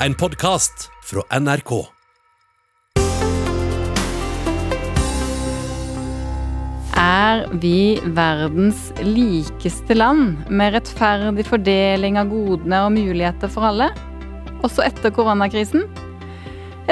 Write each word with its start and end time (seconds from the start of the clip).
en 0.00 0.14
podkast 0.14 0.90
fra 1.04 1.22
NRK. 1.40 1.70
Er 7.00 7.46
vi 7.62 7.96
verdens 8.16 8.90
likeste 9.00 9.96
land, 9.96 10.42
med 10.52 10.74
rettferdig 10.76 11.46
fordeling 11.48 12.18
av 12.20 12.28
godene 12.32 12.82
og 12.84 12.92
muligheter 12.96 13.52
for 13.52 13.70
alle? 13.70 13.88
Også 14.66 14.84
etter 14.84 15.14
koronakrisen? 15.16 15.86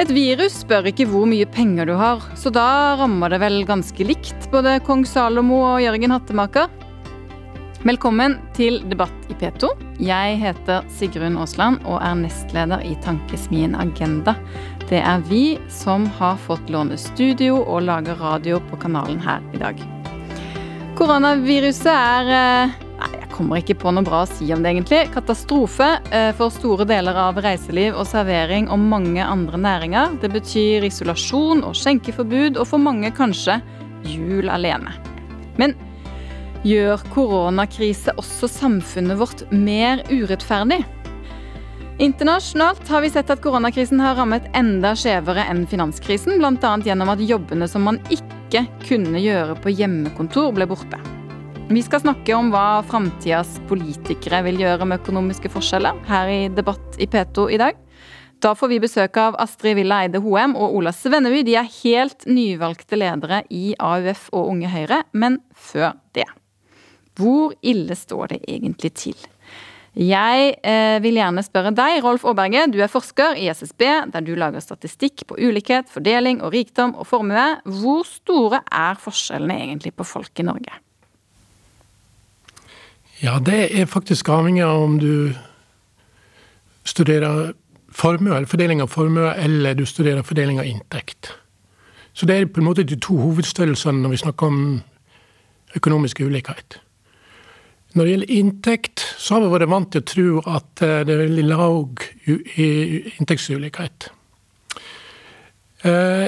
Et 0.01 0.09
virus 0.11 0.57
spør 0.63 0.89
ikke 0.89 1.07
hvor 1.11 1.29
mye 1.29 1.45
penger 1.45 1.87
du 1.87 1.93
har, 1.99 2.25
så 2.35 2.49
da 2.53 2.97
rammer 2.99 3.31
det 3.31 3.39
vel 3.45 3.61
ganske 3.69 4.07
likt 4.07 4.49
både 4.51 4.79
kong 4.87 5.05
Salomo 5.07 5.61
og 5.75 5.83
Jørgen 5.85 6.15
Hattemaker? 6.15 6.73
Velkommen 7.85 8.39
til 8.57 8.79
debatt 8.89 9.27
i 9.29 9.35
P2. 9.37 9.67
Jeg 10.01 10.39
heter 10.41 10.87
Sigrun 10.89 11.35
Aasland 11.37 11.83
og 11.85 11.99
er 12.01 12.15
nestleder 12.17 12.81
i 12.81 12.95
Tankesmien 13.05 13.75
Agenda. 13.77 14.33
Det 14.89 15.03
er 15.05 15.21
vi 15.29 15.59
som 15.69 16.07
har 16.17 16.39
fått 16.47 16.73
låne 16.73 16.97
studio 16.97 17.59
og 17.59 17.85
lage 17.85 18.17
radio 18.17 18.57
på 18.71 18.81
kanalen 18.81 19.21
her 19.21 19.45
i 19.53 19.61
dag. 19.61 19.85
Koronaviruset 20.97 21.91
er 21.93 22.33
eh, 22.39 22.75
Nei, 22.95 23.11
jeg 23.19 23.31
kommer 23.37 23.61
ikke 23.61 23.77
på 23.85 23.93
noe 23.93 24.07
bra 24.09 24.23
å 24.25 24.33
si 24.33 24.49
om 24.49 24.65
det, 24.65 24.73
egentlig. 24.73 25.05
Katastrofe 25.13 25.93
eh, 26.09 26.33
for 26.41 26.49
store 26.57 26.89
deler 26.89 27.21
av 27.27 27.37
reiseliv 27.37 27.93
og 27.93 28.09
servering 28.09 28.65
og 28.65 28.81
mange 28.81 29.21
andre 29.21 29.61
næringer. 29.61 30.17
Det 30.25 30.33
betyr 30.33 30.89
isolasjon 30.89 31.61
og 31.61 31.77
skjenkeforbud, 31.77 32.57
og 32.57 32.65
for 32.65 32.81
mange 32.81 33.13
kanskje 33.13 33.61
jul 34.09 34.49
alene. 34.49 34.97
Men 35.61 35.77
gjør 36.65 37.01
koronakrise 37.13 38.13
også 38.19 38.49
samfunnet 38.49 39.19
vårt 39.19 39.45
mer 39.53 40.01
urettferdig? 40.09 40.81
Internasjonalt 42.01 42.89
har 42.91 43.05
vi 43.05 43.09
sett 43.13 43.29
at 43.31 43.39
koronakrisen 43.39 44.01
har 44.03 44.17
rammet 44.19 44.49
enda 44.57 44.91
skjevere 44.99 45.45
enn 45.47 45.63
finanskrisen, 45.69 46.41
bl.a. 46.41 46.71
gjennom 46.83 47.13
at 47.13 47.23
jobbene 47.23 47.69
som 47.71 47.85
man 47.87 48.01
ikke 48.11 48.65
kunne 48.83 49.21
gjøre 49.23 49.55
på 49.63 49.71
hjemmekontor, 49.71 50.51
ble 50.57 50.67
borte. 50.67 50.99
Vi 51.69 51.81
skal 51.81 52.03
snakke 52.03 52.35
om 52.35 52.51
hva 52.53 52.83
framtidas 52.85 53.55
politikere 53.69 54.43
vil 54.45 54.59
gjøre 54.61 54.85
med 54.89 54.99
økonomiske 54.99 55.49
forskjeller, 55.53 56.03
her 56.09 56.29
i 56.29 56.41
Debatt 56.51 56.99
i 56.99 57.07
P2 57.07 57.47
i 57.55 57.61
dag. 57.63 57.79
Da 58.43 58.51
får 58.59 58.73
vi 58.73 58.83
besøk 58.83 59.15
av 59.17 59.37
Astrid 59.41 59.79
Villa 59.79 60.03
Eide 60.03 60.19
Hoem 60.21 60.53
og 60.59 60.75
Ola 60.75 60.91
Svenneby. 60.93 61.45
De 61.47 61.55
er 61.57 61.71
helt 61.79 62.27
nyvalgte 62.27 62.99
ledere 62.99 63.45
i 63.49 63.71
AUF 63.79 64.27
og 64.35 64.51
Unge 64.51 64.69
Høyre, 64.75 65.05
men 65.15 65.39
før 65.55 65.95
det. 66.13 66.27
Hvor 67.15 67.55
ille 67.63 67.95
står 67.95 68.33
det 68.33 68.41
egentlig 68.47 68.93
til? 68.93 69.15
Jeg 69.95 70.55
eh, 70.59 70.97
vil 70.99 71.15
gjerne 71.15 71.43
spørre 71.45 71.71
deg, 71.71 72.01
Rolf 72.03 72.25
Aaberge. 72.27 72.65
Du 72.73 72.81
er 72.83 72.91
forsker 72.91 73.37
i 73.39 73.47
SSB, 73.47 73.83
der 74.11 74.25
du 74.25 74.33
lager 74.35 74.59
statistikk 74.59 75.23
på 75.29 75.37
ulikhet, 75.39 75.87
fordeling 75.87 76.41
og 76.43 76.51
rikdom 76.51 76.97
og 76.99 77.07
formue. 77.07 77.45
Hvor 77.63 78.03
store 78.03 78.59
er 78.67 78.99
forskjellene 78.99 79.55
egentlig 79.55 79.93
på 79.95 80.03
folk 80.03 80.43
i 80.43 80.43
Norge? 80.43 80.81
Ja, 83.23 83.39
det 83.39 83.69
er 83.71 83.87
faktisk 83.87 84.27
avhengig 84.29 84.65
av 84.67 84.83
om 84.83 84.99
du 84.99 85.31
studerer 86.83 87.53
formue, 87.87 88.35
eller 88.35 88.51
fordeling 88.51 88.83
av 88.83 88.91
formue, 88.91 89.31
eller 89.39 89.79
du 89.79 89.85
studerer 89.87 90.27
fordeling 90.27 90.59
av 90.59 90.67
inntekt. 90.67 91.31
Så 92.11 92.27
det 92.27 92.35
er 92.35 92.51
på 92.51 92.59
en 92.59 92.67
måte 92.67 92.83
de 92.83 92.99
to 92.99 93.15
hovedstørrelsene 93.15 94.03
når 94.03 94.11
vi 94.11 94.25
snakker 94.25 94.51
om 94.51 94.59
økonomisk 95.75 96.19
ulikhet. 96.19 96.81
Når 97.95 98.03
det 98.03 98.11
gjelder 98.11 98.31
inntekt, 98.35 99.01
så 99.17 99.37
har 99.37 99.45
vi 99.45 99.51
vært 99.53 99.71
vant 99.71 99.93
til 99.93 100.01
å 100.01 100.07
tro 100.11 100.31
at 100.51 100.81
eh, 100.83 101.03
det 101.07 101.13
er 101.13 101.21
veldig 101.21 101.45
lav 101.47 102.01
inntektsulikhet. 102.27 104.09
Eh, 105.87 106.25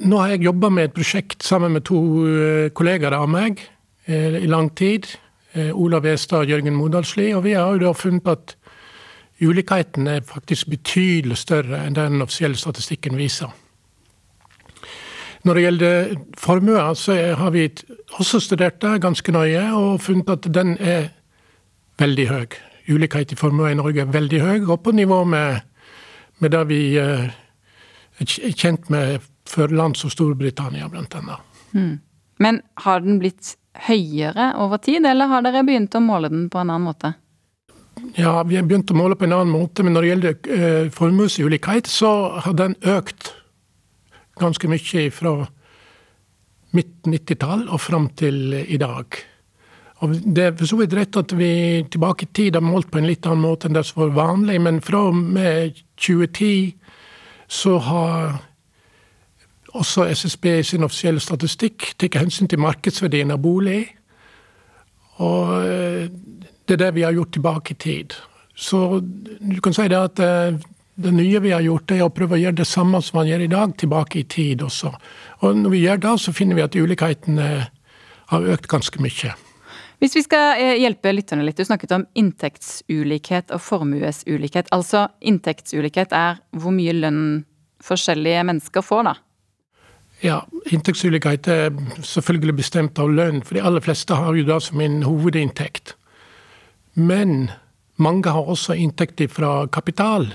nå 0.00 0.20
har 0.22 0.32
jeg 0.32 0.46
jobba 0.46 0.70
med 0.72 0.88
et 0.88 0.94
prosjekt 0.96 1.44
sammen 1.44 1.76
med 1.76 1.84
to 1.90 2.00
eh, 2.24 2.70
kollegaer 2.72 3.18
av 3.18 3.28
meg 3.28 3.60
i 4.10 4.48
lang 4.48 4.72
tid. 4.74 5.04
Olav 5.78 6.02
Westad 6.02 6.40
og 6.40 6.50
Jørgen 6.50 6.74
Modalsli. 6.74 7.28
Og 7.36 7.44
vi 7.44 7.52
har 7.54 7.76
jo 7.76 7.82
da 7.84 7.92
funnet 7.94 8.26
at 8.32 8.56
ulikheten 9.38 10.08
er 10.10 10.24
faktisk 10.26 10.72
betydelig 10.72 11.36
større 11.38 11.84
enn 11.84 11.94
den 11.94 12.24
offisielle 12.24 12.58
statistikken 12.58 13.14
viser. 13.20 13.52
Når 15.44 15.56
det 15.56 15.62
gjelder 15.62 16.10
formue, 16.36 16.82
så 16.94 17.16
har 17.36 17.50
vi 17.54 17.68
også 18.18 18.40
studert 18.44 18.80
det 18.82 19.00
ganske 19.00 19.32
nøye 19.32 19.62
og 19.72 20.02
funnet 20.04 20.30
at 20.34 20.48
den 20.52 20.74
er 20.78 21.08
veldig 22.00 22.26
høy. 22.28 22.58
Ulikhet 22.90 23.32
i 23.32 23.38
formue 23.38 23.70
i 23.70 23.78
Norge 23.78 24.02
er 24.02 24.12
veldig 24.12 24.40
høy, 24.40 24.58
og 24.66 24.82
på 24.84 24.92
nivå 24.96 25.22
med, 25.24 25.62
med 26.40 26.52
det 26.52 26.62
vi 26.68 26.82
er 27.00 27.30
kjent 28.26 28.90
med 28.92 29.20
for 29.48 29.72
land 29.72 29.96
som 29.96 30.12
Storbritannia, 30.12 30.90
annet. 30.90 31.32
Mm. 31.72 32.00
Men 32.38 32.60
har 32.84 33.00
den 33.00 33.18
blitt 33.22 33.54
høyere 33.86 34.52
over 34.60 34.80
tid, 34.82 35.06
eller 35.06 35.30
har 35.30 35.44
dere 35.46 35.64
begynt 35.66 35.96
å 35.96 36.04
måle 36.04 36.30
den 36.32 36.48
på 36.52 36.60
en 36.60 36.70
annen 36.70 36.88
måte? 36.90 37.14
Ja, 38.16 38.42
vi 38.48 38.56
har 38.56 38.64
begynt 38.68 38.90
å 38.92 38.96
måle 38.96 39.16
på 39.18 39.26
en 39.26 39.34
annen 39.36 39.52
måte, 39.52 39.84
men 39.84 39.94
når 39.96 40.02
det 40.02 40.10
gjelder 40.10 40.38
uh, 40.50 40.90
formuesulikhet, 40.94 41.90
så 41.90 42.12
har 42.44 42.56
den 42.56 42.76
økt 42.88 43.32
ganske 44.40 44.70
mye 44.70 45.10
fra 45.14 45.34
midt 46.76 47.06
90-tall 47.06 47.66
og 47.68 47.82
fram 47.82 48.08
til 48.16 48.54
i 48.60 48.78
dag. 48.80 49.20
Og 50.00 50.14
Det 50.36 50.44
er 50.44 50.56
for 50.56 50.66
så 50.66 50.78
vidt 50.80 50.94
rett 50.96 51.16
at 51.16 51.32
vi 51.36 51.84
tilbake 51.90 52.24
i 52.24 52.32
tid 52.32 52.56
har 52.56 52.64
målt 52.64 52.90
på 52.90 52.98
en 52.98 53.08
litt 53.08 53.26
annen 53.28 53.44
måte 53.44 53.68
enn 53.68 53.76
det 53.76 53.84
som 53.84 54.06
var 54.06 54.14
vanlig, 54.16 54.60
men 54.60 54.80
fra 54.80 55.02
og 55.10 55.16
med 55.16 55.76
2010 56.00 56.76
så 57.50 57.76
har 57.84 58.38
også 59.76 60.06
SSB 60.08 60.46
i 60.58 60.62
sin 60.66 60.86
offisielle 60.86 61.20
statistikk 61.20 61.92
tatt 61.98 62.16
hensyn 62.18 62.48
til 62.48 62.62
markedsverdien 62.62 63.30
av 63.34 63.42
bolig. 63.42 63.82
Og 65.20 65.52
eh, 65.66 66.08
det 66.66 66.76
er 66.76 66.84
det 66.86 66.94
vi 66.96 67.04
har 67.04 67.14
gjort 67.14 67.32
tilbake 67.36 67.74
i 67.74 67.80
tid. 67.82 68.16
Så 68.54 69.00
du 69.00 69.60
kan 69.60 69.76
si 69.76 69.88
det 69.88 70.00
at 70.00 70.22
eh, 70.24 70.60
det 71.02 71.12
nye 71.16 71.40
vi 71.42 71.52
har 71.54 71.64
gjort, 71.64 71.92
er 71.94 72.04
å 72.04 72.12
prøve 72.14 72.36
å 72.36 72.40
gjøre 72.40 72.60
det 72.60 72.68
samme 72.68 73.00
som 73.04 73.20
man 73.20 73.28
gjør 73.28 73.44
i 73.44 73.52
dag, 73.52 73.76
tilbake 73.80 74.20
i 74.20 74.26
tid 74.28 74.64
også. 74.66 74.92
Og 75.44 75.60
når 75.60 75.74
vi 75.74 75.84
gjør 75.84 76.02
det, 76.04 76.16
så 76.22 76.34
finner 76.36 76.58
vi 76.58 76.66
at 76.66 76.76
ulikhetene 76.76 77.46
har 78.30 78.50
økt 78.54 78.68
ganske 78.70 79.02
mye. 79.02 79.36
Hvis 80.00 80.16
vi 80.16 80.22
skal 80.24 80.60
eh, 80.60 80.78
hjelpe 80.80 81.12
lytterne 81.12 81.44
litt, 81.44 81.58
du 81.60 81.68
snakket 81.68 81.92
om 81.92 82.06
inntektsulikhet 82.16 83.52
og 83.52 83.60
formuesulikhet. 83.60 84.70
Altså 84.72 85.08
inntektsulikhet 85.20 86.14
er 86.16 86.38
hvor 86.56 86.72
mye 86.72 86.94
lønn 86.96 87.24
forskjellige 87.84 88.46
mennesker 88.48 88.84
får, 88.84 89.10
da? 89.10 89.14
Ja, 90.24 90.38
inntektsulikhet 90.72 91.48
er 91.48 91.72
selvfølgelig 92.04 92.58
bestemt 92.60 93.00
av 93.00 93.12
lønn, 93.12 93.40
for 93.44 93.56
de 93.56 93.64
aller 93.64 93.84
fleste 93.84 94.16
har 94.16 94.36
jo 94.36 94.44
det 94.48 94.58
som 94.64 94.80
en 94.84 95.00
hovedinntekt. 95.04 95.94
Men 96.96 97.50
mange 98.00 98.32
har 98.32 98.48
også 98.48 98.76
inntekter 98.76 99.28
fra 99.32 99.66
kapital. 99.72 100.30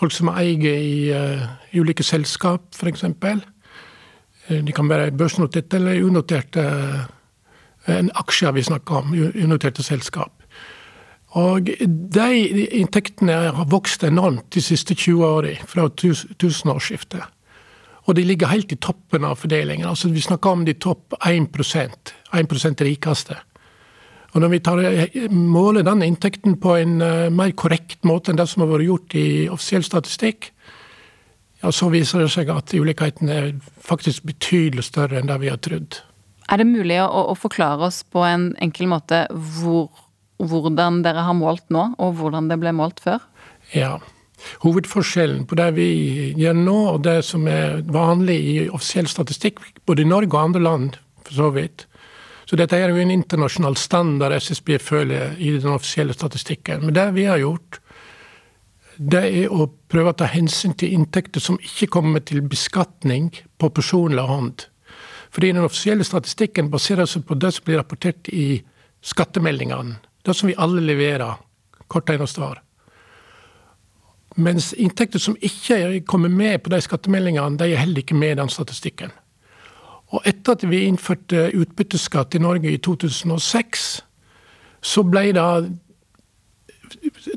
Folk 0.00 0.14
som 0.16 0.30
eier 0.32 0.80
i 0.80 1.10
uh, 1.12 1.42
ulike 1.76 2.04
selskap, 2.06 2.70
f.eks. 2.72 3.04
Eh, 3.04 4.62
de 4.64 4.72
kan 4.72 4.88
være 4.88 5.12
børsnoterte 5.12 5.76
eller 5.76 6.02
unoterte. 6.04 6.64
En 7.88 8.10
aksjer 8.16 8.54
vi 8.56 8.64
snakker 8.64 9.02
om, 9.02 9.12
unoterte 9.44 9.82
selskap. 9.84 10.40
Og 11.38 11.68
de 11.68 12.30
inntektene 12.80 13.36
har 13.54 13.68
vokst 13.70 14.02
enormt 14.04 14.48
de 14.54 14.62
siste 14.64 14.96
20 14.96 15.26
årene, 15.26 15.68
fra 15.68 15.86
tusenårsskiftet. 15.88 17.22
Og 18.08 18.16
de 18.16 18.24
ligger 18.24 18.50
helt 18.50 18.72
i 18.72 18.80
toppen 18.80 19.24
av 19.24 19.36
fordelingen. 19.38 19.86
Altså 19.86 20.08
Vi 20.08 20.20
snakker 20.20 20.50
om 20.50 20.64
de 20.64 20.74
topp 20.74 21.14
1% 21.20 22.14
1 22.32 22.80
rikeste. 22.80 23.36
Og 24.30 24.44
når 24.44 24.52
vi 24.52 24.60
tar, 24.62 24.80
måler 25.34 25.86
den 25.86 26.04
inntekten 26.06 26.54
på 26.62 26.76
en 26.78 27.00
uh, 27.02 27.30
mer 27.34 27.50
korrekt 27.58 28.06
måte 28.06 28.30
enn 28.30 28.38
det 28.38 28.46
som 28.50 28.62
har 28.62 28.70
vært 28.70 28.86
gjort 28.86 29.16
i 29.18 29.28
offisiell 29.50 29.86
statistikk, 29.86 30.52
ja, 31.60 31.72
så 31.74 31.90
viser 31.92 32.22
det 32.22 32.30
seg 32.32 32.52
at 32.54 32.72
ulikheten 32.72 33.32
er 33.32 33.50
faktisk 33.84 34.24
betydelig 34.30 34.86
større 34.86 35.18
enn 35.20 35.28
det 35.28 35.40
vi 35.42 35.50
har 35.52 35.58
trodd. 35.60 35.98
Er 36.50 36.62
det 36.62 36.70
mulig 36.70 36.96
å, 37.02 37.08
å 37.30 37.34
forklare 37.38 37.90
oss 37.90 38.00
på 38.02 38.22
en 38.26 38.50
enkel 38.62 38.88
måte 38.90 39.26
hvor, 39.30 39.90
hvordan 40.40 41.02
dere 41.04 41.26
har 41.26 41.36
målt 41.36 41.66
nå, 41.70 41.90
og 41.98 42.16
hvordan 42.18 42.48
det 42.50 42.58
ble 42.62 42.72
målt 42.74 43.02
før? 43.04 43.20
Ja. 43.76 43.98
Hovedforskjellen 44.64 45.44
på 45.46 45.58
det 45.58 45.68
vi 45.76 45.90
gjør 46.40 46.56
nå, 46.56 46.78
og 46.94 47.04
det 47.04 47.20
som 47.28 47.44
er 47.50 47.82
vanlig 47.92 48.38
i 48.40 48.56
offisiell 48.70 49.10
statistikk, 49.10 49.60
både 49.86 50.06
i 50.06 50.08
Norge 50.08 50.32
og 50.32 50.42
andre 50.46 50.64
land 50.64 50.98
for 51.26 51.36
så 51.36 51.50
vidt, 51.54 51.86
så 52.50 52.56
dette 52.58 52.74
er 52.74 52.90
jo 52.90 52.98
en 52.98 53.12
internasjonal 53.14 53.76
standard 53.78 54.32
SSB 54.34 54.72
føler 54.82 55.36
i 55.38 55.52
den 55.54 55.70
offisielle 55.70 56.16
statistikken. 56.16 56.80
Men 56.82 56.96
det 56.96 57.04
vi 57.14 57.28
har 57.28 57.38
gjort, 57.38 57.78
det 58.98 59.20
er 59.22 59.52
å 59.54 59.68
prøve 59.86 60.10
å 60.10 60.16
ta 60.18 60.26
hensyn 60.26 60.74
til 60.74 60.96
inntekter 60.96 61.38
som 61.44 61.60
ikke 61.62 61.86
kommer 61.94 62.24
til 62.26 62.42
beskatning 62.42 63.28
på 63.54 63.70
personlig 63.70 64.24
hånd. 64.26 64.64
Fordi 65.30 65.52
den 65.52 65.62
offisielle 65.62 66.02
statistikken 66.02 66.72
baserer 66.74 67.06
seg 67.06 67.22
på 67.28 67.38
det 67.38 67.52
som 67.54 67.68
blir 67.68 67.78
rapportert 67.78 68.32
i 68.34 68.64
skattemeldingene. 68.98 70.00
Det 70.26 70.34
som 70.34 70.50
vi 70.50 70.58
alle 70.58 70.82
leverer 70.82 71.38
kort 71.86 72.10
eneste 72.10 72.42
år. 72.42 72.58
Mens 74.42 74.72
inntekter 74.74 75.22
som 75.22 75.38
ikke 75.38 76.00
kommer 76.02 76.34
med 76.34 76.64
på 76.64 76.74
de 76.74 76.82
skattemeldingene, 76.82 77.62
de 77.62 77.70
er 77.70 77.84
heller 77.86 78.02
ikke 78.02 78.18
med 78.18 78.34
i 78.34 78.42
den 78.42 78.50
statistikken. 78.50 79.14
Og 80.10 80.26
etter 80.26 80.56
at 80.56 80.64
vi 80.70 80.84
innførte 80.88 81.50
utbytteskatt 81.54 82.34
i 82.34 82.42
Norge 82.42 82.72
i 82.72 82.80
2006, 82.82 84.02
så 84.80 85.04
ble 85.06 85.30
det 85.36 85.46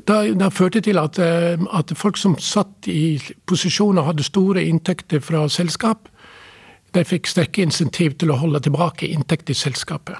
det, 0.08 0.52
førte 0.52 0.80
til 0.82 0.98
at, 0.98 1.18
at, 1.18 1.92
folk 1.96 2.16
som 2.18 2.34
satt 2.42 2.88
i 2.90 3.20
posisjoner 3.46 4.02
og 4.02 4.08
hadde 4.10 4.26
store 4.26 4.64
inntekter 4.66 5.22
fra 5.22 5.44
selskap, 5.48 6.08
de 6.94 7.04
fikk 7.06 7.30
sterke 7.30 7.62
insentiv 7.62 8.16
til 8.18 8.32
å 8.34 8.38
holde 8.38 8.60
tilbake 8.66 9.06
inntekt 9.06 9.50
i 9.50 9.56
selskapet. 9.58 10.18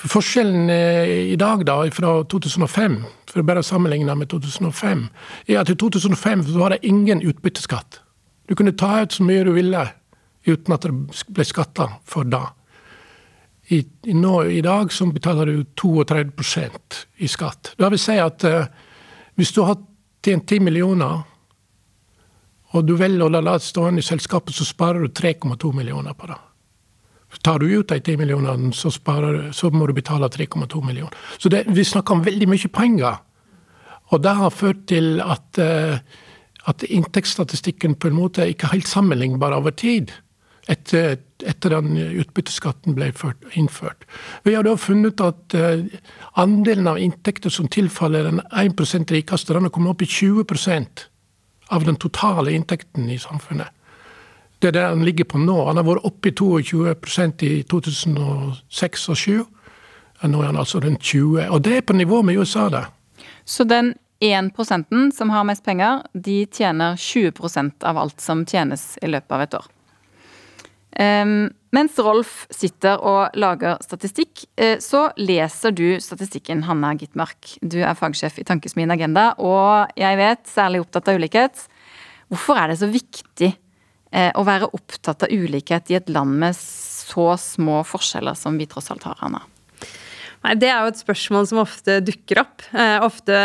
For 0.00 0.08
Forskjellen 0.08 0.70
eh, 0.72 1.32
i 1.32 1.36
dag 1.40 1.64
da, 1.68 1.80
fra 1.92 2.14
2005, 2.24 2.98
for 3.28 3.40
å 3.40 3.46
bare 3.46 3.64
sammenligne 3.64 4.14
med 4.16 4.30
2005, 4.32 5.06
er 5.48 5.60
at 5.60 5.72
i 5.72 5.76
2005 5.76 6.46
var 6.56 6.74
det 6.74 6.80
ingen 6.88 7.20
utbytteskatt. 7.22 8.00
Du 8.48 8.56
kunne 8.56 8.76
ta 8.76 9.02
ut 9.02 9.12
så 9.12 9.26
mye 9.28 9.44
du 9.44 9.52
ville 9.56 9.84
uten 10.46 10.74
at 10.74 10.86
det 10.86 10.94
ble 11.34 11.46
skatta 11.46 11.88
for 12.06 12.28
det. 12.28 12.44
I, 13.68 13.82
i, 14.08 14.14
nå, 14.16 14.44
I, 14.48 14.60
dag 14.64 14.92
så 14.92 15.06
betaler 15.12 15.46
du 15.46 15.64
32 15.76 16.78
i 17.16 17.28
skatt. 17.28 17.74
Det 17.76 17.90
vil 17.92 18.00
si 18.00 18.16
at 18.16 18.44
eh, 18.48 18.70
hvis 19.36 19.52
du 19.52 19.60
har 19.66 19.76
tjent 20.24 20.48
10 20.48 20.64
millioner, 20.64 21.20
og 22.72 22.84
du 22.84 22.94
velger 23.00 23.26
å 23.26 23.32
la 23.32 23.42
det 23.44 23.64
stående 23.64 24.00
i 24.00 24.06
selskapet, 24.06 24.56
så 24.56 24.64
sparer 24.64 25.04
du 25.04 25.12
3,2 25.12 25.72
millioner 25.76 26.16
på 26.16 26.30
det. 26.30 26.38
Tar 27.44 27.60
du 27.60 27.68
ut 27.68 27.88
de 27.88 27.98
10 28.00 28.16
millionene, 28.16 28.72
så, 28.72 28.90
sparer, 28.92 29.50
så 29.52 29.68
må 29.72 29.86
du 29.88 29.92
betale 29.96 30.30
3,2 30.32 30.80
millioner. 30.84 31.16
Så 31.36 31.52
det, 31.52 31.66
vi 31.68 31.84
snakker 31.84 32.16
om 32.16 32.24
veldig 32.24 32.48
mye 32.48 32.70
penger. 32.72 33.20
Og 34.08 34.24
det 34.24 34.32
har 34.38 34.54
ført 34.54 34.86
til 34.88 35.20
at, 35.20 35.60
eh, 35.60 36.00
at 36.72 36.86
inntektsstatistikken 36.88 37.98
på 38.00 38.08
en 38.08 38.16
måte 38.16 38.48
ikke 38.48 38.70
er 38.70 38.78
helt 38.78 38.88
sammenlignbar 38.88 39.56
over 39.56 39.76
tid 39.76 40.14
etter, 40.68 41.16
etter 41.46 41.72
den 41.72 41.96
utbytteskatten 41.96 42.96
ble 42.96 43.10
innført. 43.56 44.04
Vi 44.44 44.54
har 44.54 44.66
da 44.66 44.76
funnet 44.76 45.20
at 45.24 45.56
uh, 45.56 45.84
andelen 46.40 46.90
av 46.90 47.00
inntekter 47.00 47.52
som 47.52 47.70
tilfaller 47.72 48.28
den 48.28 48.42
1 48.52 49.10
rikeste, 49.10 49.54
den 49.54 49.68
har 49.68 49.74
kommet 49.74 49.96
opp 49.96 50.04
i 50.04 50.10
20% 50.10 51.06
av 51.68 51.84
den 51.84 51.96
totale 51.96 52.52
inntekten 52.52 53.08
i 53.10 53.18
samfunnet. 53.18 53.72
Det 54.58 54.68
er 54.68 54.74
der 54.74 54.90
den 54.90 55.04
ligger 55.06 55.24
på 55.24 55.38
nå. 55.38 55.56
Han 55.68 55.78
har 55.78 55.86
vært 55.86 56.04
oppe 56.08 56.32
i 56.32 56.34
22% 56.34 57.44
i 57.46 57.62
2006 57.62 59.08
og 59.08 59.16
2007. 59.16 59.46
Nå 60.28 60.40
er 60.42 60.48
han 60.50 60.58
altså 60.58 60.80
rundt 60.82 61.04
20 61.06 61.46
Og 61.54 61.62
det 61.62 61.76
er 61.76 61.84
på 61.86 61.94
nivå 61.94 62.22
med 62.26 62.40
USA, 62.40 62.68
det. 62.68 62.84
Så 63.44 63.64
den 63.64 63.94
1% 64.20 65.12
som 65.14 65.30
har 65.30 65.44
mest 65.44 65.64
penger, 65.64 66.02
de 66.12 66.46
tjener 66.46 66.96
20% 66.96 67.84
av 67.86 67.98
alt 67.98 68.20
som 68.20 68.42
tjenes 68.46 68.98
i 69.02 69.06
løpet 69.06 69.32
av 69.32 69.44
et 69.44 69.54
år. 69.54 69.68
Um, 70.98 71.52
mens 71.70 71.94
Rolf 72.02 72.48
sitter 72.50 72.98
og 73.06 73.36
lager 73.38 73.78
statistikk, 73.84 74.42
uh, 74.58 74.80
så 74.82 75.04
leser 75.20 75.74
du 75.76 75.86
statistikken, 76.02 76.64
Hanna 76.66 76.90
Gitmark. 76.98 77.52
Du 77.62 77.78
er 77.78 77.98
fagsjef 77.98 78.40
i 78.42 78.46
Tankesmien 78.48 78.90
Agenda, 78.90 79.30
og 79.38 79.92
jeg 79.98 80.18
vet, 80.18 80.42
særlig 80.50 80.82
opptatt 80.82 81.12
av 81.12 81.20
ulikhet. 81.20 81.62
Hvorfor 82.32 82.58
er 82.58 82.72
det 82.72 82.80
så 82.80 82.88
viktig 82.90 83.52
uh, 83.54 84.32
å 84.34 84.42
være 84.48 84.72
opptatt 84.74 85.28
av 85.28 85.30
ulikhet 85.30 85.92
i 85.92 86.00
et 86.00 86.10
land 86.10 86.34
med 86.42 86.58
så 86.58 87.30
små 87.38 87.84
forskjeller 87.86 88.34
som 88.38 88.58
vi 88.58 88.66
tross 88.66 88.90
alt 88.90 89.06
har, 89.06 89.20
Hanna? 89.22 89.44
Nei, 90.42 90.58
Det 90.58 90.70
er 90.70 90.82
jo 90.82 90.92
et 90.92 91.00
spørsmål 91.04 91.46
som 91.50 91.62
ofte 91.62 92.00
dukker 92.02 92.42
opp. 92.42 92.66
Uh, 92.74 92.98
ofte 93.06 93.38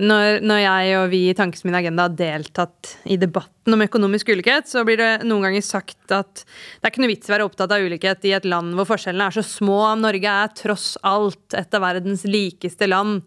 når, 0.00 0.40
når, 0.44 0.60
jeg 0.64 0.96
og 0.98 1.06
vi 1.12 1.20
i 1.28 1.36
Tankes 1.36 1.62
min 1.66 1.76
agenda 1.76 2.06
har 2.06 2.16
deltatt 2.16 2.94
i 3.10 3.18
debatten 3.20 3.76
om 3.76 3.84
økonomisk 3.84 4.32
ulikhet, 4.32 4.68
så 4.70 4.82
blir 4.86 5.00
det 5.00 5.10
noen 5.28 5.46
ganger 5.48 5.64
sagt 5.64 6.14
at 6.14 6.42
det 6.42 6.82
er 6.82 6.92
ikke 6.92 7.04
noe 7.04 7.12
vits 7.12 7.28
i 7.28 7.32
å 7.32 7.36
være 7.36 7.48
opptatt 7.48 7.74
av 7.76 7.84
ulikhet 7.84 8.24
i 8.28 8.34
et 8.36 8.48
land 8.48 8.74
hvor 8.78 8.88
forskjellene 8.88 9.28
er 9.30 9.36
så 9.38 9.44
små. 9.46 9.80
Norge 10.00 10.36
er 10.44 10.54
tross 10.58 10.94
alt 11.06 11.58
et 11.58 11.76
av 11.76 11.84
verdens 11.84 12.24
likeste 12.28 12.88
land. 12.90 13.20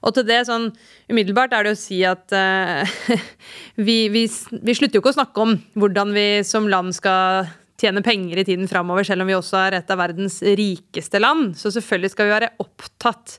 Og 0.00 0.16
til 0.16 0.26
det 0.28 0.42
sånn 0.48 0.70
umiddelbart 1.12 1.54
er 1.56 1.66
det 1.66 1.74
å 1.76 1.78
si 1.78 2.00
at 2.08 2.32
uh, 2.32 2.84
vi, 3.86 4.02
vi, 4.12 4.26
vi 4.26 4.76
slutter 4.76 4.98
jo 4.98 5.04
ikke 5.04 5.14
å 5.14 5.18
snakke 5.20 5.44
om 5.44 5.56
hvordan 5.80 6.14
vi 6.16 6.28
som 6.48 6.68
land 6.72 6.96
skal 6.96 7.50
tjene 7.80 8.02
penger 8.04 8.40
i 8.40 8.44
tiden 8.44 8.68
framover, 8.68 9.06
selv 9.06 9.24
om 9.24 9.30
vi 9.30 9.36
også 9.36 9.58
er 9.62 9.78
et 9.78 9.92
av 9.92 10.00
verdens 10.00 10.40
rikeste 10.44 11.20
land. 11.20 11.54
Så 11.56 11.72
selvfølgelig 11.74 12.12
skal 12.12 12.28
vi 12.28 12.34
være 12.34 12.52
opptatt 12.62 13.38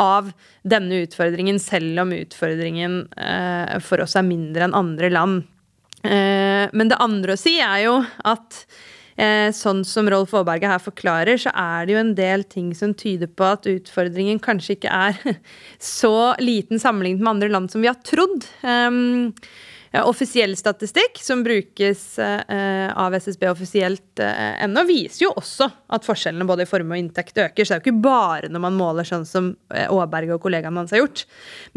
av 0.00 0.30
denne 0.62 1.02
utfordringen, 1.04 1.60
selv 1.62 2.02
om 2.04 2.14
utfordringen 2.16 3.04
eh, 3.16 3.76
for 3.84 4.04
oss 4.04 4.16
er 4.18 4.26
mindre 4.26 4.68
enn 4.68 4.76
andre 4.78 5.10
land. 5.12 5.44
Eh, 6.04 6.66
men 6.72 6.90
det 6.90 7.00
andre 7.02 7.36
å 7.36 7.40
si 7.40 7.56
er 7.62 7.84
jo 7.86 7.98
at 8.28 8.58
eh, 9.16 9.50
sånn 9.54 9.84
som 9.88 10.08
Rolf 10.10 10.34
Aaberge 10.36 10.70
her 10.70 10.82
forklarer, 10.82 11.40
så 11.40 11.52
er 11.54 11.86
det 11.86 11.96
jo 11.96 12.02
en 12.02 12.16
del 12.18 12.46
ting 12.50 12.72
som 12.76 12.94
tyder 12.98 13.30
på 13.30 13.46
at 13.54 13.68
utfordringen 13.70 14.42
kanskje 14.42 14.78
ikke 14.78 14.92
er 14.92 15.38
så 15.98 16.34
liten 16.42 16.82
sammenlignet 16.82 17.24
med 17.24 17.36
andre 17.36 17.52
land 17.54 17.72
som 17.72 17.84
vi 17.84 17.90
har 17.90 18.00
trodd. 18.06 18.44
Um, 18.62 19.32
offisiell 20.02 20.56
statistikk 20.58 21.20
som 21.22 21.44
brukes 21.44 22.18
eh, 22.18 22.90
av 22.98 23.14
SSB 23.14 23.46
offisielt 23.50 24.18
eh, 24.22 24.64
ennå, 24.64 24.82
viser 24.88 25.26
jo 25.26 25.30
også 25.38 25.68
at 25.94 26.06
forskjellene 26.06 26.46
både 26.48 26.66
i 26.66 26.68
formue 26.68 26.96
og 26.96 27.02
inntekt 27.04 27.38
øker. 27.38 27.62
Så 27.62 27.74
det 27.74 27.76
er 27.76 27.82
jo 27.82 27.84
ikke 27.84 28.06
bare 28.08 28.50
når 28.50 28.64
man 28.66 28.78
måler 28.78 29.06
sånn 29.06 29.26
som 29.28 29.52
eh, 29.74 29.86
Aaberge 29.86 30.34
og 30.34 30.42
kollegaene 30.42 30.82
hans 30.82 30.94
har 30.94 31.04
gjort. 31.04 31.24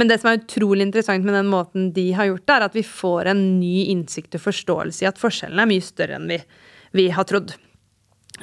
Men 0.01 0.09
det 0.09 0.17
som 0.21 0.31
er 0.31 0.41
utrolig 0.41 0.87
interessant 0.87 1.27
med 1.27 1.37
den 1.37 1.51
måten 1.51 1.91
de 1.93 2.07
har 2.17 2.31
gjort 2.31 2.47
det, 2.47 2.57
er 2.57 2.67
at 2.71 2.79
vi 2.79 2.85
får 2.87 3.33
en 3.33 3.45
ny 3.59 3.87
innsikt 3.93 4.39
og 4.39 4.47
forståelse 4.47 5.05
i 5.05 5.11
at 5.11 5.21
forskjellene 5.21 5.67
er 5.67 5.73
mye 5.75 5.85
større 5.85 6.17
enn 6.17 6.29
vi, 6.31 6.41
vi 6.97 7.09
har 7.13 7.29
trodd. 7.29 7.53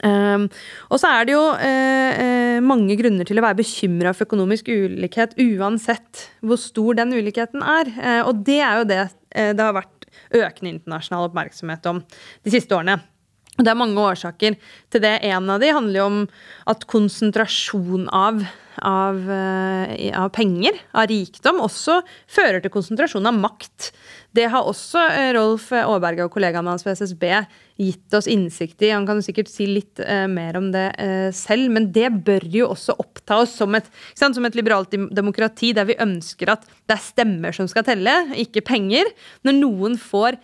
Um, 0.02 0.48
og 0.90 0.98
så 0.98 1.12
er 1.14 1.28
det 1.28 1.36
jo 1.36 1.44
uh, 1.54 2.58
mange 2.66 2.96
grunner 2.98 3.28
til 3.28 3.38
å 3.38 3.44
være 3.44 3.60
bekymra 3.60 4.14
for 4.16 4.26
økonomisk 4.26 4.72
ulikhet 4.72 5.36
uansett 5.38 6.26
hvor 6.42 6.58
stor 6.60 6.98
den 6.98 7.14
ulikheten 7.14 7.62
er. 7.62 7.92
Uh, 7.94 8.22
og 8.30 8.42
det 8.46 8.60
er 8.60 8.80
jo 8.80 8.88
det 8.90 9.04
det 9.34 9.58
har 9.58 9.74
vært 9.74 10.04
økende 10.30 10.70
internasjonal 10.76 11.24
oppmerksomhet 11.26 11.86
om 11.90 11.98
de 12.46 12.52
siste 12.54 12.76
årene. 12.76 13.00
Det 13.54 13.70
er 13.70 13.78
mange 13.78 14.02
årsaker 14.02 14.56
til 14.90 15.02
det. 15.04 15.14
En 15.30 15.50
av 15.52 15.62
de 15.62 15.70
handler 15.70 16.00
jo 16.00 16.06
om 16.08 16.20
at 16.70 16.86
konsentrasjon 16.90 18.08
av, 18.10 18.40
av, 18.82 19.20
av, 19.30 20.30
penger, 20.34 20.80
av 20.90 21.06
rikdom, 21.06 21.60
også 21.62 22.00
fører 22.26 22.64
til 22.64 22.72
konsentrasjon 22.74 23.30
av 23.30 23.36
makt. 23.38 23.92
Det 24.34 24.48
har 24.50 24.66
også 24.66 25.04
Rolf 25.36 25.68
Aaberge 25.78 26.26
og 26.26 26.32
kollegaene 26.34 26.72
hans 26.72 26.82
ved 26.82 26.98
SSB 26.98 27.28
gitt 27.78 28.16
oss 28.18 28.26
innsikt 28.30 28.82
i. 28.82 28.90
Han 28.90 29.06
kan 29.06 29.22
sikkert 29.22 29.52
si 29.52 29.68
litt 29.70 30.02
uh, 30.02 30.26
mer 30.30 30.58
om 30.58 30.72
det 30.74 30.88
uh, 30.98 31.30
selv, 31.34 31.70
men 31.76 31.92
det 31.94 32.10
bør 32.26 32.48
jo 32.50 32.72
også 32.74 32.98
oppta 32.98 33.38
oss 33.44 33.54
som 33.60 33.78
et, 33.78 33.86
sant, 34.18 34.34
som 34.34 34.50
et 34.50 34.58
liberalt 34.58 34.90
demokrati 35.14 35.70
der 35.78 35.86
vi 35.86 35.98
ønsker 36.02 36.56
at 36.56 36.66
det 36.66 36.98
er 36.98 37.06
stemmer 37.06 37.54
som 37.54 37.70
skal 37.70 37.86
telle, 37.86 38.18
ikke 38.34 38.66
penger. 38.66 39.14
Når 39.46 39.58
noen 39.62 39.98
får 40.02 40.42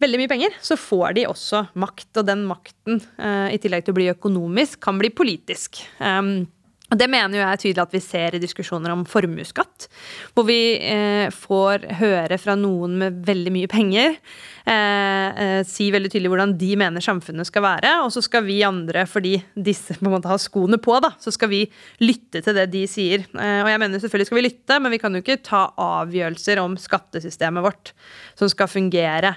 veldig 0.00 0.22
mye 0.22 0.30
penger, 0.30 0.56
så 0.64 0.78
får 0.80 1.18
de 1.18 1.26
også 1.30 1.64
makt. 1.80 2.10
Og 2.20 2.28
den 2.28 2.46
makten, 2.48 3.02
uh, 3.20 3.48
i 3.52 3.60
tillegg 3.60 3.86
til 3.86 3.94
å 3.94 4.00
bli 4.00 4.08
økonomisk, 4.12 4.80
kan 4.84 5.00
bli 5.00 5.12
politisk. 5.14 5.82
Um, 5.98 6.48
og 6.90 6.98
Det 6.98 7.06
mener 7.06 7.36
jo 7.36 7.42
jeg 7.42 7.54
er 7.54 7.60
tydelig 7.62 7.82
at 7.84 7.92
vi 7.94 8.02
ser 8.02 8.34
i 8.34 8.42
diskusjoner 8.42 8.90
om 8.90 9.04
formuesskatt. 9.06 9.86
Hvor 10.34 10.46
vi 10.48 10.74
eh, 10.74 11.28
får 11.30 11.86
høre 12.00 12.38
fra 12.42 12.56
noen 12.58 12.96
med 12.98 13.20
veldig 13.28 13.52
mye 13.54 13.70
penger 13.70 14.16
eh, 14.16 15.28
eh, 15.30 15.60
si 15.68 15.86
veldig 15.94 16.10
tydelig 16.10 16.32
hvordan 16.32 16.56
de 16.58 16.72
mener 16.80 17.04
samfunnet 17.04 17.46
skal 17.46 17.62
være. 17.68 17.94
Og 18.02 18.10
så 18.14 18.24
skal 18.26 18.42
vi 18.48 18.58
andre, 18.66 19.06
fordi 19.06 19.36
disse 19.54 20.00
på 20.00 20.08
en 20.08 20.16
måte 20.16 20.32
har 20.32 20.42
skoene 20.42 20.80
på, 20.82 20.98
da, 21.04 21.12
så 21.22 21.30
skal 21.34 21.52
vi 21.52 21.62
lytte 22.02 22.42
til 22.42 22.58
det 22.58 22.66
de 22.74 22.82
sier. 22.90 23.22
Eh, 23.38 23.60
og 23.62 23.70
jeg 23.70 23.84
mener 23.84 24.02
selvfølgelig 24.02 24.32
skal 24.32 24.40
vi 24.40 24.46
lytte, 24.48 24.82
men 24.82 24.94
vi 24.96 25.02
kan 25.02 25.14
jo 25.14 25.22
ikke 25.22 25.40
ta 25.46 25.68
avgjørelser 25.78 26.64
om 26.64 26.74
skattesystemet 26.80 27.70
vårt 27.70 27.94
som 28.34 28.50
skal 28.50 28.70
fungere. 28.70 29.36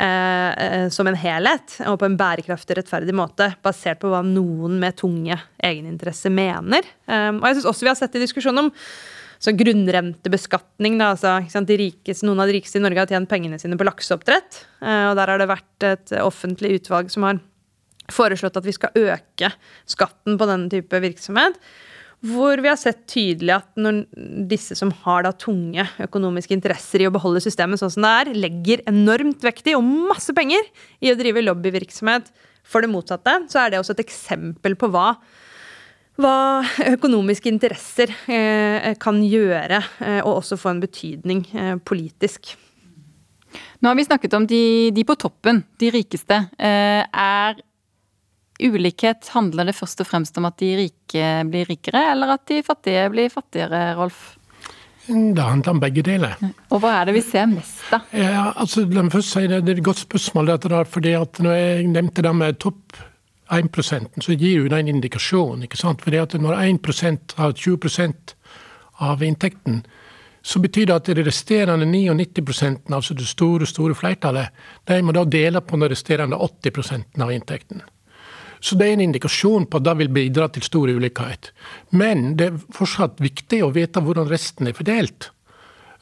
Eh, 0.00 0.64
eh, 0.64 0.88
som 0.88 1.08
en 1.10 1.18
helhet 1.18 1.74
og 1.84 1.98
på 2.00 2.06
en 2.08 2.16
bærekraftig, 2.16 2.78
rettferdig 2.78 3.12
måte, 3.12 3.50
basert 3.60 4.00
på 4.00 4.08
hva 4.08 4.22
noen 4.24 4.78
med 4.80 4.96
tunge 4.96 5.36
egeninteresser 5.60 6.32
mener. 6.32 6.86
Eh, 7.04 7.28
og 7.34 7.44
jeg 7.44 7.58
syns 7.58 7.68
også 7.68 7.84
vi 7.84 7.90
har 7.90 7.98
sett 7.98 8.16
i 8.16 8.22
diskusjonen 8.22 8.62
om 8.62 8.70
så 9.40 9.52
grunnrentebeskatning. 9.56 10.96
Da, 11.00 11.10
altså, 11.12 11.34
rikeste, 11.68 12.24
noen 12.28 12.40
av 12.40 12.48
de 12.48 12.56
rikeste 12.56 12.80
i 12.80 12.84
Norge 12.84 13.02
har 13.02 13.12
tjent 13.12 13.28
pengene 13.28 13.60
sine 13.60 13.76
på 13.80 13.88
lakseoppdrett. 13.88 14.64
og 14.80 15.14
der 15.16 15.32
har 15.32 15.40
det 15.40 15.48
vært 15.48 15.86
et 15.88 16.12
offentlig 16.20 16.74
utvalg 16.76 17.08
som 17.12 17.24
har 17.24 17.40
foreslått 18.12 18.58
at 18.60 18.66
vi 18.68 18.76
skal 18.76 18.92
øke 18.96 19.52
skatten 19.88 20.36
på 20.36 20.48
denne 20.48 20.68
type 20.72 21.00
virksomhet. 21.00 21.56
Hvor 22.20 22.60
vi 22.60 22.68
har 22.68 22.76
sett 22.76 23.06
tydelig 23.08 23.54
at 23.54 23.68
når 23.80 24.02
disse 24.50 24.76
som 24.76 24.90
har 25.06 25.24
da 25.24 25.32
tunge 25.32 25.86
økonomiske 26.04 26.52
interesser 26.52 27.00
i 27.00 27.08
å 27.08 27.14
beholde 27.14 27.40
systemet 27.40 27.80
sånn 27.80 27.92
som 27.94 28.04
det 28.04 28.10
er, 28.12 28.32
legger 28.44 28.82
enormt 28.90 29.40
vekt 29.46 29.70
i 29.72 29.76
og 29.78 29.86
masse 29.86 30.34
penger 30.36 30.66
i 31.00 31.12
å 31.12 31.16
drive 31.16 31.46
lobbyvirksomhet 31.46 32.28
for 32.70 32.84
det 32.84 32.90
motsatte, 32.92 33.38
så 33.48 33.62
er 33.62 33.72
det 33.72 33.80
også 33.80 33.96
et 33.96 34.04
eksempel 34.04 34.76
på 34.78 34.90
hva, 34.92 35.14
hva 36.20 36.36
økonomiske 36.92 37.48
interesser 37.48 38.12
eh, 38.28 38.92
kan 39.00 39.22
gjøre, 39.24 39.80
eh, 40.04 40.20
og 40.20 40.42
også 40.42 40.60
få 40.60 40.74
en 40.74 40.84
betydning 40.84 41.46
eh, 41.56 41.76
politisk. 41.80 42.52
Nå 43.80 43.88
har 43.88 43.96
vi 43.96 44.04
snakket 44.06 44.36
om 44.36 44.44
de, 44.46 44.62
de 44.92 45.06
på 45.08 45.16
toppen, 45.18 45.64
de 45.80 45.88
rikeste. 45.96 46.36
Eh, 46.60 47.00
er 47.00 47.64
ulikhet, 48.60 49.30
handler 49.34 49.70
det 49.70 49.76
først 49.78 50.02
og 50.02 50.08
fremst 50.10 50.36
om 50.40 50.48
at 50.48 50.58
de 50.60 50.74
rike 50.84 51.30
blir 51.50 51.68
rikere, 51.70 52.04
eller 52.12 52.36
at 52.36 52.44
de 52.50 52.60
fattige 52.66 53.08
blir 53.12 53.32
fattigere, 53.32 53.94
Rolf? 53.98 54.36
Det 55.10 55.42
handler 55.42 55.72
om 55.72 55.80
begge 55.82 56.02
deler. 56.06 56.36
Og 56.70 56.82
hva 56.82 57.00
er 57.00 57.08
det 57.08 57.16
vi 57.16 57.22
ser 57.24 57.48
mest, 57.50 57.82
da? 57.90 58.02
Ja, 58.14 58.50
altså, 58.52 58.84
la 58.86 59.02
meg 59.02 59.14
først 59.14 59.34
si 59.34 59.46
det, 59.50 59.62
det 59.66 59.74
er 59.74 59.80
et 59.80 59.86
godt 59.86 60.04
spørsmål. 60.04 60.52
dette 60.52 60.68
der, 60.70 60.84
fordi 60.84 61.14
at 61.18 61.40
Når 61.40 61.56
jeg 61.56 61.86
nevnte 61.88 62.22
det 62.22 62.34
med 62.36 62.58
topp 62.58 63.00
1% 63.50 64.22
så 64.22 64.36
gir 64.38 64.62
jo 64.62 64.68
det 64.68 64.78
en 64.78 64.88
indikasjon. 64.88 65.62
ikke 65.62 65.76
sant? 65.76 66.02
Fordi 66.02 66.16
at 66.16 66.34
Når 66.34 66.54
1% 66.54 67.34
har 67.36 67.52
20% 67.52 68.34
av 69.00 69.22
inntekten, 69.22 69.82
så 70.42 70.60
betyr 70.60 70.86
det 70.86 70.94
at 70.94 71.04
de 71.04 71.24
resterende 71.24 71.86
99% 71.86 72.94
altså 72.94 73.14
det 73.14 73.26
store 73.26 73.66
store 73.66 73.94
flertallet, 73.94 74.48
de 74.88 75.02
må 75.02 75.12
da 75.12 75.24
dele 75.24 75.60
på 75.60 75.76
den 75.76 75.90
resterende 75.90 76.36
80% 76.36 77.20
av 77.20 77.32
inntekten. 77.32 77.82
Så 78.60 78.76
det 78.76 78.86
er 78.86 78.96
en 78.96 79.06
indikasjon 79.08 79.66
på 79.70 79.80
at 79.80 79.86
det 79.88 79.96
vil 80.02 80.12
bidra 80.12 80.48
til 80.52 80.64
stor 80.64 80.90
ulikhet. 80.92 81.50
Men 81.96 82.34
det 82.36 82.50
er 82.50 82.62
fortsatt 82.76 83.20
viktig 83.22 83.62
å 83.64 83.72
vite 83.74 84.02
hvordan 84.04 84.28
resten 84.28 84.68
er 84.68 84.76
fordelt. 84.76 85.30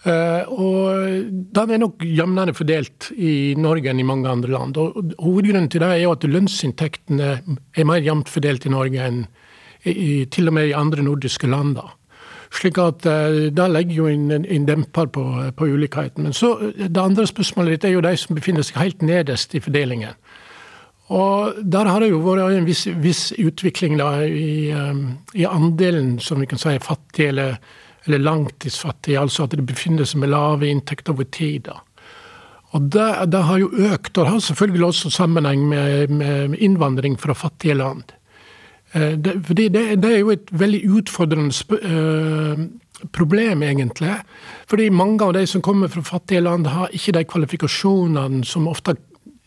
Uh, 0.07 0.47
og 0.55 1.31
Den 1.55 1.73
er 1.75 1.81
nok 1.83 2.05
jevnere 2.07 2.55
fordelt 2.55 3.11
i 3.19 3.55
Norge 3.59 3.91
enn 3.91 3.99
i 3.99 4.07
mange 4.07 4.31
andre 4.31 4.53
land. 4.55 4.79
Og 4.79 5.15
Hovedgrunnen 5.19 5.71
til 5.71 5.83
det 5.83 5.91
er 5.91 6.03
jo 6.05 6.15
at 6.15 6.27
lønnsinntektene 6.27 7.31
er 7.43 7.89
mer 7.89 8.03
jevnt 8.05 8.31
fordelt 8.31 8.67
i 8.67 8.75
Norge 8.75 9.09
enn 9.09 9.25
i, 9.87 10.27
til 10.31 10.51
og 10.51 10.55
med 10.55 10.71
i 10.71 10.77
andre 10.77 11.03
nordiske 11.03 11.51
land. 11.51 11.81
Slik 12.55 12.79
at 12.79 13.07
uh, 13.11 13.51
Det 13.51 13.69
legger 13.75 13.99
jo 13.99 14.07
en, 14.11 14.31
en 14.39 14.69
demper 14.71 15.11
på, 15.11 15.25
på, 15.59 15.67
ulikheten. 15.67 16.29
Men 16.29 16.37
så, 16.37 16.55
det 16.79 17.03
andre 17.03 17.27
spørsmålet 17.27 17.77
ditt 17.79 17.91
er 17.91 17.97
jo 17.97 18.07
de 18.07 18.15
som 18.19 18.39
befinner 18.39 18.67
seg 18.67 18.79
helt 18.79 19.03
nederst 19.03 19.59
i 19.59 19.63
fordelingen. 19.63 20.15
Og 21.09 21.65
Der 21.65 21.89
har 21.89 22.01
det 22.01 22.11
jo 22.11 22.21
vært 22.21 22.53
en 22.53 22.67
viss, 22.69 22.85
viss 23.01 23.33
utvikling 23.41 23.97
da, 23.97 24.11
i, 24.25 24.71
um, 24.77 25.19
i, 25.33 25.47
andelen 25.49 26.19
som 26.21 26.41
vi 26.41 26.49
kan 26.51 26.61
si 26.61 26.75
er 26.75 26.85
fattige 26.85 27.33
eller, 27.33 27.57
eller 28.07 28.21
langtidsfattige. 28.21 29.21
Altså 29.21 29.47
at 29.47 29.57
de 29.57 29.65
befinner 29.65 30.05
seg 30.05 30.21
med 30.21 30.35
lave 30.35 30.69
inntekter 30.69 31.17
over 31.17 31.25
tid. 31.25 31.71
da. 31.71 31.81
Og 32.77 32.91
det, 32.93 33.09
det, 33.33 33.43
har 33.49 33.59
jo 33.63 33.71
økt, 33.73 34.19
og 34.19 34.25
det 34.25 34.33
har 34.35 34.45
selvfølgelig 34.45 34.87
også 34.91 35.11
sammenheng 35.11 35.65
med, 35.71 36.11
med 36.13 36.59
innvandring 36.61 37.17
fra 37.21 37.33
fattige 37.33 37.79
land. 37.79 38.13
Eh, 38.93 39.17
det, 39.17 39.39
fordi 39.47 39.69
det, 39.69 40.03
det, 40.03 40.13
er 40.13 40.19
jo 40.19 40.35
et 40.37 40.53
veldig 40.53 40.83
utfordrende 40.99 41.81
uh, 41.81 42.61
problem, 43.13 43.63
egentlig. 43.63 44.15
Fordi 44.69 44.91
mange 44.91 45.25
av 45.25 45.33
de 45.33 45.47
som 45.47 45.63
kommer 45.65 45.89
fra 45.89 46.05
fattige 46.05 46.45
land, 46.45 46.67
har 46.67 46.93
ikke 46.93 47.17
de 47.17 47.25
kvalifikasjonene 47.25 48.45
som 48.45 48.69
ofte 48.69 48.97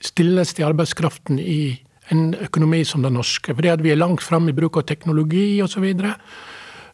stilles 0.02 0.56
til 0.58 0.68
arbeidskraften 0.68 1.40
i 1.40 1.78
en 2.12 2.34
økonomi 2.36 2.84
som 2.88 3.06
den 3.06 3.16
norske. 3.16 3.56
Fordi 3.56 3.72
at 3.72 3.84
vi 3.84 3.94
er 3.94 4.02
langt 4.02 4.24
framme 4.26 4.52
i 4.52 4.58
bruk 4.58 4.82
av 4.82 4.88
teknologi 4.90 5.62
osv. 5.64 5.88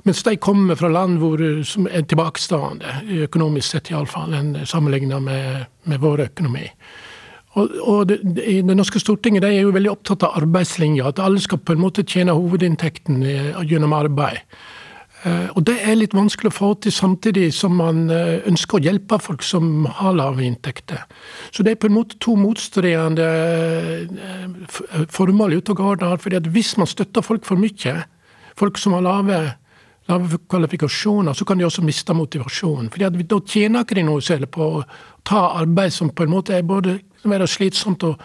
Mens 0.05 0.23
de 0.23 0.37
kommer 0.39 0.77
fra 0.79 0.91
land 0.93 1.17
hvor, 1.19 1.41
som 1.67 1.87
er 1.89 2.05
tilbakestående, 2.07 3.01
økonomisk 3.27 3.73
sett 3.73 3.91
iallfall, 3.91 4.35
sammenlignet 4.69 5.23
med, 5.23 5.67
med 5.89 6.03
vår 6.03 6.27
økonomi. 6.29 6.67
Og, 7.57 7.77
og 7.81 8.01
det, 8.11 8.19
det, 8.21 8.45
det, 8.67 8.75
norske 8.77 9.01
Stortinget 9.01 9.41
de 9.41 9.49
er 9.49 9.65
jo 9.65 9.73
veldig 9.73 9.89
opptatt 9.95 10.27
av 10.27 10.37
arbeidslinja. 10.43 11.09
At 11.09 11.21
alle 11.23 11.41
skal 11.41 11.63
på 11.65 11.73
en 11.73 11.81
måte 11.81 12.05
tjene 12.05 12.35
hovedinntekten 12.37 13.23
eh, 13.25 13.61
gjennom 13.65 13.95
arbeid. 13.97 14.43
Eh, 15.25 15.50
og 15.57 15.63
det 15.65 15.77
er 15.81 15.97
litt 15.97 16.13
vanskelig 16.13 16.51
å 16.51 16.55
få 16.55 16.69
til 16.83 16.93
samtidig 16.93 17.50
som 17.57 17.74
man 17.79 18.05
eh, 18.13 18.43
ønsker 18.47 18.77
å 18.77 18.83
hjelpe 18.86 19.17
folk 19.21 19.41
som 19.45 19.88
har 19.97 20.13
lave 20.17 20.45
inntekter. 20.45 21.07
Så 21.50 21.65
det 21.65 21.74
er 21.74 21.79
på 21.81 21.89
en 21.89 21.95
måte 21.97 22.19
to 22.21 22.36
motstridende 22.38 23.29
eh, 24.05 25.07
formål 25.13 25.57
ute 25.57 25.74
og 25.74 25.81
går 25.81 26.03
der. 26.03 26.17
fordi 26.21 26.38
at 26.38 26.51
hvis 26.53 26.75
man 26.77 26.89
støtter 26.89 27.25
folk 27.25 27.45
for 27.45 27.57
mye, 27.57 27.95
folk 28.57 28.77
som 28.77 28.93
har 28.93 29.05
lave, 29.07 29.39
lave 30.07 30.39
kvalifikasjoner, 30.50 31.33
så 31.33 31.45
kan 31.45 31.57
de 31.57 31.65
også 31.65 31.81
miste 31.81 32.13
motivasjonen. 32.13 32.91
fordi 32.91 33.09
at 33.09 33.27
Da 33.27 33.39
tjener 33.39 33.81
ikke 33.81 33.95
de 33.95 34.03
noe 34.03 34.21
særlig 34.21 34.51
på 34.53 34.62
å 34.62 34.83
ta 35.24 35.57
arbeid 35.57 35.93
som 35.93 36.09
på 36.09 36.24
en 36.24 36.29
måte 36.29 36.53
er 36.53 36.62
både 36.62 37.00
slitsomt 37.47 38.03
og 38.03 38.21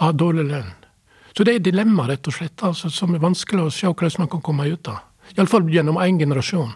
har 0.00 0.12
dårlig 0.12 0.48
lønn. 0.50 0.74
Så 1.36 1.44
det 1.44 1.54
er 1.54 1.56
et 1.56 1.64
dilemma, 1.64 2.08
rett 2.08 2.26
og 2.28 2.34
slett, 2.34 2.62
altså, 2.62 2.90
som 2.90 3.14
er 3.14 3.22
vanskelig 3.22 3.62
å 3.62 3.70
se 3.72 3.86
hvordan 3.86 4.18
man 4.18 4.28
kan 4.28 4.42
komme 4.42 4.66
ut 4.68 4.88
av. 4.88 5.11
Iallfall 5.36 5.68
gjennom 5.72 6.00
én 6.02 6.18
generasjon. 6.20 6.72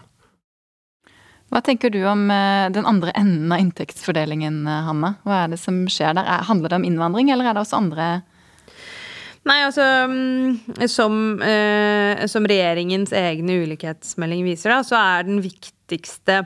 Hva 1.47 1.61
tenker 1.63 1.91
du 1.93 2.01
om 2.09 2.25
eh, 2.33 2.67
den 2.75 2.87
andre 2.89 3.13
enden 3.15 3.51
av 3.55 3.61
inntektsfordelingen, 3.63 4.65
eh, 4.67 4.87
Hanna? 4.87 5.13
Hva 5.23 5.43
er 5.43 5.53
det 5.53 5.61
som 5.61 5.85
skjer 5.91 6.17
der? 6.17 6.27
Handler 6.49 6.73
det 6.73 6.79
om 6.81 6.87
innvandring, 6.87 7.31
eller 7.31 7.47
er 7.47 7.55
det 7.55 7.63
også 7.63 7.79
andre 7.79 8.07
Nei, 9.47 9.61
altså 9.63 9.83
mm, 10.11 10.87
som, 10.91 11.13
eh, 11.39 12.25
som, 12.27 12.43
regjeringens 12.51 13.13
egne 13.15 13.61
ulikhetsmelding 13.63 14.41
viser, 14.43 14.73
da, 14.73 14.81
så 14.83 14.97
er 14.99 15.27
den 15.29 15.39
viktigste 15.39 16.41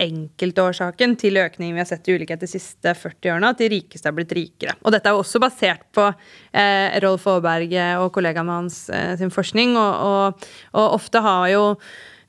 enkeltårsaken 0.00 1.16
til 1.20 1.38
økningen 1.42 1.76
vi 1.76 1.82
har 1.82 1.88
sett 1.88 2.08
i 2.08 2.16
ulikhet 2.16 2.42
de 2.42 2.50
siste 2.50 2.94
40 2.96 3.34
årene, 3.34 3.50
at 3.52 3.60
de 3.60 3.70
rikeste 3.72 4.08
har 4.08 4.16
blitt 4.16 4.32
rikere. 4.36 4.76
Og 4.82 4.94
dette 4.94 5.10
er 5.10 5.18
også 5.18 5.40
basert 5.42 5.84
på 5.94 6.06
eh, 6.08 7.00
Rolf 7.04 7.26
Aaberge 7.30 7.90
og 8.02 8.12
kollegaene 8.14 8.60
hans 8.62 8.84
eh, 8.92 9.12
sin 9.20 9.32
forskning, 9.34 9.76
og, 9.76 10.08
og, 10.08 10.48
og 10.72 10.96
ofte 11.00 11.22
har 11.24 11.50
jo 11.52 11.66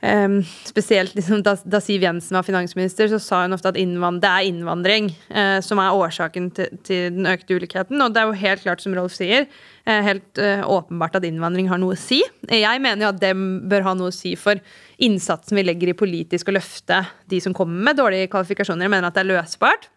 Um, 0.03 0.41
spesielt 0.67 1.13
liksom, 1.15 1.39
da, 1.45 1.53
da, 1.63 1.79
Siv 1.79 2.01
Jensen 2.03 2.35
var 2.35 2.43
finansminister, 2.43 3.07
så 3.07 3.21
sa 3.23 3.37
hun 3.45 3.55
ofte 3.55 3.69
at 3.71 3.77
det 3.77 4.27
er 4.27 4.47
innvandring 4.49 5.07
uh, 5.31 5.61
som 5.63 5.79
er 5.79 5.95
årsaken 5.95 6.49
til, 6.57 6.73
til, 6.83 7.05
den 7.15 7.29
økte 7.31 7.55
ulikheten. 7.55 8.01
Og 8.03 8.11
det 8.11 8.19
er 8.19 8.27
jo 8.27 8.41
helt 8.41 8.65
klart, 8.65 8.83
som 8.83 8.95
Rolf 8.97 9.15
sier, 9.15 9.47
uh, 9.87 10.01
helt 10.03 10.43
uh, 10.43 10.65
åpenbart 10.67 11.15
at 11.21 11.29
innvandring 11.29 11.71
har 11.71 11.79
noe 11.79 11.95
å 11.95 12.01
si. 12.01 12.19
Jeg 12.51 12.83
mener 12.83 13.05
jo 13.05 13.13
at 13.13 13.23
det 13.23 13.31
bør 13.71 13.87
ha 13.87 13.95
noe 13.95 14.11
å 14.11 14.15
si 14.15 14.35
for 14.35 14.59
innsatsen 15.03 15.55
vi 15.55 15.63
legger 15.69 15.93
i 15.93 15.97
politisk 16.03 16.51
å 16.51 16.57
løfte 16.57 16.99
de 17.31 17.39
som 17.45 17.55
kommer 17.55 17.87
med 17.87 18.01
dårlige 18.01 18.27
kvalifikasjoner. 18.33 18.89
Jeg 18.89 18.97
mener 18.97 19.07
at 19.07 19.15
det 19.15 19.23
er 19.23 19.31
løsbart. 19.37 19.92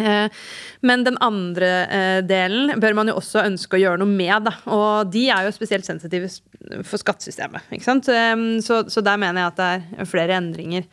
Eh, 0.00 0.42
men 0.86 1.04
den 1.06 1.20
andre 1.22 1.70
eh, 1.86 2.18
delen 2.26 2.74
bør 2.80 2.96
man 2.96 3.12
jo 3.12 3.18
også 3.20 3.44
ønske 3.44 3.76
å 3.76 3.82
gjøre 3.82 4.02
noe 4.02 4.10
med. 4.10 4.48
Da. 4.48 4.56
Og 4.72 5.12
de 5.12 5.28
er 5.32 5.46
jo 5.46 5.54
spesielt 5.54 5.88
sensitive 5.88 6.32
for 6.86 7.00
skattesystemet. 7.00 7.72
Sant? 7.84 8.08
Så, 8.64 8.82
så 8.92 9.02
der 9.04 9.20
mener 9.20 9.44
jeg 9.44 9.52
at 9.52 9.60
det 9.60 9.70
er 10.04 10.08
flere 10.08 10.36
endringer 10.36 10.86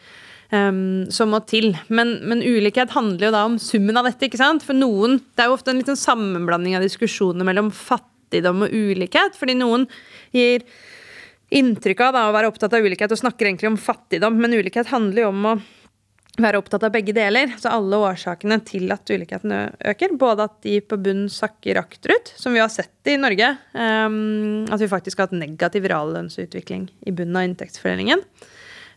um, 0.51 1.05
som 1.13 1.31
må 1.33 1.41
til. 1.49 1.71
Men, 1.87 2.17
men, 2.27 2.43
ulikhet 2.43 2.93
handler 2.95 3.29
jo 3.29 3.35
da 3.35 3.45
om 3.47 3.57
summen 3.61 3.99
av 3.99 4.07
dette. 4.09 4.27
ikke 4.27 4.41
sant? 4.41 4.65
For 4.65 4.77
noen, 4.77 5.19
Det 5.35 5.45
er 5.45 5.51
jo 5.51 5.57
ofte 5.57 5.73
en 5.73 5.81
liten 5.81 5.99
sammenblanding 5.99 6.77
av 6.77 6.85
diskusjoner 6.85 7.47
mellom 7.47 7.71
fattigdom 7.73 8.67
og 8.67 8.75
ulikhet. 8.75 9.37
Fordi 9.39 9.57
noen 9.59 9.87
gir 10.35 10.65
inntrykk 11.57 12.03
av 12.03 12.15
da, 12.15 12.27
å 12.27 12.35
være 12.35 12.51
opptatt 12.51 12.75
av 12.75 12.83
ulikhet 12.83 13.13
og 13.13 13.21
snakker 13.21 13.47
egentlig 13.47 13.71
om 13.71 13.79
fattigdom, 13.79 14.35
men 14.35 14.55
ulikhet 14.57 14.89
handler 14.91 15.23
jo 15.23 15.29
om 15.31 15.45
å 15.47 15.53
være 16.41 16.59
opptatt 16.61 16.85
av 16.85 16.93
begge 16.93 17.15
deler. 17.17 17.53
Så 17.59 17.71
alle 17.73 17.99
årsakene 18.09 18.59
til 18.67 18.91
at 18.93 19.09
ulikhetene 19.09 19.61
øker. 19.91 20.13
Både 20.19 20.47
at 20.47 20.59
de 20.65 20.77
på 20.81 20.99
bunn 21.01 21.25
sakker 21.31 21.79
akterut, 21.81 22.33
som 22.37 22.55
vi 22.55 22.61
har 22.61 22.71
sett 22.73 23.09
i 23.09 23.17
Norge. 23.19 23.53
Um, 23.73 24.67
at 24.69 24.81
vi 24.83 24.91
faktisk 24.91 25.19
har 25.19 25.29
hatt 25.29 25.37
negativ 25.37 25.87
reallønnsutvikling 25.89 26.89
i 27.07 27.15
bunnen 27.15 27.41
av 27.41 27.49
inntektsfordelingen. 27.49 28.23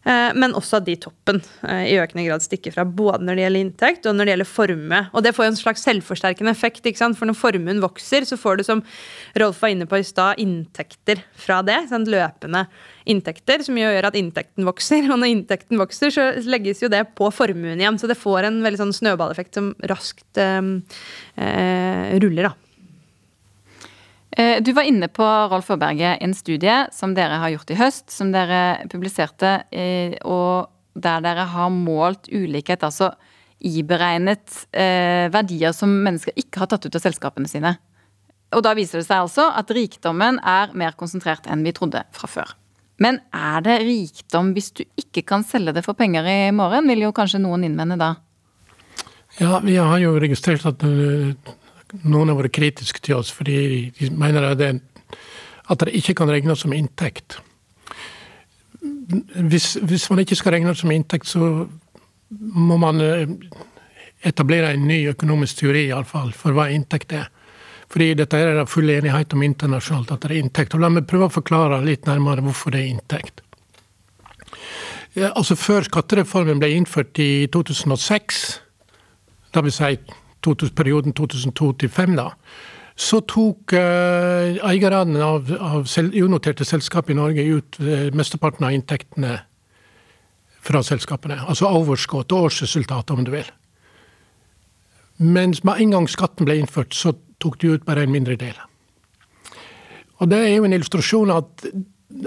Eh, 0.00 0.30
men 0.33 0.54
også 0.57 0.78
at 0.78 0.87
de 0.87 0.95
toppen 0.97 1.42
eh, 1.69 1.90
i 1.90 1.97
økende 2.00 2.25
grad 2.25 2.45
stikker 2.45 2.73
fra, 2.73 2.87
både 2.87 3.21
når 3.26 3.37
det 3.37 3.42
gjelder 3.45 3.64
inntekt 3.66 4.07
og 4.09 4.14
når 4.16 4.26
det 4.26 4.35
gjelder 4.35 4.49
formue. 4.49 5.00
Og 5.12 5.26
det 5.26 5.35
får 5.37 5.47
jo 5.47 5.52
en 5.52 5.59
slags 5.61 5.85
selvforsterkende 5.85 6.54
effekt, 6.54 6.87
ikke 6.88 7.02
sant? 7.02 7.19
for 7.19 7.28
når 7.28 7.37
formuen 7.37 7.83
vokser, 7.85 8.25
så 8.28 8.38
får 8.40 8.61
du, 8.61 8.64
som 8.64 8.80
Rolf 9.40 9.61
var 9.61 9.75
inne 9.75 9.88
på 9.90 10.00
i 10.00 10.07
stad, 10.07 10.40
inntekter 10.40 11.21
fra 11.37 11.61
det. 11.66 11.83
Sant? 11.92 12.09
Løpende 12.11 12.64
inntekter, 13.11 13.61
som 13.66 13.76
gjør 13.76 14.09
at 14.09 14.16
inntekten 14.16 14.69
vokser. 14.69 15.04
Og 15.12 15.21
når 15.21 15.35
inntekten 15.35 15.80
vokser, 15.80 16.14
så 16.16 16.30
legges 16.49 16.80
jo 16.80 16.92
det 16.92 17.04
på 17.19 17.28
formuen 17.35 17.76
igjen. 17.76 18.00
Så 18.00 18.09
det 18.09 18.19
får 18.21 18.49
en 18.49 18.62
veldig 18.64 18.80
sånn 18.87 18.97
snøballeffekt 19.02 19.61
som 19.61 19.75
raskt 19.90 20.40
øh, 20.40 20.75
øh, 21.37 22.19
ruller, 22.25 22.49
da. 22.49 22.70
Eh, 24.39 24.63
du 24.63 24.73
var 24.73 24.87
inne 24.87 25.09
på 25.11 25.27
Rolf 25.51 25.71
Aaberge, 25.75 26.15
en 26.23 26.35
studie 26.35 26.85
som 26.95 27.15
dere 27.17 27.41
har 27.43 27.51
gjort 27.55 27.73
i 27.75 27.79
høst, 27.81 28.07
som 28.15 28.31
dere 28.35 28.87
publiserte, 28.91 29.65
eh, 29.75 30.15
og 30.23 30.71
der 30.95 31.25
dere 31.25 31.49
har 31.51 31.71
målt 31.75 32.31
ulikhet, 32.31 32.85
altså 32.87 33.11
iberegnet 33.61 34.65
eh, 34.73 35.27
verdier 35.33 35.75
som 35.77 35.91
mennesker 36.05 36.37
ikke 36.39 36.63
har 36.63 36.71
tatt 36.71 36.87
ut 36.87 36.97
av 36.97 37.03
selskapene 37.03 37.51
sine. 37.51 37.75
Og 38.55 38.65
da 38.67 38.73
viser 38.75 39.01
det 39.01 39.07
seg 39.07 39.27
altså 39.27 39.51
at 39.55 39.71
rikdommen 39.75 40.41
er 40.47 40.73
mer 40.79 40.97
konsentrert 40.99 41.47
enn 41.51 41.63
vi 41.67 41.75
trodde 41.77 42.03
fra 42.15 42.31
før. 42.31 42.55
Men 43.01 43.21
er 43.35 43.63
det 43.65 43.77
rikdom 43.87 44.53
hvis 44.57 44.73
du 44.77 44.83
ikke 45.01 45.23
kan 45.27 45.45
selge 45.47 45.75
det 45.77 45.85
for 45.87 45.99
penger 45.99 46.27
i 46.29 46.41
morgen, 46.55 46.89
vil 46.91 47.07
jo 47.07 47.15
kanskje 47.17 47.43
noen 47.43 47.65
innvende 47.67 47.99
da? 48.01 48.15
Ja, 49.39 49.61
vi 49.63 49.77
har 49.79 49.99
jo 50.03 50.17
registrert 50.21 50.67
at 50.67 50.83
noen 52.05 52.31
har 52.31 52.39
vært 52.39 52.57
kritiske 52.57 53.03
til 53.05 53.19
oss 53.19 53.33
fordi 53.35 53.91
de 53.99 54.11
mener 54.15 54.51
at 54.51 54.59
det, 54.61 54.71
at 55.71 55.85
det 55.85 55.95
ikke 55.99 56.17
kan 56.21 56.31
regnes 56.31 56.63
som 56.65 56.75
inntekt. 56.75 57.39
Hvis, 58.81 59.75
hvis, 59.83 60.07
man 60.11 60.23
ikke 60.23 60.39
skal 60.39 60.55
regne 60.55 60.73
det 60.73 60.81
som 60.81 60.93
inntekt, 60.95 61.29
så 61.29 61.67
må 62.31 62.77
man 62.79 63.01
eh, 63.03 63.27
etablere 64.27 64.73
en 64.75 64.87
ny 64.87 65.03
økonomisk 65.11 65.63
teori, 65.63 65.89
i 65.89 65.95
alle 65.95 66.07
fall, 66.07 66.33
for 66.37 66.55
hva 66.55 66.69
inntekt 66.71 67.15
er. 67.17 67.29
Fordi 67.91 68.13
dette 68.15 68.39
er 68.39 68.55
det 68.55 68.69
full 68.71 68.91
enighet 68.93 69.35
om 69.35 69.43
internasjonalt 69.43 70.13
at 70.15 70.23
det 70.23 70.31
er 70.31 70.43
inntekt. 70.45 70.77
Og 70.77 70.83
La 70.83 70.91
meg 70.93 71.09
prøve 71.11 71.27
å 71.27 71.35
forklare 71.41 71.81
litt 71.83 72.07
nærmere 72.07 72.45
hvorfor 72.47 72.75
det 72.75 72.85
er 72.85 72.93
inntekt. 72.93 73.43
Altså 75.35 75.57
Før 75.59 75.89
skattereformen 75.89 76.61
ble 76.63 76.71
innført 76.77 77.19
i 77.19 77.49
2006, 77.51 78.45
da 79.51 79.63
vil 79.67 79.75
si 79.75 79.97
perioden 80.43 81.15
2002-2005, 81.17 82.17
da, 82.17 82.31
så 83.01 83.21
tok 83.25 83.73
uh, 83.73 84.59
eierne 84.69 85.23
av, 85.25 85.49
av 85.61 85.87
sel 85.89 86.11
unoterte 86.21 86.67
selskap 86.69 87.11
i 87.11 87.17
Norge 87.17 87.45
ut 87.45 87.79
uh, 87.81 88.11
mesteparten 88.13 88.67
av 88.67 88.75
inntektene 88.77 89.39
fra 90.61 90.83
selskapene. 90.85 91.39
Altså 91.49 91.71
overskudd 91.71 92.33
og 92.33 92.51
årsresultat, 92.51 93.11
om 93.11 93.25
du 93.25 93.33
vil. 93.33 93.49
Mens 95.21 95.65
med 95.65 95.81
en 95.81 95.97
gang 95.97 96.09
skatten 96.09 96.49
ble 96.49 96.59
innført, 96.61 96.93
så 96.97 97.15
tok 97.41 97.61
de 97.61 97.75
ut 97.77 97.87
bare 97.89 98.05
en 98.05 98.13
mindre 98.13 98.37
del. 98.41 98.57
Og 100.21 100.29
Det 100.29 100.37
er 100.37 100.55
jo 100.57 100.67
en 100.69 100.77
illustrasjon 100.77 101.33
at 101.33 101.65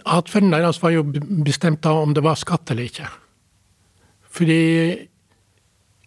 atferden 0.10 0.54
deres 0.54 0.82
var 0.82 0.96
jo 0.96 1.04
bestemt 1.46 1.86
av 1.86 2.02
om 2.02 2.14
det 2.14 2.24
var 2.26 2.40
skatt 2.40 2.72
eller 2.72 2.90
ikke. 2.90 3.10
Fordi 4.34 4.62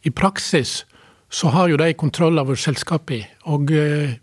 i 0.03 0.11
praksis 0.11 0.81
så 1.37 1.51
har 1.53 1.69
jo 1.69 1.77
de 1.77 1.93
kontroll 1.99 2.39
over 2.41 2.57
selskapet, 2.57 3.27
og 3.45 3.71
uh, 3.71 4.15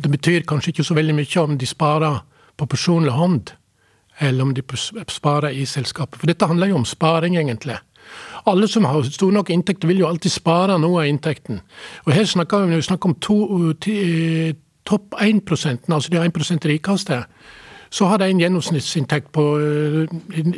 det 0.00 0.10
betyr 0.10 0.46
kanskje 0.48 0.70
ikke 0.74 0.86
så 0.86 0.94
veldig 0.94 1.16
mye 1.18 1.42
om 1.42 1.56
de 1.58 1.66
sparer 1.66 2.20
på 2.56 2.68
personlig 2.70 3.12
hånd, 3.16 3.50
eller 4.20 4.44
om 4.44 4.54
de 4.54 4.62
sparer 5.08 5.56
i 5.56 5.64
selskapet. 5.66 6.20
For 6.20 6.30
dette 6.30 6.46
handler 6.46 6.70
jo 6.70 6.80
om 6.80 6.86
sparing, 6.86 7.36
egentlig. 7.40 7.78
Alle 8.46 8.68
som 8.68 8.84
har 8.84 9.02
stor 9.02 9.32
nok 9.32 9.50
inntekt, 9.50 9.86
vil 9.88 10.02
jo 10.02 10.08
alltid 10.08 10.32
spare 10.32 10.78
noe 10.78 11.02
av 11.02 11.08
inntekten. 11.08 11.60
Og 12.06 12.12
her 12.14 12.28
snakker 12.28 12.66
vi 12.68 12.80
om 13.00 13.14
to, 13.20 13.38
topp 14.88 15.16
1% 15.20 15.92
altså 15.92 16.10
de 16.10 16.20
1% 16.20 16.68
rikeste. 16.68 17.22
Så 17.90 18.06
har 18.06 18.18
de 18.18 18.28
en 18.30 18.40
gjennomsnittsinntekt 18.40 19.32
på 19.34 19.44
eh, 19.58 20.12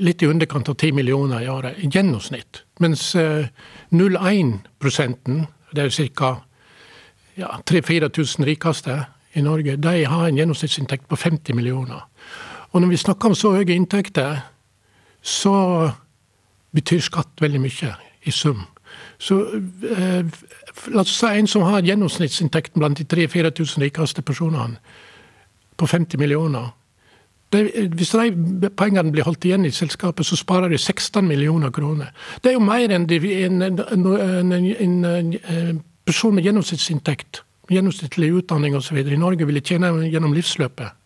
litt 0.05 0.23
i 0.23 0.29
underkant 0.29 0.69
av 0.69 0.77
10 0.77 0.93
millioner 0.93 1.41
i 1.41 1.49
året. 1.49 1.79
I 1.81 1.89
gjennomsnitt. 1.89 2.65
Mens 2.81 3.15
0,1 3.17 4.53
eh, 4.77 5.47
det 5.75 5.85
er 5.85 6.09
ca. 6.17 6.35
Ja, 7.37 7.49
3000-4000 7.71 8.45
rikeste, 8.45 9.05
i 9.35 9.41
Norge, 9.41 9.77
de 9.77 10.05
har 10.05 10.27
en 10.27 10.37
gjennomsnittsinntekt 10.37 11.09
på 11.09 11.17
50 11.17 11.55
millioner. 11.55 12.09
Og 12.73 12.81
når 12.81 12.89
vi 12.89 12.97
snakker 12.97 13.29
om 13.29 13.35
så 13.35 13.55
høye 13.55 13.75
inntekter, 13.75 14.43
så 15.23 15.91
betyr 16.73 17.01
skatt 17.01 17.41
veldig 17.41 17.61
mye 17.61 17.95
i 18.25 18.31
sum. 18.31 18.67
Så 19.19 19.39
eh, 19.97 20.25
la 20.93 21.01
oss 21.01 21.15
si 21.17 21.27
en 21.27 21.49
som 21.49 21.63
har 21.63 21.85
gjennomsnittsinntekten 21.87 22.81
blant 22.81 22.99
de 22.99 23.07
3000-4000 23.09 23.87
rikeste 23.87 24.23
personene 24.23 24.77
på 25.77 25.87
50 25.87 26.19
millioner. 26.19 26.73
Det, 27.53 27.63
hvis 27.93 28.15
de 28.17 28.71
pengene 28.77 29.13
blir 29.13 29.27
holdt 29.29 29.45
igjen 29.45 29.67
i 29.69 29.75
selskapet, 29.75 30.25
så 30.27 30.39
sparer 30.41 30.73
de 30.73 30.79
16 30.79 31.27
millioner 31.29 31.71
kroner. 31.71 32.13
Det 32.41 32.53
er 32.53 32.57
jo 32.57 32.65
mer 32.65 32.89
enn 32.97 33.05
en, 33.05 33.63
en, 33.63 34.53
en, 34.53 35.05
en 35.05 35.83
person 36.09 36.35
med 36.35 36.49
gjennomsnittsinntekt 36.49 37.43
gjennomsnittlig 37.71 38.33
utdanning 38.39 38.77
osv. 38.77 38.99
i 38.99 39.21
Norge 39.21 39.47
ville 39.47 39.63
tjene 39.65 39.93
gjennom 40.09 40.35
livsløpet. 40.37 40.99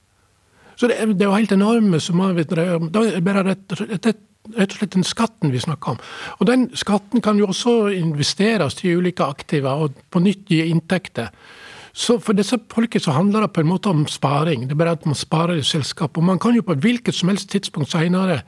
Så 0.77 0.91
det 0.91 0.99
er, 1.01 1.13
det 1.13 1.25
er 1.25 1.31
jo 1.31 1.37
helt 1.39 1.53
enorme 1.53 2.01
summer 2.01 2.35
Det. 2.37 2.59
Er 2.59 3.21
bare 3.25 3.45
rett, 3.45 3.73
rett, 3.81 4.07
rett, 4.07 4.25
og 4.57 4.73
slett 4.77 4.95
den 4.95 5.05
skatten 5.05 5.53
vi 5.53 5.61
snakker 5.61 5.95
om. 5.95 6.01
Og 6.39 6.47
den 6.47 6.69
skatten 6.77 7.23
kan 7.25 7.39
jo 7.39 7.49
også 7.49 7.89
investeres 7.97 8.85
i 8.85 8.95
ulike 8.95 9.25
aktiver 9.25 9.87
og 9.87 9.97
på 10.11 10.21
nytt 10.21 10.51
gi 10.51 10.67
inntekter. 10.69 11.33
Så 11.97 12.19
for 12.21 12.37
disse 12.37 12.59
folket 12.73 13.07
så 13.07 13.15
handler 13.17 13.47
det 13.47 13.55
på 13.57 13.63
en 13.63 13.71
måte 13.71 13.89
om 13.89 14.05
sparing. 14.11 14.67
Det 14.67 14.75
er 14.77 14.81
bare 14.83 14.97
at 14.99 15.07
man 15.09 15.17
sparer 15.17 15.57
i 15.57 15.65
selskap. 15.65 16.19
Og 16.19 16.25
man 16.29 16.39
kan 16.39 16.57
jo 16.57 16.65
på 16.67 16.77
hvilket 16.77 17.17
som 17.17 17.31
helst 17.33 17.49
tidspunkt 17.51 17.95
senere 17.95 18.43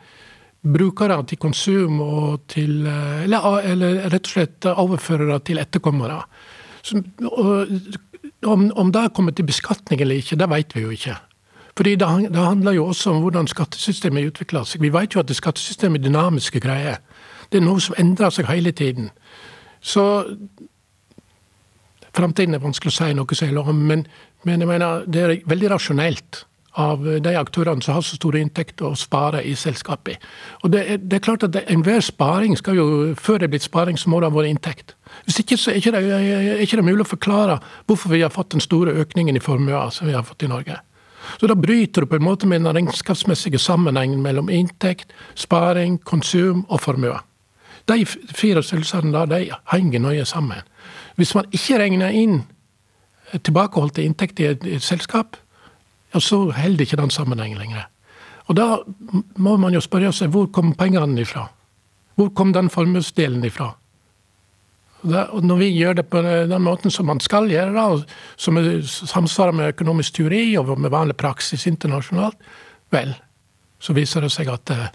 bruke 0.60 1.08
det 1.08 1.18
til 1.30 1.40
konsum 1.40 2.00
og 2.04 2.42
til 2.50 2.82
eller, 2.84 3.62
eller 3.64 4.10
rett 4.12 4.26
og 4.26 4.34
slett 4.34 4.68
overføre 4.68 5.30
det 5.30 5.40
til 5.48 5.62
etterkommere. 5.62 6.20
Så, 6.82 7.00
og, 7.24 7.72
om, 8.44 8.68
om 8.76 8.92
det 8.92 9.08
kommer 9.16 9.32
til 9.32 9.48
beskatning 9.48 10.02
eller 10.04 10.20
ikke, 10.20 10.36
det 10.36 10.50
vet 10.50 10.76
vi 10.76 10.84
jo 10.84 10.92
ikke. 10.92 11.16
Fordi 11.78 11.94
det, 11.96 12.08
det 12.34 12.44
handler 12.44 12.76
jo 12.76 12.86
også 12.92 13.14
om 13.14 13.22
hvordan 13.22 13.48
skattesystemet 13.48 14.28
utvikler 14.28 14.66
seg. 14.66 14.82
Vi 14.82 14.92
vet 14.92 15.14
jo 15.14 15.22
at 15.22 15.28
det 15.30 15.38
skattesystemet 15.38 16.02
er 16.02 16.10
dynamiske 16.10 16.60
greier. 16.60 17.00
Det 17.48 17.62
er 17.62 17.64
noe 17.64 17.80
som 17.80 17.96
endrer 17.98 18.34
seg 18.34 18.50
hele 18.50 18.74
tiden. 18.76 19.08
Så 19.80 20.04
Framtiden 22.18 22.56
er 22.56 22.62
vanskelig 22.62 22.92
å 22.92 22.98
si 22.98 23.14
noe 23.14 23.38
selv 23.38 23.62
om, 23.62 23.82
men, 23.88 24.04
men 24.46 24.64
jeg 24.64 24.70
mener, 24.70 25.04
det 25.06 25.24
er 25.24 25.34
veldig 25.46 25.74
rasjonelt 25.76 26.44
av 26.78 27.02
de 27.02 27.34
aktørene 27.38 27.82
som 27.82 27.96
har 27.96 28.04
så 28.06 28.16
store 28.18 28.40
inntekter, 28.42 28.86
å 28.86 28.98
spare 28.98 29.40
i 29.46 29.54
selskapet. 29.58 30.22
Og 30.62 30.72
det 30.74 30.82
er, 30.84 31.00
det 31.02 31.18
er 31.18 31.24
klart 31.24 31.46
at 31.46 31.56
Enhver 31.64 32.02
sparing 32.04 32.54
skal 32.58 32.78
jo, 32.78 32.88
før 33.18 33.40
det 33.40 33.48
er 33.48 33.54
blitt 33.56 33.66
sparing, 33.66 33.98
så 33.98 34.10
må 34.12 34.20
det 34.20 34.30
ha 34.30 34.36
vært 34.36 34.52
inntekt. 34.52 34.94
Hvis 35.26 35.40
ikke 35.42 35.58
så 35.58 35.72
er 35.72 35.80
ikke, 35.80 35.94
det, 35.96 36.02
er 36.62 36.76
det 36.82 36.86
mulig 36.86 37.06
å 37.06 37.12
forklare 37.14 37.58
hvorfor 37.88 38.14
vi 38.14 38.22
har 38.22 38.34
fått 38.34 38.52
den 38.54 38.62
store 38.62 38.94
økningen 39.02 39.38
i 39.38 39.42
formuer 39.42 39.90
som 39.94 40.10
vi 40.10 40.14
har 40.14 40.26
fått 40.26 40.46
i 40.46 40.50
Norge. 40.50 40.78
Så 41.40 41.50
da 41.50 41.56
bryter 41.58 42.04
du 42.04 42.10
på 42.10 42.16
en 42.16 42.24
måte 42.24 42.46
med 42.48 42.62
den 42.62 42.72
regnskapsmessige 42.76 43.58
sammenhengen 43.60 44.22
mellom 44.24 44.48
inntekt, 44.52 45.10
sparing, 45.36 45.98
konsum 46.06 46.62
og 46.68 46.82
formue. 46.84 47.18
De 47.88 48.04
fire 48.06 48.62
størrelsene 48.62 49.26
de 49.30 49.48
henger 49.72 50.02
nøye 50.04 50.24
sammen. 50.28 50.62
Hvis 51.18 51.34
man 51.34 51.48
ikke 51.50 51.80
regner 51.82 52.14
inn 52.14 52.42
tilbakeholdte 53.34 54.04
inntekter 54.06 54.54
i 54.64 54.76
et 54.78 54.84
selskap, 54.86 55.36
ja, 56.14 56.20
så 56.22 56.46
holder 56.54 56.84
ikke 56.84 57.00
den 57.00 57.12
sammenhengen 57.12 57.58
lenger. 57.60 57.88
Og 58.48 58.56
da 58.56 58.78
må 59.36 59.56
man 59.60 59.74
jo 59.76 59.82
spørre 59.84 60.12
seg 60.14 60.32
hvor 60.32 60.48
kom 60.54 60.72
pengene 60.78 61.20
ifra? 61.20 61.48
Hvor 62.16 62.30
kom 62.34 62.54
den 62.54 62.70
formuesdelen 62.72 63.44
ifra? 63.44 63.72
Og 65.04 65.44
når 65.46 65.60
vi 65.60 65.68
gjør 65.76 66.00
det 66.00 66.06
på 66.10 66.22
den 66.22 66.62
måten 66.64 66.90
som 66.90 67.06
man 67.06 67.20
skal 67.22 67.46
gjøre, 67.50 67.74
da, 67.76 68.16
som 68.40 68.58
samsvarer 68.82 69.54
med 69.54 69.74
økonomisk 69.74 70.16
teori 70.16 70.56
og 70.58 70.72
med 70.78 70.90
vanlig 70.90 71.14
praksis 71.20 71.68
internasjonalt, 71.70 72.38
vel, 72.90 73.12
så 73.78 73.94
viser 73.94 74.24
det 74.24 74.32
seg 74.34 74.50
at 74.50 74.72
uh, 74.74 74.88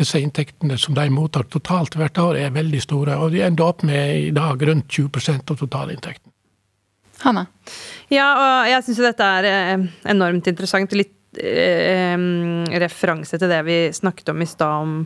disse 0.00 0.20
inntektene 0.20 0.78
som 0.80 0.96
de 0.96 1.08
mottar 1.12 1.46
totalt 1.50 1.96
hvert 1.98 2.18
år, 2.20 2.38
er 2.40 2.54
veldig 2.54 2.80
store. 2.84 3.18
Og 3.22 3.34
de 3.34 3.42
ender 3.46 3.66
opp 3.66 3.84
med 3.86 4.28
i 4.28 4.32
dag 4.34 4.62
rundt 4.68 4.88
20% 4.92 5.52
av 5.52 5.60
totalinntekten. 5.62 6.32
Hanna? 7.24 7.46
Ja, 8.12 8.26
og 8.36 8.70
jeg 8.70 8.84
syns 8.86 8.98
jo 9.00 9.06
dette 9.06 9.28
er 9.38 9.48
eh, 9.48 9.86
enormt 10.12 10.48
interessant. 10.50 10.92
Litt 10.96 11.40
eh, 11.40 12.16
referanse 12.82 13.40
til 13.40 13.52
det 13.52 13.62
vi 13.66 13.78
snakket 13.96 14.34
om 14.34 14.44
i 14.44 14.48
stad, 14.48 14.84
om, 14.84 14.98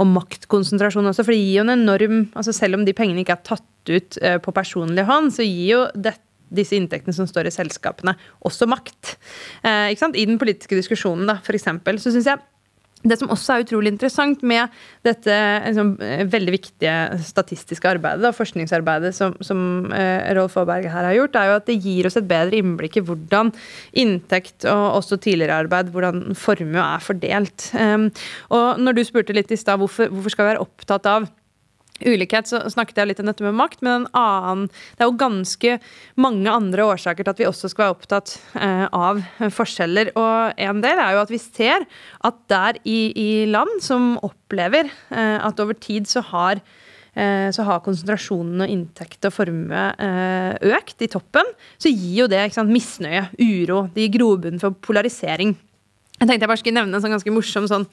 om, 0.00 0.14
maktkonsentrasjon 0.16 1.12
også. 1.12 1.26
For 1.26 1.36
det 1.36 1.42
gir 1.42 1.58
jo 1.60 1.66
en 1.66 1.76
enorm 1.76 2.22
altså 2.32 2.56
Selv 2.56 2.80
om 2.80 2.88
de 2.88 2.96
pengene 2.96 3.22
ikke 3.24 3.36
er 3.36 3.44
tatt 3.52 3.92
ut 3.92 4.18
eh, 4.22 4.40
på 4.42 4.56
personlig 4.56 5.04
hånd, 5.08 5.34
så 5.36 5.46
gir 5.46 5.68
jo 5.74 5.84
dette 5.94 6.24
disse 6.48 6.76
inntektene 6.78 7.12
som 7.12 7.26
står 7.28 7.48
i 7.48 7.52
selskapene, 7.52 8.14
også 8.48 8.68
makt. 8.70 9.16
Eh, 9.60 9.92
I 9.92 10.24
den 10.24 10.38
politiske 10.40 10.78
diskusjonen, 10.78 11.26
da, 11.28 11.38
for 11.44 11.56
eksempel, 11.58 12.00
så 12.00 12.12
syns 12.14 12.30
jeg 12.30 12.40
det 13.06 13.18
som 13.20 13.30
også 13.30 13.54
er 13.54 13.64
utrolig 13.64 13.92
interessant 13.92 14.42
med 14.46 14.72
dette 15.06 15.34
liksom, 15.64 15.92
veldig 16.32 16.54
viktige 16.54 16.94
statistiske 17.22 17.86
arbeidet, 17.86 18.26
og 18.26 18.34
forskningsarbeidet 18.34 19.12
som, 19.14 19.36
som 19.44 19.60
uh, 19.92 20.26
Rolf 20.38 20.56
Aaberg 20.58 20.88
her 20.90 21.06
har 21.06 21.14
gjort, 21.14 21.38
er 21.38 21.50
jo 21.50 21.56
at 21.60 21.68
det 21.70 21.78
gir 21.84 22.08
oss 22.08 22.18
et 22.18 22.28
bedre 22.28 22.58
innblikk 22.58 22.98
i 22.98 23.04
hvordan 23.06 23.52
inntekt 24.02 24.66
og 24.66 24.98
også 24.98 25.20
tidligere 25.22 25.60
arbeid, 25.62 25.92
hvordan 25.94 26.34
formue 26.38 26.82
er 26.82 27.04
fordelt. 27.04 27.70
Um, 27.78 28.08
og 28.54 28.82
når 28.82 28.98
du 28.98 29.04
spurte 29.06 29.36
litt 29.36 29.54
i 29.54 29.60
stad 29.60 29.78
hvorfor, 29.78 30.10
hvorfor 30.10 30.34
skal 30.34 30.48
vi 30.48 30.54
være 30.56 30.66
opptatt 30.66 31.06
av 31.08 31.30
ulikhet, 32.04 32.48
så 32.50 32.60
snakket 32.70 33.00
jeg 33.00 33.10
litt 33.10 33.22
om 33.22 33.28
dette 33.30 33.44
med 33.44 33.56
makt, 33.58 33.82
men 33.84 34.02
en 34.02 34.08
annen 34.16 34.66
Det 34.68 35.04
er 35.04 35.10
jo 35.10 35.18
ganske 35.20 35.76
mange 36.20 36.50
andre 36.50 36.86
årsaker 36.94 37.24
til 37.24 37.34
at 37.34 37.42
vi 37.42 37.48
også 37.48 37.70
skal 37.72 37.86
være 37.86 37.96
opptatt 37.96 38.34
eh, 38.58 38.86
av 38.94 39.22
forskjeller. 39.54 40.12
Og 40.18 40.60
en 40.68 40.82
del 40.84 41.02
er 41.02 41.14
jo 41.16 41.22
at 41.22 41.32
vi 41.32 41.40
ser 41.42 41.86
at 42.26 42.42
der 42.50 42.80
i, 42.84 43.12
i 43.12 43.30
land 43.50 43.80
som 43.84 44.16
opplever 44.24 44.88
eh, 44.88 45.38
at 45.38 45.60
over 45.62 45.78
tid 45.78 46.08
så 46.10 46.22
har 46.30 46.60
eh, 47.14 47.48
så 47.54 47.66
har 47.68 47.84
konsentrasjonen 47.84 48.64
og 48.64 48.74
inntekt 48.74 49.28
og 49.28 49.34
formue 49.34 49.84
eh, 49.98 50.74
økt 50.74 51.04
i 51.04 51.10
toppen, 51.12 51.54
så 51.78 51.92
gir 51.92 52.24
jo 52.24 52.30
det 52.30 52.46
sant, 52.54 52.72
misnøye, 52.72 53.28
uro. 53.38 53.86
Det 53.94 54.06
gir 54.06 54.18
grobunn 54.18 54.62
for 54.62 54.76
polarisering. 54.84 55.56
Jeg 56.18 56.26
tenkte 56.26 56.42
jeg 56.42 56.50
bare 56.50 56.58
skulle 56.58 56.78
nevne 56.80 56.98
en 56.98 57.02
sånn 57.04 57.14
ganske 57.14 57.32
morsom 57.32 57.68
sånn, 57.70 57.84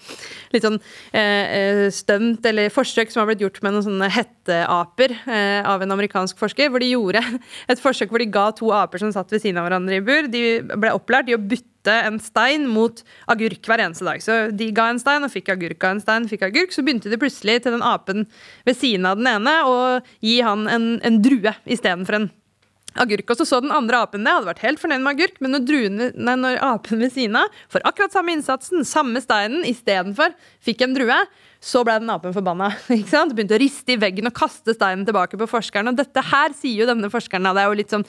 litt 0.53 0.65
sånn 0.65 0.79
eh, 1.13 1.45
eh, 1.45 1.81
stunt 1.93 2.45
eller 2.49 2.73
forsøk 2.73 3.11
som 3.13 3.21
har 3.21 3.29
blitt 3.29 3.43
gjort 3.45 3.59
med 3.61 3.75
noen 3.75 3.85
sånne 3.85 4.09
hetteaper 4.15 5.13
eh, 5.29 5.61
av 5.61 5.85
en 5.85 5.93
amerikansk 5.93 6.41
forsker. 6.41 6.71
Hvor 6.73 6.81
de 6.81 6.89
gjorde 6.95 7.21
et 7.71 7.81
forsøk 7.81 8.09
hvor 8.09 8.23
de 8.23 8.29
ga 8.33 8.47
to 8.57 8.71
aper 8.73 9.03
som 9.03 9.13
satt 9.13 9.29
ved 9.33 9.43
siden 9.43 9.61
av 9.61 9.67
hverandre 9.69 9.99
i 9.99 10.05
bur. 10.05 10.29
De 10.33 10.43
ble 10.73 10.93
opplært 10.97 11.29
i 11.29 11.37
å 11.37 11.41
bytte 11.41 11.93
en 12.07 12.17
stein 12.17 12.65
mot 12.65 13.03
agurk 13.29 13.69
hver 13.69 13.83
eneste 13.85 14.07
dag. 14.07 14.23
Så 14.25 14.39
de 14.49 14.71
ga 14.73 14.87
en 14.89 15.01
stein 15.01 15.27
og 15.27 15.29
fikk 15.29 15.53
agurk, 15.53 15.77
av 15.85 15.93
en 15.93 16.01
stein, 16.01 16.25
fikk 16.31 16.47
agurk. 16.47 16.73
Så 16.73 16.81
begynte 16.85 17.13
de 17.13 17.21
plutselig 17.21 17.59
til 17.61 17.77
den 17.77 17.85
apen 17.85 18.25
ved 18.65 18.79
siden 18.79 19.05
av 19.05 19.21
den 19.21 19.29
ene 19.35 19.59
å 19.69 19.77
gi 20.25 20.39
han 20.41 20.65
en, 20.71 20.95
en 21.05 21.21
drue 21.21 21.53
istedenfor 21.69 22.17
en 22.17 22.27
agurk. 23.01 23.29
Og 23.29 23.39
så 23.39 23.47
så 23.47 23.61
den 23.63 23.73
andre 23.75 24.01
apen 24.05 24.25
det, 24.25 24.33
hadde 24.33 24.49
vært 24.49 24.63
helt 24.65 24.81
fornøyd 24.81 25.03
med 25.03 25.13
agurk, 25.15 25.41
men 25.43 25.55
når, 25.55 25.65
druene, 25.69 26.11
nei, 26.15 26.37
når 26.41 26.61
apen 26.65 27.03
ved 27.03 27.15
siden 27.15 27.39
av 27.41 27.59
får 27.73 27.85
akkurat 27.87 28.15
samme 28.15 28.35
innsatsen, 28.35 28.85
samme 28.87 29.23
steinen, 29.23 29.65
istedenfor 29.67 30.35
fikk 30.65 30.85
en 30.85 30.95
drue, 30.97 31.19
så 31.63 31.81
ble 31.85 31.97
den 32.01 32.11
apen 32.13 32.33
forbanna. 32.35 32.71
ikke 32.95 33.11
sant? 33.11 33.33
Begynte 33.35 33.57
å 33.57 33.61
riste 33.61 33.95
i 33.95 33.99
veggen 33.99 34.29
og 34.29 34.35
kaste 34.37 34.75
steinen 34.75 35.05
tilbake 35.07 35.39
på 35.39 35.47
forskeren. 35.49 35.91
Og 35.91 35.99
dette 35.99 36.23
her 36.29 36.53
sier 36.57 36.83
jo 36.83 36.89
denne 36.89 37.09
forskeren, 37.11 37.47
det 37.55 37.63
er 37.63 37.71
jo 37.71 37.79
litt 37.79 37.93
sånn 37.93 38.05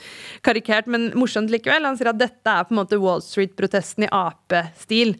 karikert, 0.46 0.88
men 0.90 1.08
morsomt 1.18 1.52
likevel. 1.52 1.86
Han 1.88 1.98
sier 1.98 2.10
at 2.12 2.20
dette 2.20 2.52
er 2.52 2.66
på 2.66 2.74
en 2.74 2.80
måte 2.80 3.00
Wall 3.02 3.22
Street-protesten 3.24 4.06
i 4.06 4.10
apestil. 4.12 5.14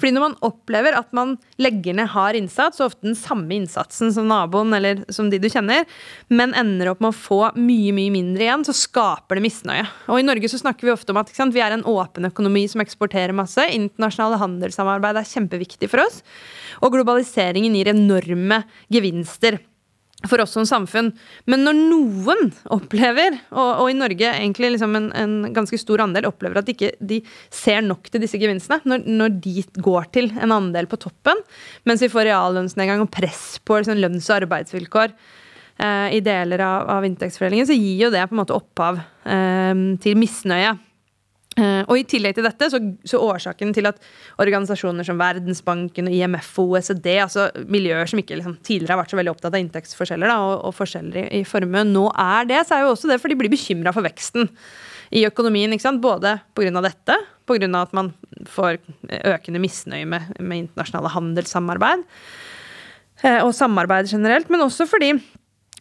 Fordi 0.00 0.14
når 0.16 0.26
man 0.26 0.38
opplever 0.48 0.96
at 0.98 1.10
man 1.16 1.36
legger 1.62 1.96
ned 1.98 2.12
hard 2.14 2.38
innsats, 2.38 2.80
og 2.80 2.90
ofte 2.90 3.08
den 3.08 3.18
samme 3.18 3.58
innsatsen 3.58 4.12
som 4.14 4.28
naboen 4.30 4.72
eller 4.76 5.04
som 5.12 5.30
de 5.32 5.40
du 5.42 5.48
kjenner, 5.52 5.84
men 6.32 6.56
ender 6.58 6.92
opp 6.92 7.02
med 7.02 7.12
å 7.12 7.18
få 7.18 7.40
mye, 7.58 7.92
mye 7.96 8.14
mindre 8.14 8.46
igjen, 8.46 8.66
så 8.68 8.76
skaper 8.76 9.38
det 9.38 9.46
misnøye. 9.46 9.84
Og 10.12 10.20
i 10.20 10.26
Norge 10.26 10.50
så 10.50 10.60
snakker 10.60 10.88
vi 10.88 10.94
ofte 10.94 11.14
om 11.14 11.20
at 11.20 11.32
sant, 11.34 11.54
vi 11.54 11.62
er 11.64 11.74
en 11.74 11.84
åpen 11.88 12.28
økonomi 12.28 12.64
som 12.70 12.82
eksporterer 12.84 13.34
masse. 13.36 13.64
Internasjonale 13.74 14.40
handelssamarbeid 14.40 15.20
er 15.20 15.28
kjempeviktig 15.28 15.90
for 15.92 16.04
oss. 16.04 16.22
Og 16.82 16.94
globaliseringen 16.94 17.74
gir 17.82 17.92
enorme 17.92 18.62
gevinster 18.92 19.60
for 20.28 20.42
oss 20.42 20.54
som 20.54 20.66
samfunn. 20.68 21.10
Men 21.50 21.64
når 21.66 21.78
noen 21.78 22.52
opplever, 22.74 23.36
og, 23.50 23.82
og 23.82 23.90
i 23.90 23.96
Norge 23.98 24.28
egentlig 24.30 24.74
liksom 24.74 24.96
en, 24.98 25.08
en, 25.18 25.34
ganske 25.54 25.78
stor 25.80 26.04
andel 26.04 26.28
opplever 26.30 26.60
at 26.60 26.70
ikke 26.70 26.92
de 27.00 27.20
ikke 27.20 27.36
ser 27.62 27.82
nok 27.86 28.10
til 28.10 28.22
disse 28.22 28.40
gevinstene, 28.40 28.82
når, 28.88 29.06
når, 29.06 29.36
de 29.42 29.66
går 29.82 30.10
til 30.14 30.30
en 30.38 30.54
andel 30.54 30.88
på 30.90 31.00
toppen, 31.02 31.42
mens 31.88 32.04
vi 32.04 32.10
får 32.12 32.28
reallønnsnedgang 32.30 33.02
og 33.04 33.10
press 33.14 33.58
på 33.66 33.80
liksom, 33.80 33.98
lønns- 34.02 34.30
og 34.30 34.38
arbeidsvilkår 34.42 35.10
eh, 35.10 36.08
i 36.18 36.22
deler 36.24 36.62
av, 36.66 36.88
av, 36.98 37.08
inntektsfordelingen, 37.08 37.68
så 37.68 37.78
gir 37.78 38.06
jo 38.06 38.14
det 38.14 38.24
på 38.28 38.36
en 38.36 38.42
måte 38.44 38.56
opphav 38.56 39.02
eh, 39.02 39.74
til 40.02 40.18
misnøye. 40.20 40.76
Uh, 41.82 41.88
og 41.88 42.00
I 42.00 42.06
tillegg 42.08 42.36
til 42.36 42.46
dette, 42.46 42.68
så, 42.72 42.80
så, 43.08 43.20
årsaken 43.22 43.74
til 43.76 43.90
at 43.90 44.00
organisasjoner 44.42 45.06
som 45.06 45.20
Verdensbanken, 45.20 46.08
og 46.10 46.16
IMF 46.16 46.54
og 46.62 46.76
OECD, 46.76 47.10
altså 47.24 47.48
miljøer 47.66 48.08
som 48.10 48.22
ikke 48.22 48.38
liksom, 48.38 48.56
tidligere 48.64 48.96
har 48.96 49.02
vært 49.02 49.14
så 49.14 49.20
veldig 49.20 49.34
opptatt 49.34 49.52
av 49.56 49.60
inntektsforskjeller 49.62 50.32
da, 50.32 50.38
og, 50.46 50.56
og, 50.68 50.76
forskjeller 50.78 51.20
i, 51.24 51.26
i 51.40 51.44
formue, 51.48 51.84
nå 51.88 52.06
er 52.12 52.48
det, 52.50 52.62
så 52.68 52.78
er 52.78 52.86
jo 52.86 52.94
også 52.94 53.12
det 53.12 53.20
for 53.22 53.32
de 53.32 53.38
blir 53.40 53.52
bekymra 53.52 53.94
for 53.94 54.06
veksten 54.06 54.48
i 55.12 55.26
økonomien. 55.28 55.72
ikke 55.72 55.84
sant? 55.84 56.02
Både 56.02 56.38
pga. 56.56 56.72
dette, 56.84 57.18
pga. 57.48 57.68
at 57.82 57.92
man 57.96 58.12
får 58.48 58.80
økende 59.34 59.60
misnøye 59.62 60.08
med, 60.08 60.32
med 60.40 60.64
internasjonale 60.64 61.12
handelssamarbeid 61.12 62.06
uh, 63.24 63.40
og 63.44 63.52
samarbeid 63.56 64.10
generelt, 64.10 64.50
men 64.50 64.64
også 64.64 64.88
fordi 64.90 65.14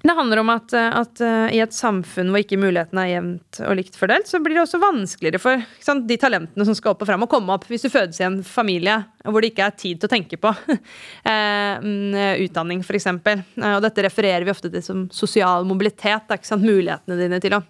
det 0.02 0.16
handler 0.18 0.42
om 0.42 0.50
at, 0.54 0.74
at 0.74 1.22
uh, 1.22 1.48
i 1.54 1.60
et 1.62 1.76
samfunn 1.76 2.32
hvor 2.34 2.42
ikke 2.42 2.60
mulighetene 2.60 3.04
er 3.06 3.12
jevnt 3.16 3.60
og 3.68 3.76
likt 3.78 3.98
fordelt, 4.00 4.30
så 4.30 4.40
blir 4.42 4.58
det 4.58 4.64
også 4.64 4.82
vanskeligere 4.82 5.42
for 5.42 5.66
sant, 5.84 6.08
de 6.10 6.18
talentene 6.22 6.66
som 6.68 6.78
skal 6.78 6.96
opp 6.96 7.04
og 7.06 7.10
frem, 7.12 7.26
å 7.26 7.30
komme 7.32 7.54
opp 7.54 7.68
hvis 7.70 7.86
du 7.86 7.92
fødes 7.94 8.22
i 8.22 8.26
en 8.28 8.40
familie 8.46 8.98
hvor 9.26 9.44
det 9.44 9.52
ikke 9.52 9.68
er 9.68 9.78
tid 9.78 10.02
til 10.02 10.10
å 10.10 10.14
tenke 10.16 10.40
på 10.42 10.54
uh, 10.54 11.76
utdanning, 12.46 12.82
f.eks. 12.82 13.12
Og 13.12 13.84
dette 13.86 14.08
refererer 14.08 14.48
vi 14.48 14.56
ofte 14.56 14.72
til 14.74 14.86
som 14.86 15.06
sosial 15.14 15.68
mobilitet. 15.70 16.32
Ikke 16.32 16.50
sant, 16.50 16.66
mulighetene 16.66 17.20
dine 17.20 17.42
til 17.44 17.60
å 17.60 17.64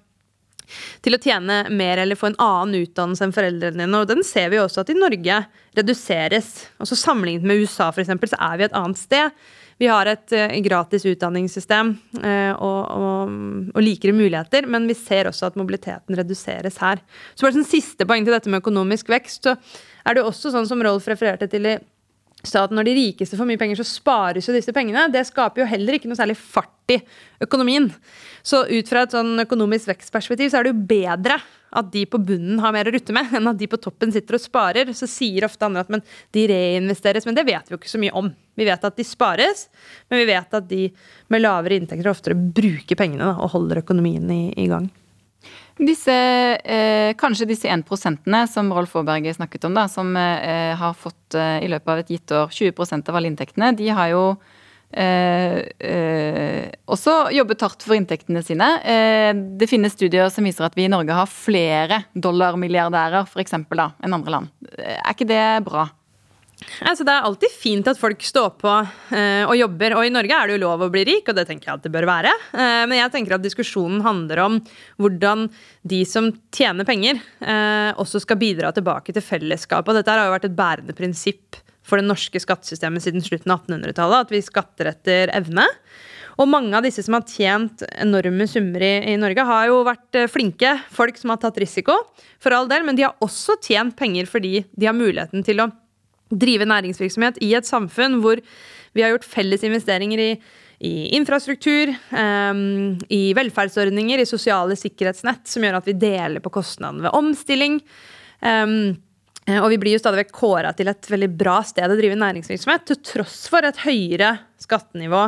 til 1.04 1.16
å 1.16 1.22
tjene 1.22 1.66
mer 1.74 2.00
eller 2.00 2.16
få 2.16 2.32
en 2.32 2.38
annen 2.42 2.86
utdannelse 2.86 3.26
enn 3.28 3.34
foreldrene 3.36 3.84
dine. 3.84 4.00
Og 4.00 4.08
den 4.08 4.24
ser 4.24 4.52
vi 4.54 4.60
også 4.62 4.84
at 4.84 4.94
i 4.94 4.96
Norge 4.96 5.42
reduseres. 5.78 6.52
Også 6.80 6.96
Sammenlignet 7.00 7.48
med 7.48 7.64
USA 7.64 7.90
for 7.92 8.04
eksempel, 8.04 8.32
så 8.32 8.40
er 8.52 8.60
vi 8.60 8.68
et 8.70 8.78
annet 8.78 9.02
sted. 9.02 9.42
Vi 9.82 9.90
har 9.90 10.06
et 10.12 10.34
uh, 10.38 10.58
gratis 10.62 11.08
utdanningssystem 11.10 11.96
uh, 12.22 12.54
og, 12.54 12.82
og, 12.94 13.32
og, 13.74 13.80
likere 13.82 14.14
muligheter, 14.14 14.68
men 14.70 14.86
vi 14.90 14.98
ser 14.98 15.30
også 15.32 15.50
at 15.50 15.58
mobiliteten 15.58 16.18
reduseres 16.20 16.78
her. 16.84 17.02
Så 17.34 17.48
bare 17.48 17.58
sånn 17.58 17.66
siste 17.70 18.06
poeng 18.06 18.28
til 18.28 18.36
dette 18.36 18.52
med 18.52 18.62
økonomisk 18.62 19.10
vekst, 19.10 19.50
så 19.50 19.56
er 20.06 20.18
det 20.18 20.26
også 20.26 20.54
sånn 20.54 20.70
som 20.70 20.84
Rolf 20.86 21.10
refererte 21.10 21.50
til 21.50 21.66
i 21.66 21.80
så 22.44 22.66
at 22.66 22.74
når 22.74 22.88
de 22.88 22.98
rikeste 22.98 23.38
får 23.38 23.48
mye 23.50 23.60
penger, 23.62 23.80
så 23.82 23.86
spares 23.86 24.48
jo 24.48 24.56
disse 24.56 24.74
pengene. 24.74 25.08
Det 25.14 25.22
skaper 25.30 25.64
jo 25.64 25.70
heller 25.70 25.98
ikke 25.98 26.10
noe 26.10 26.18
særlig 26.18 26.38
fart 26.40 26.94
i 26.94 26.98
økonomien. 27.44 27.90
Så 28.44 28.64
ut 28.66 28.90
fra 28.90 29.06
et 29.06 29.14
sånn 29.14 29.44
økonomisk 29.44 29.92
vekstperspektiv 29.92 30.50
så 30.50 30.60
er 30.60 30.68
det 30.68 30.74
jo 30.74 30.86
bedre 30.90 31.38
at 31.72 31.92
de 31.94 32.04
på 32.10 32.20
bunnen 32.20 32.60
har 32.60 32.74
mer 32.76 32.90
å 32.90 32.94
rutte 32.96 33.14
med, 33.16 33.30
enn 33.38 33.48
at 33.48 33.60
de 33.60 33.70
på 33.72 33.80
toppen 33.80 34.12
sitter 34.12 34.36
og 34.36 34.44
sparer. 34.44 34.90
Så 34.98 35.08
sier 35.08 35.46
ofte 35.48 35.68
andre 35.68 35.86
at 35.86 35.92
men, 35.94 36.04
de 36.36 36.48
reinvesteres, 36.52 37.28
men 37.30 37.38
det 37.38 37.46
vet 37.48 37.70
vi 37.70 37.76
jo 37.76 37.80
ikke 37.80 37.94
så 37.94 38.02
mye 38.02 38.16
om. 38.18 38.32
Vi 38.60 38.68
vet 38.68 38.90
at 38.90 38.98
de 38.98 39.06
spares, 39.08 39.68
men 40.12 40.24
vi 40.24 40.32
vet 40.34 40.58
at 40.58 40.68
de 40.68 40.88
med 41.32 41.46
lavere 41.46 41.78
inntekter 41.80 42.12
oftere 42.12 42.36
bruker 42.36 43.00
pengene 43.00 43.30
da, 43.30 43.38
og 43.38 43.54
holder 43.56 43.86
økonomien 43.86 44.26
i, 44.34 44.44
i 44.60 44.68
gang. 44.72 44.90
Disse, 45.82 46.14
eh, 46.62 47.12
kanskje 47.18 47.48
disse 47.50 47.68
1 47.68 48.48
som 48.48 48.74
Rolf 48.74 48.96
Aaberge 48.96 49.34
snakket 49.34 49.64
om, 49.66 49.74
da, 49.74 49.88
som 49.90 50.16
eh, 50.16 50.76
har 50.78 50.94
fått 50.94 51.34
eh, 51.34 51.64
i 51.66 51.70
løpet 51.72 51.90
av 51.90 52.02
et 52.04 52.12
gitt 52.14 52.32
år 52.32 52.52
20% 52.54 53.10
av 53.10 53.16
alle 53.18 53.32
inntektene, 53.32 53.72
de 53.74 53.88
har 53.90 54.12
jo 54.12 54.22
eh, 54.94 55.58
eh, 55.82 56.70
også 56.86 57.32
jobbet 57.34 57.66
hardt 57.66 57.86
for 57.88 57.98
inntektene 57.98 58.44
sine. 58.46 58.68
Eh, 58.86 59.32
det 59.34 59.70
finnes 59.72 59.98
studier 59.98 60.30
som 60.30 60.46
viser 60.46 60.68
at 60.68 60.78
vi 60.78 60.86
i 60.86 60.92
Norge 60.92 61.18
har 61.18 61.32
flere 61.32 62.04
dollarmilliardærer 62.14 63.26
for 63.26 63.42
eksempel, 63.42 63.82
da, 63.82 63.90
enn 64.06 64.20
andre 64.20 64.36
land. 64.38 64.54
Er 64.78 65.16
ikke 65.16 65.32
det 65.34 65.44
bra? 65.66 65.88
Altså, 66.82 67.06
det 67.06 67.14
er 67.14 67.26
alltid 67.26 67.54
fint 67.54 67.88
at 67.90 68.00
folk 68.00 68.22
står 68.26 68.54
på 68.62 68.72
uh, 68.72 69.44
og 69.48 69.56
jobber. 69.58 69.96
Og 69.98 70.06
i 70.08 70.14
Norge 70.14 70.38
er 70.38 70.50
det 70.50 70.58
jo 70.58 70.64
lov 70.64 70.86
å 70.86 70.92
bli 70.94 71.04
rik, 71.08 71.30
og 71.30 71.38
det 71.38 71.48
tenker 71.50 71.70
jeg 71.70 71.80
at 71.80 71.88
det 71.88 71.94
bør 71.94 72.08
være. 72.10 72.34
Uh, 72.54 72.84
men 72.90 72.98
jeg 73.00 73.14
tenker 73.16 73.38
at 73.38 73.46
diskusjonen 73.46 74.04
handler 74.06 74.44
om 74.46 74.60
hvordan 75.02 75.48
de 75.88 76.04
som 76.08 76.30
tjener 76.54 76.88
penger, 76.88 77.20
uh, 77.44 77.98
også 78.02 78.24
skal 78.24 78.40
bidra 78.42 78.72
tilbake 78.76 79.16
til 79.16 79.26
fellesskapet. 79.26 79.92
Og 79.92 80.00
dette 80.00 80.14
har 80.14 80.30
jo 80.30 80.38
vært 80.38 80.48
et 80.50 80.58
bærende 80.58 80.98
prinsipp 80.98 81.60
for 81.88 81.98
det 81.98 82.06
norske 82.08 82.40
skattesystemet 82.40 83.04
siden 83.04 83.26
slutten 83.26 83.54
av 83.54 83.66
1800-tallet. 83.66 84.28
At 84.28 84.34
vi 84.34 84.46
skatter 84.46 84.94
etter 84.94 85.34
evne. 85.38 85.66
Og 86.40 86.48
mange 86.50 86.74
av 86.78 86.86
disse 86.86 87.04
som 87.04 87.18
har 87.18 87.26
tjent 87.28 87.84
enorme 88.00 88.46
summer 88.50 88.82
i, 88.86 88.94
i, 89.12 89.18
Norge, 89.20 89.44
har 89.46 89.68
jo 89.68 89.82
vært 89.86 90.24
flinke 90.32 90.78
folk 90.94 91.20
som 91.20 91.34
har 91.34 91.42
tatt 91.42 91.60
risiko, 91.62 91.98
for 92.42 92.56
all 92.56 92.70
del, 92.72 92.86
men 92.88 92.98
de 92.98 93.04
har 93.06 93.20
også 93.22 93.60
tjent 93.62 93.98
penger 94.00 94.30
fordi 94.30 94.64
de 94.72 94.88
har 94.88 94.98
muligheten 94.98 95.44
til 95.46 95.62
å 95.62 95.68
drive 96.32 96.68
næringsvirksomhet 96.70 97.40
i 97.44 97.54
et 97.58 97.68
samfunn 97.68 98.20
hvor 98.24 98.42
vi 98.96 99.04
har 99.04 99.14
gjort 99.14 99.28
felles 99.28 99.64
investeringer 99.68 100.20
i, 100.20 100.32
i 100.84 100.94
infrastruktur, 101.16 101.94
um, 102.12 102.98
i 103.14 103.22
velferdsordninger, 103.38 104.20
i 104.20 104.28
sosiale 104.28 104.76
sikkerhetsnett, 104.80 105.46
som 105.48 105.64
gjør 105.64 105.80
at 105.80 105.88
vi 105.88 105.96
deler 106.02 106.44
på 106.44 106.52
kostnadene 106.58 107.06
ved 107.06 107.16
omstilling. 107.16 107.80
Um, 108.42 108.98
og 109.52 109.72
vi 109.74 109.80
blir 109.82 109.96
jo 109.96 110.02
stadig 110.02 110.22
vekk 110.22 110.36
kåra 110.38 110.72
til 110.78 110.92
et 110.92 111.08
veldig 111.10 111.32
bra 111.40 111.60
sted 111.66 111.90
å 111.90 111.98
drive 111.98 112.20
næringsvirksomhet, 112.20 112.86
til 112.88 113.02
tross 113.14 113.46
for 113.52 113.66
et 113.66 113.80
høyere 113.86 114.36
skattenivå 114.62 115.26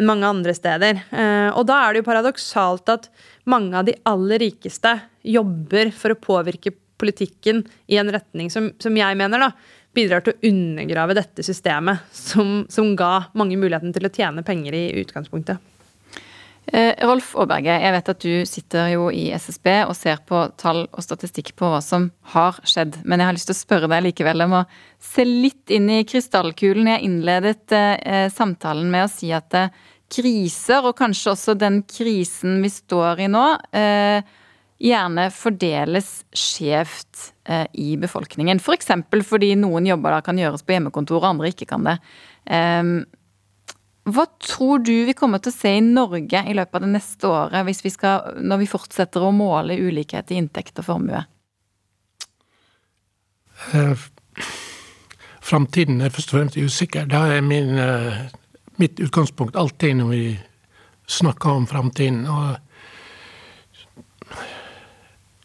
enn 0.00 0.08
mange 0.08 0.28
andre 0.28 0.54
steder. 0.56 1.02
Uh, 1.12 1.50
og 1.52 1.66
da 1.68 1.82
er 1.82 1.92
det 1.92 2.02
jo 2.02 2.08
paradoksalt 2.08 2.92
at 2.92 3.10
mange 3.50 3.76
av 3.76 3.86
de 3.88 3.96
aller 4.08 4.46
rikeste 4.46 4.96
jobber 5.26 5.92
for 5.94 6.14
å 6.14 6.20
påvirke 6.20 6.74
politikken 7.02 7.64
i 7.90 7.98
en 8.00 8.10
retning 8.14 8.50
som, 8.52 8.70
som 8.82 8.96
jeg 8.96 9.18
mener 9.18 9.42
da, 9.42 9.50
bidrar 9.94 10.24
til 10.24 10.34
å 10.34 10.48
undergrave 10.48 11.16
dette 11.18 11.44
systemet, 11.46 12.06
som, 12.16 12.62
som 12.72 12.94
ga 12.96 13.28
mange 13.38 13.58
muligheten 13.60 13.92
til 13.94 14.08
å 14.08 14.12
tjene 14.12 14.44
penger 14.46 14.76
i 14.78 14.86
utgangspunktet. 15.02 15.60
Eh, 16.72 16.94
Rolf 17.02 17.32
Aaberge, 17.36 17.74
jeg 17.82 17.92
vet 17.92 18.08
at 18.12 18.22
du 18.22 18.46
sitter 18.46 18.92
jo 18.92 19.08
i 19.10 19.24
SSB 19.34 19.66
og 19.82 19.96
ser 19.98 20.20
på 20.28 20.44
tall 20.60 20.84
og 20.86 21.02
statistikk 21.02 21.50
på 21.58 21.68
hva 21.72 21.80
som 21.82 22.06
har 22.36 22.60
skjedd, 22.62 23.00
men 23.02 23.18
jeg 23.18 23.28
har 23.28 23.36
lyst 23.36 23.50
til 23.50 23.56
å 23.56 23.58
spørre 23.58 23.90
deg 23.90 24.04
likevel 24.06 24.44
om 24.46 24.54
å 24.60 24.66
se 25.02 25.26
litt 25.26 25.72
inn 25.74 25.90
i 25.90 26.04
krystallkulen. 26.06 26.92
Jeg 26.94 27.08
innledet 27.08 27.74
eh, 27.74 28.28
samtalen 28.30 28.86
med 28.94 29.08
å 29.08 29.10
si 29.10 29.32
at 29.34 29.58
eh, 29.58 29.74
kriser, 30.12 30.86
og 30.86 30.94
kanskje 31.00 31.34
også 31.34 31.56
den 31.58 31.82
krisen 31.88 32.60
vi 32.62 32.70
står 32.70 33.24
i 33.26 33.28
nå, 33.32 33.44
eh, 33.74 34.38
gjerne 34.82 35.28
fordeles 35.30 36.10
skjevt 36.34 37.32
eh, 37.44 37.66
i 37.72 37.96
befolkningen. 38.00 38.60
F.eks. 38.62 38.90
For 39.10 39.26
fordi 39.34 39.54
noen 39.58 39.86
jobber 39.86 40.16
da 40.16 40.22
kan 40.26 40.38
gjøres 40.40 40.64
på 40.66 40.74
hjemmekontor, 40.74 41.22
og 41.22 41.28
andre 41.34 41.52
ikke 41.52 41.68
kan 41.70 41.86
det. 41.86 41.98
Eh, 42.50 42.94
hva 44.12 44.24
tror 44.42 44.82
du 44.82 44.94
vi 45.06 45.14
kommer 45.14 45.42
til 45.42 45.52
å 45.52 45.56
se 45.56 45.76
i 45.78 45.84
Norge 45.84 46.42
i 46.42 46.56
løpet 46.58 46.80
av 46.80 46.82
det 46.82 46.94
neste 46.96 47.30
året, 47.30 47.68
vi 47.84 47.92
skal, 47.94 48.40
når 48.42 48.64
vi 48.64 48.72
fortsetter 48.72 49.22
å 49.22 49.30
måle 49.34 49.78
ulikhet 49.78 50.32
i 50.34 50.40
inntekt 50.42 50.82
og 50.82 50.88
formue? 50.88 51.22
Eh, 53.78 54.08
framtiden 55.38 56.02
er 56.02 56.10
først 56.10 56.34
og 56.34 56.40
fremst 56.40 56.58
usikker. 56.58 57.06
Det 57.06 57.22
er 57.36 57.46
min, 57.46 57.78
mitt 58.82 58.98
utgangspunkt 58.98 59.54
alltid 59.54 60.00
når 60.00 60.10
vi 60.10 60.24
snakker 61.06 61.62
om 61.62 61.70
framtiden. 61.70 62.26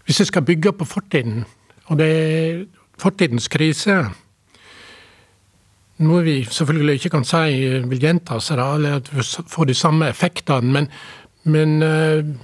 Hvis 0.08 0.22
jeg 0.24 0.30
skal 0.30 0.46
bygge 0.48 0.72
på 0.74 0.88
fortiden, 0.88 1.44
og 1.92 2.00
det 2.00 2.08
er 2.08 2.64
fortidens 2.98 3.50
krise 3.52 4.00
noe 6.04 6.22
vi 6.26 6.36
selvfølgelig 6.46 7.00
ikke 7.00 7.14
kan 7.16 7.26
si 7.26 7.70
vil 7.90 8.02
gjenta 8.02 8.38
seg, 8.44 8.60
eller 8.62 9.00
at 9.00 9.10
vi 9.14 9.24
får 9.50 9.70
de 9.70 9.78
samme 9.78 10.10
effektene. 10.12 10.74
Men, 10.74 10.90
men 11.50 11.78
uh, 11.82 12.36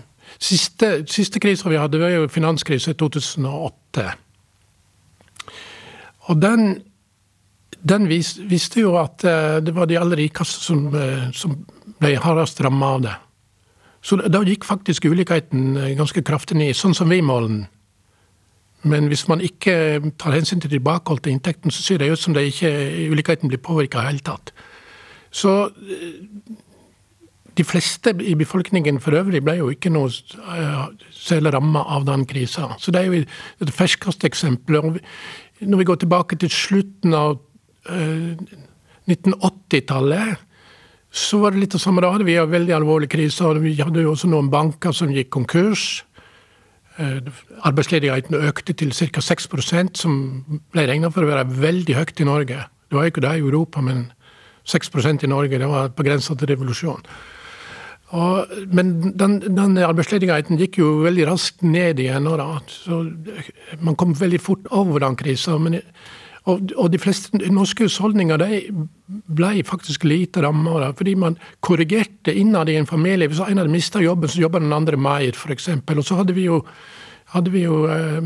siste, 0.41 1.03
siste 1.09 1.41
krisa 1.43 1.69
vi 1.69 1.81
hadde, 1.81 2.01
var 2.01 2.15
jo 2.15 2.31
finanskrisa 2.31 2.93
i 2.93 2.97
2008. 2.99 4.07
Og 6.31 6.41
den, 6.41 6.79
den 7.77 8.09
vis, 8.09 8.35
viste 8.49 8.81
jo 8.81 8.95
at 9.01 9.25
uh, 9.27 9.59
det 9.63 9.75
var 9.75 9.89
de 9.89 9.99
aller 10.01 10.23
rikeste 10.25 10.65
som, 10.71 10.87
uh, 10.95 11.29
som 11.35 11.59
ble 11.99 12.15
hardest 12.23 12.63
ramma 12.65 12.95
av 12.97 13.05
det. 13.05 13.15
Så 14.03 14.17
da 14.19 14.41
gikk 14.43 14.65
faktisk 14.67 15.05
ulikheten 15.07 15.77
ganske 15.97 16.23
kraftig 16.27 16.57
ned, 16.59 16.75
sånn 16.75 16.95
som 16.97 17.11
vi 17.11 17.21
måler 17.23 17.47
den. 17.47 17.63
Men 18.83 19.07
hvis 19.07 19.27
man 19.31 19.39
ikke 19.43 20.01
tar 20.19 20.35
hensyn 20.35 20.59
til 20.59 20.73
tilbakeholdte 20.73 21.31
inntekten, 21.31 21.71
så 21.71 21.83
ser 21.85 22.01
det 22.01 22.11
ut 22.11 22.19
som 22.19 22.35
det 22.35 22.49
ikke, 22.49 22.71
ulikheten 23.13 23.51
blir 23.51 23.63
påvirka 23.63 24.03
i 24.03 24.09
hele 24.09 24.23
tatt. 24.27 24.51
Så 25.31 25.53
eh, 25.71 26.57
de 27.57 27.63
fleste 27.63 28.11
i 28.19 28.35
befolkningen 28.35 28.99
for 29.01 29.15
øvrig 29.15 29.43
ble 29.45 29.55
jo 29.59 29.69
ikke 29.71 29.91
noe 29.93 30.09
uh, 30.09 30.87
særlig 31.13 31.53
ramma 31.53 31.83
av 31.95 32.07
den 32.07 32.25
krisa. 32.29 32.71
Så 32.81 32.91
det 32.91 33.03
er 33.03 33.11
jo 33.11 33.23
det 33.61 33.75
ferskeste 33.75 34.27
eksempelet. 34.27 34.99
Når 35.61 35.81
vi 35.81 35.87
går 35.89 36.01
tilbake 36.01 36.39
til 36.41 36.49
slutten 36.49 37.13
av 37.13 37.37
uh, 37.37 37.93
eh, 37.93 38.57
1980-tallet, 39.05 40.41
så 41.13 41.37
var 41.43 41.53
det 41.53 41.61
litt 41.61 41.75
av 41.77 41.83
samme. 41.83 42.01
Hadde 42.01 42.25
vi 42.25 42.39
en 42.41 42.49
veldig 42.49 42.73
alvorlig 42.73 43.11
krise. 43.13 43.45
og 43.45 43.61
Vi 43.61 43.75
hadde 43.77 44.01
jo 44.01 44.15
også 44.15 44.31
noen 44.31 44.49
banker 44.49 44.95
som 44.97 45.13
gikk 45.13 45.29
konkurs. 45.35 46.03
Eh, 46.97 47.21
arbeidsledigheten 47.61 48.37
økte 48.49 48.73
til 48.73 48.89
ca. 48.93 49.21
6% 49.21 49.97
som 49.97 50.17
ble 50.73 50.87
regna 50.89 51.11
for 51.13 51.25
å 51.25 51.29
være 51.29 51.45
veldig 51.61 51.95
høyt 51.99 52.19
i 52.21 52.27
Norge. 52.27 52.65
Det 52.89 52.97
var 52.97 53.09
ikke 53.09 53.21
det 53.21 53.35
i 53.37 53.45
Europa, 53.45 53.81
men 53.81 54.11
6% 54.65 55.23
i 55.23 55.29
Norge 55.29 55.59
det 55.59 55.69
var 55.69 55.93
på 55.93 56.05
grensa 56.05 56.35
til 56.35 56.49
revolusjon. 56.49 57.05
Og, 58.13 58.51
men 58.69 59.13
den, 59.17 59.39
den, 59.41 59.77
arbeidsledigheten 59.81 60.59
gikk 60.61 60.77
jo 60.81 60.99
veldig 61.01 61.25
raskt 61.31 61.63
ned 61.65 62.01
igjen. 62.01 62.29
Da. 62.29 62.59
Så 62.69 63.03
man 63.81 63.97
kom 63.97 64.13
veldig 64.17 64.41
fort 64.41 64.69
over 64.69 65.01
den 65.01 65.17
krisa. 65.17 65.57
Og, 66.43 66.73
og, 66.75 66.89
de 66.91 66.99
fleste 66.99 67.39
norske 67.55 67.85
husholdninger 67.87 68.41
de 68.41 68.57
ble 69.31 69.63
faktisk 69.63 70.03
lite 70.03 70.41
ramma, 70.43 70.89
fordi 70.97 71.13
man 71.15 71.37
korrigerte 71.63 72.33
innad 72.35 72.69
i 72.69 72.75
en 72.75 72.89
familie. 72.89 73.29
Hvis 73.31 73.39
en 73.39 73.61
hadde 73.61 73.71
mista 73.71 74.01
jobben, 74.03 74.29
så 74.29 74.41
jobba 74.41 74.59
den 74.59 74.75
andre 74.75 74.99
mer, 74.99 75.31
f.eks. 75.31 75.69
Og 75.69 76.03
så 76.03 76.19
hadde 76.19 76.35
vi 76.35 76.49
jo, 76.49 76.59
hadde 77.31 77.53
vi 77.53 77.63
jo 77.63 77.85
eh, 77.87 78.19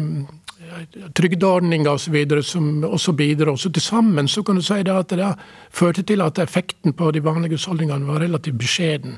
trygdeordninger 1.13 1.91
osv. 1.91 2.41
som 2.41 2.84
også 2.84 3.13
bidro. 3.13 3.56
Så 3.58 3.69
til 3.69 3.82
sammen 3.82 4.27
så 4.27 4.43
kan 4.43 4.56
du 4.56 4.62
si 4.62 4.82
det 4.84 4.93
at 4.93 5.13
det 5.13 5.34
førte 5.71 6.03
til 6.03 6.21
at 6.21 6.39
effekten 6.39 6.93
på 6.93 7.12
de 7.12 7.23
vanlige 7.23 7.53
husholdningene 7.53 8.08
var 8.08 8.21
relativt 8.21 8.58
beskjeden. 8.58 9.17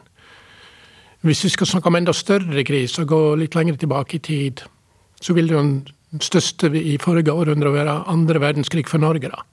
Hvis 1.21 1.43
vi 1.43 1.49
skal 1.49 1.67
snakke 1.67 1.88
om 1.88 1.95
enda 1.95 2.13
større 2.13 2.63
kriser, 2.63 3.03
gå 3.03 3.35
litt 3.35 3.55
lenger 3.55 3.75
tilbake 3.75 4.15
i 4.15 4.19
tid, 4.19 4.62
så 5.21 5.33
vil 5.33 5.47
det 5.47 5.55
jo 5.55 5.63
største 6.17 6.71
i 6.73 6.97
forrige 7.01 7.33
århundre 7.33 7.69
å 7.69 7.75
være 7.75 7.95
andre 8.09 8.41
verdenskrig 8.41 8.87
for 8.89 9.01
Norge. 9.01 9.29
da. 9.29 9.43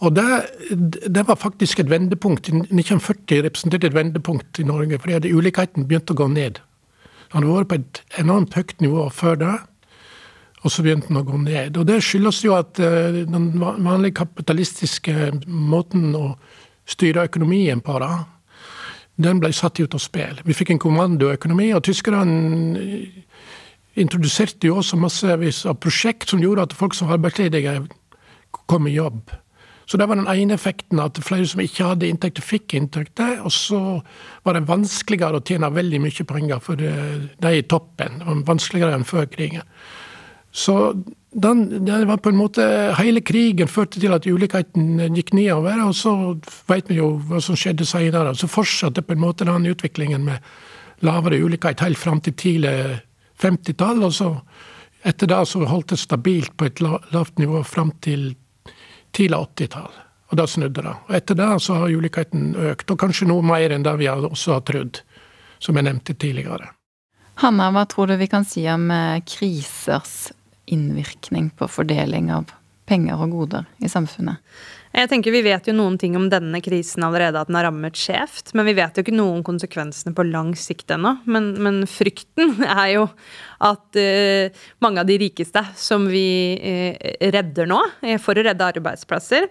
Og 0.00 0.14
det, 0.16 0.24
det, 1.14 1.26
var 1.28 1.36
faktisk 1.36 1.80
et 1.80 1.90
vendepunkt. 1.90 2.48
1940 2.48 3.42
representerte 3.44 3.90
et 3.90 3.96
vendepunkt 3.96 4.58
i 4.58 4.64
Norge, 4.64 4.98
fordi 4.98 5.32
ulikheten 5.32 5.88
begynte 5.88 6.14
å 6.14 6.20
gå 6.22 6.28
ned. 6.32 6.60
Den 7.30 7.44
hadde 7.44 7.58
vært 7.58 7.70
på 7.70 7.78
et 7.80 8.00
enormt 8.22 8.56
høyt 8.56 8.80
nivå 8.80 9.04
før 9.12 9.36
det, 9.42 9.52
og 10.60 10.72
så 10.72 10.84
begynte 10.84 11.10
den 11.10 11.20
å 11.20 11.26
gå 11.26 11.42
ned. 11.44 11.76
Og 11.76 11.86
Det 11.86 12.00
skyldes 12.04 12.40
jo 12.44 12.56
at 12.56 12.80
uh, 12.80 13.20
den 13.28 13.52
vanlige 13.60 14.18
kapitalistiske 14.22 15.32
måten 15.46 16.14
å 16.16 16.34
styre 16.88 17.28
økonomien 17.28 17.82
på, 17.84 17.98
da, 18.00 18.24
den 19.20 19.40
ble 19.40 19.52
satt 19.52 19.78
ut 19.82 19.94
av 19.94 20.00
spill. 20.00 20.40
Vi 20.48 20.56
fikk 20.56 20.72
en 20.72 20.80
kommandoøkonomi, 20.80 21.70
og 21.76 21.84
tyskerne 21.84 22.24
introduserte 23.98 24.70
jo 24.70 24.80
også 24.80 24.98
massevis 25.00 25.64
av 25.66 25.80
prosjekt 25.82 26.30
som 26.30 26.42
gjorde 26.42 26.68
at 26.68 26.76
folk 26.76 26.94
som 26.94 27.10
var 27.10 27.18
arbeidsledige, 27.18 27.80
kom 28.70 28.86
i 28.86 28.94
jobb. 28.94 29.30
Så 29.90 29.98
det 29.98 30.06
var 30.06 30.20
den 30.20 30.28
ene 30.30 30.54
effekten, 30.54 31.00
at 31.02 31.18
flere 31.26 31.46
som 31.50 31.60
ikke 31.64 31.88
hadde 31.88 32.06
inntekter, 32.06 32.44
fikk 32.46 32.76
inntekter. 32.78 33.40
Og 33.42 33.50
så 33.50 33.80
var 34.46 34.54
det 34.54 34.68
vanskeligere 34.68 35.40
å 35.40 35.42
tjene 35.42 35.70
veldig 35.74 35.98
mye 36.04 36.26
penger 36.30 36.62
for 36.62 36.78
de 36.78 37.50
i 37.50 37.64
toppen. 37.66 38.20
Vanskeligere 38.46 38.94
enn 38.94 39.06
før 39.08 39.26
krigen. 39.32 39.66
Så 40.54 40.94
den, 41.34 41.64
det 41.86 41.98
var 42.06 42.18
på 42.18 42.30
en 42.32 42.38
måte 42.38 42.64
Hele 42.98 43.20
krigen 43.22 43.70
førte 43.70 44.00
til 44.02 44.14
at 44.14 44.26
ulikheten 44.26 45.14
gikk 45.18 45.34
nedover. 45.34 45.82
Og 45.88 45.98
så 45.98 46.14
vet 46.70 46.86
vi 46.86 47.00
jo 47.00 47.16
hva 47.26 47.42
som 47.42 47.58
skjedde 47.58 47.86
senere. 47.86 48.36
Så 48.38 48.46
fortsatte 48.50 49.02
på 49.02 49.18
en 49.18 49.24
måte 49.26 49.48
den 49.48 49.66
utviklingen 49.74 50.22
med 50.30 50.38
lavere 51.02 51.42
ulikhet 51.42 51.82
helt 51.82 51.98
fram 51.98 52.22
til 52.22 52.38
tidlig 52.38 52.76
50-tall. 53.40 54.04
Og 54.06 54.14
så 54.14 54.30
etter 55.02 55.30
det 55.30 55.40
så 55.48 55.64
holdt 55.64 55.94
det 55.94 56.00
stabilt 56.00 56.56
på 56.56 56.68
et 56.68 56.80
lavt 56.84 57.38
nivå 57.40 57.64
fram 57.64 57.92
til 58.04 58.34
tidlig 59.16 59.38
80-tall. 59.56 59.92
Og 60.30 60.38
da 60.38 60.46
snudde 60.46 60.84
det. 60.84 60.92
Og 61.08 61.14
etter 61.16 61.38
det 61.38 61.48
så 61.64 61.80
har 61.80 61.90
ulikheten 61.90 62.52
økt, 62.70 62.90
og 62.92 63.00
kanskje 63.00 63.26
noe 63.30 63.42
mer 63.42 63.72
enn 63.74 63.86
det 63.86 63.96
vi 63.98 64.10
også 64.10 64.58
har 64.58 64.66
trodd, 64.68 65.00
som 65.58 65.76
jeg 65.76 65.88
nevnte 65.88 66.14
tidligere. 66.14 66.70
Hanna, 67.40 67.70
hva 67.74 67.86
tror 67.88 68.10
du 68.10 68.18
vi 68.20 68.28
kan 68.30 68.44
si 68.44 68.66
om 68.68 68.90
eh, 68.92 69.22
krisers 69.26 70.30
innvirkning 70.70 71.48
på 71.56 71.66
fordeling 71.72 72.28
av 72.34 72.52
penger 72.86 73.18
og 73.24 73.32
goder 73.32 73.66
i 73.80 73.88
samfunnet? 73.90 74.38
Jeg 74.90 75.06
tenker 75.06 75.34
Vi 75.34 75.42
vet 75.46 75.68
jo 75.70 75.74
noen 75.76 75.96
ting 76.00 76.16
om 76.18 76.26
denne 76.32 76.58
krisen 76.64 77.04
allerede, 77.06 77.38
at 77.38 77.50
den 77.50 77.58
har 77.58 77.68
rammet 77.68 77.98
skjevt. 77.98 78.52
Men 78.58 78.66
vi 78.66 78.74
vet 78.78 78.96
jo 78.96 79.04
ikke 79.04 79.14
noe 79.14 79.36
om 79.38 79.44
konsekvensene 79.46 80.14
på 80.16 80.26
lang 80.26 80.52
sikt 80.58 80.90
ennå. 80.96 81.16
Men, 81.30 81.52
men, 81.62 81.82
frykten 81.90 82.56
er 82.66 82.96
jo 82.96 83.06
at 83.62 84.00
uh, 84.00 84.64
mange 84.82 85.02
av 85.02 85.10
de 85.10 85.20
rikeste 85.22 85.62
som 85.78 86.08
vi 86.10 86.26
uh, 86.58 87.10
redder 87.30 87.70
nå, 87.70 87.78
uh, 88.02 88.16
for 88.22 88.38
å 88.38 88.46
redde 88.46 88.72
arbeidsplasser, 88.74 89.50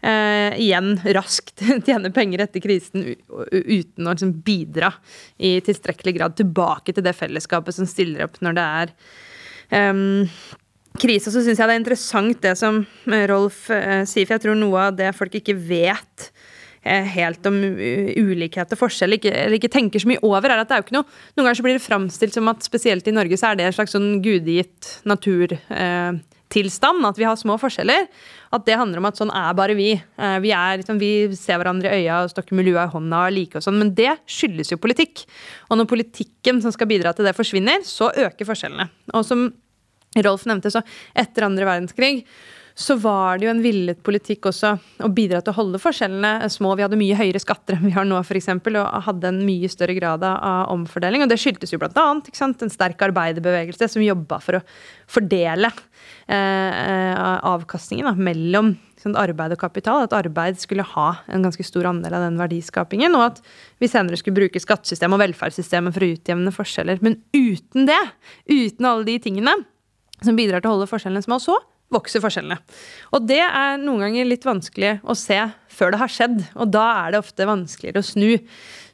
igjen 0.00 0.94
raskt 1.12 1.60
tjener 1.84 2.08
penger 2.16 2.40
etter 2.40 2.62
krisen 2.64 3.02
uten 3.04 4.06
å 4.06 4.14
liksom, 4.14 4.30
bidra 4.46 4.88
i 5.36 5.58
tilstrekkelig 5.60 6.14
grad 6.16 6.38
tilbake 6.38 6.94
til 6.96 7.04
det 7.04 7.12
fellesskapet 7.18 7.76
som 7.76 7.84
stiller 7.84 8.24
opp 8.24 8.38
når 8.40 8.56
det 8.56 8.64
er 8.64 8.94
um, 9.92 10.24
krise, 10.98 11.30
så 11.30 11.42
syns 11.42 11.60
jeg 11.60 11.68
det 11.68 11.74
er 11.74 11.82
interessant 11.82 12.40
det 12.42 12.56
som 12.58 12.82
eh, 12.82 13.26
Rolf 13.30 13.68
eh, 13.74 14.02
sier. 14.08 14.26
For 14.26 14.36
jeg 14.36 14.46
tror 14.46 14.58
noe 14.58 14.88
av 14.88 14.96
det 14.98 15.12
folk 15.16 15.36
ikke 15.38 15.54
vet 15.54 16.30
eh, 16.82 17.06
helt 17.14 17.46
om 17.48 17.60
ulikhet 17.60 18.74
og 18.74 18.82
forskjell, 18.82 19.18
ikke, 19.18 19.34
eller 19.44 19.58
ikke 19.60 19.72
tenker 19.72 20.02
så 20.02 20.10
mye 20.10 20.24
over, 20.26 20.50
er 20.50 20.64
at 20.64 20.70
det 20.70 20.76
er 20.76 20.82
jo 20.82 20.88
ikke 20.88 20.98
noe 20.98 21.08
Noen 21.36 21.46
ganger 21.46 21.60
så 21.60 21.68
blir 21.68 21.78
det 21.78 21.86
framstilt 21.86 22.36
som 22.36 22.50
at 22.52 22.66
spesielt 22.66 23.06
i 23.06 23.14
Norge 23.14 23.38
så 23.40 23.52
er 23.52 23.60
det 23.60 23.68
en 23.68 23.78
slags 23.78 23.94
sånn 23.96 24.10
gudegitt 24.24 24.96
naturtilstand, 25.08 27.06
at 27.06 27.22
vi 27.22 27.28
har 27.28 27.38
små 27.38 27.54
forskjeller. 27.62 28.10
At 28.50 28.66
det 28.66 28.80
handler 28.80 28.98
om 28.98 29.06
at 29.06 29.20
sånn 29.20 29.30
er 29.30 29.54
bare 29.54 29.78
vi. 29.78 29.92
Vi, 29.94 30.50
er, 30.50 30.80
liksom, 30.80 30.98
vi 30.98 31.30
ser 31.38 31.60
hverandre 31.62 31.92
i 31.94 32.02
øya 32.02 32.24
og 32.24 32.32
stokker 32.32 32.58
med 32.58 32.66
lua 32.66 32.88
i 32.88 32.90
hånda 32.90 33.24
og 33.28 33.34
like 33.36 33.60
og 33.60 33.62
sånn. 33.62 33.78
Men 33.78 33.94
det 33.94 34.16
skyldes 34.26 34.74
jo 34.74 34.80
politikk. 34.82 35.22
Og 35.70 35.78
når 35.78 35.86
politikken 35.92 36.58
som 36.64 36.74
skal 36.74 36.90
bidra 36.90 37.14
til 37.14 37.28
det, 37.28 37.38
forsvinner, 37.38 37.86
så 37.86 38.10
øker 38.10 38.48
forskjellene. 38.50 38.90
Og 39.14 39.22
som 39.28 39.52
Rolf 40.18 40.46
nevnte, 40.48 40.72
så 40.74 40.82
etter 41.14 41.46
andre 41.46 41.68
verdenskrig 41.68 42.24
så 42.80 42.94
var 42.96 43.38
det 43.38 43.44
jo 43.44 43.52
en 43.52 43.62
villet 43.62 43.98
politikk 44.04 44.46
også 44.48 44.72
å 45.04 45.10
bidra 45.12 45.42
til 45.42 45.52
å 45.52 45.58
holde 45.58 45.80
forskjellene 45.82 46.48
små. 46.52 46.72
Vi 46.78 46.84
hadde 46.86 46.98
mye 47.00 47.18
høyere 47.18 47.42
skatter 47.42 47.76
enn 47.76 47.88
vi 47.88 47.94
har 47.94 48.06
nå, 48.08 48.16
f.eks., 48.22 48.48
og 48.54 49.06
hadde 49.06 49.28
en 49.28 49.40
mye 49.44 49.68
større 49.68 49.96
grad 49.98 50.24
av 50.24 50.70
omfordeling. 50.72 51.24
Og 51.24 51.28
det 51.28 51.36
skyldtes 51.42 51.74
jo 51.74 51.80
bl.a. 51.82 52.06
en 52.06 52.72
sterk 52.72 53.02
arbeiderbevegelse 53.10 53.90
som 53.92 54.04
jobba 54.04 54.38
for 54.40 54.60
å 54.60 54.62
fordele 55.10 55.68
eh, 56.30 57.18
avkastningen 57.50 58.08
da, 58.08 58.14
mellom 58.16 58.72
liksom, 58.96 59.16
arbeid 59.18 59.56
og 59.56 59.60
kapital. 59.60 60.06
At 60.06 60.16
arbeid 60.16 60.60
skulle 60.62 60.86
ha 60.94 61.10
en 61.28 61.44
ganske 61.44 61.66
stor 61.66 61.90
andel 61.90 62.16
av 62.16 62.24
den 62.28 62.40
verdiskapingen. 62.40 63.18
Og 63.18 63.26
at 63.26 63.42
vi 63.82 63.90
senere 63.92 64.16
skulle 64.20 64.38
bruke 64.40 64.62
skattesystemet 64.62 65.18
og 65.18 65.24
velferdssystemet 65.26 65.96
for 65.96 66.06
å 66.06 66.14
utjevne 66.14 66.54
forskjeller. 66.54 67.04
Men 67.04 67.20
uten 67.36 67.90
det, 67.90 68.00
uten 68.48 68.88
alle 68.88 69.10
de 69.10 69.18
tingene, 69.26 69.58
som 70.24 70.38
bidrar 70.38 70.62
til 70.62 70.70
å 70.70 70.78
holde 70.78 70.90
forskjellene 70.90 71.24
små. 71.24 71.40
Så 71.42 71.58
vokser 71.90 72.22
forskjellene. 72.22 72.58
Og 73.14 73.24
det 73.26 73.40
er 73.42 73.80
noen 73.82 74.04
ganger 74.04 74.28
litt 74.28 74.46
vanskelig 74.46 74.98
å 75.02 75.16
se 75.18 75.38
før 75.74 75.94
det 75.94 76.00
har 76.02 76.12
skjedd, 76.12 76.36
og 76.54 76.70
da 76.70 76.84
er 77.00 77.14
det 77.14 77.22
ofte 77.22 77.48
vanskeligere 77.48 78.02
å 78.02 78.06
snu. 78.06 78.30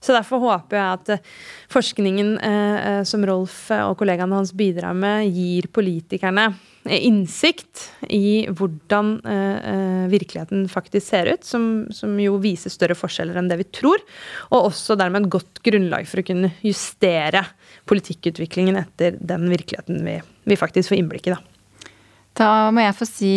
Så 0.00 0.14
derfor 0.14 0.40
håper 0.44 0.78
jeg 0.78 1.00
at 1.00 1.12
eh, 1.16 1.34
forskningen 1.72 2.36
eh, 2.38 2.76
eh, 2.76 3.02
som 3.08 3.24
Rolf 3.26 3.66
og 3.74 3.96
kollegaene 4.00 4.38
hans 4.38 4.54
bidrar 4.56 4.96
med, 4.96 5.28
gir 5.34 5.68
politikerne 5.74 6.50
innsikt 6.92 7.82
i 8.12 8.46
hvordan 8.50 9.16
eh, 9.26 10.06
virkeligheten 10.12 10.66
faktisk 10.70 11.08
ser 11.08 11.32
ut, 11.32 11.44
som, 11.44 11.86
som, 11.94 12.14
jo 12.20 12.38
viser 12.42 12.72
større 12.72 12.96
forskjeller 12.98 13.38
enn 13.40 13.50
det 13.50 13.60
vi 13.60 13.68
tror, 13.80 14.02
og 14.50 14.70
også 14.70 14.96
dermed 14.98 15.26
et 15.26 15.34
godt 15.36 15.62
grunnlag 15.66 16.08
for 16.10 16.22
å 16.22 16.26
kunne 16.26 16.52
justere 16.64 17.44
politikkutviklingen 17.90 18.78
etter 18.80 19.18
den 19.20 19.46
virkeligheten 19.52 20.02
vi, 20.06 20.18
vi 20.46 20.58
faktisk 20.58 20.92
får 20.92 21.00
innblikk 21.02 21.30
i. 21.30 21.36
da. 21.36 21.92
Da 22.36 22.50
må 22.74 22.84
jeg 22.84 22.98
få 22.98 23.08
si 23.08 23.36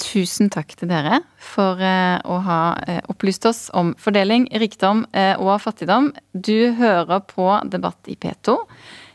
tusen 0.00 0.50
takk 0.50 0.74
til 0.78 0.90
dere 0.90 1.20
for 1.38 1.78
eh, 1.82 2.18
å 2.26 2.40
ha 2.46 2.60
eh, 2.86 3.00
opplyst 3.10 3.46
oss 3.46 3.60
om 3.76 3.92
fordeling, 4.00 4.48
rikdom 4.58 5.04
eh, 5.14 5.34
og 5.38 5.60
fattigdom. 5.62 6.10
Du 6.32 6.74
hører 6.78 7.22
på 7.30 7.48
Debatt 7.70 8.10
i 8.10 8.16
P2. 8.18 8.58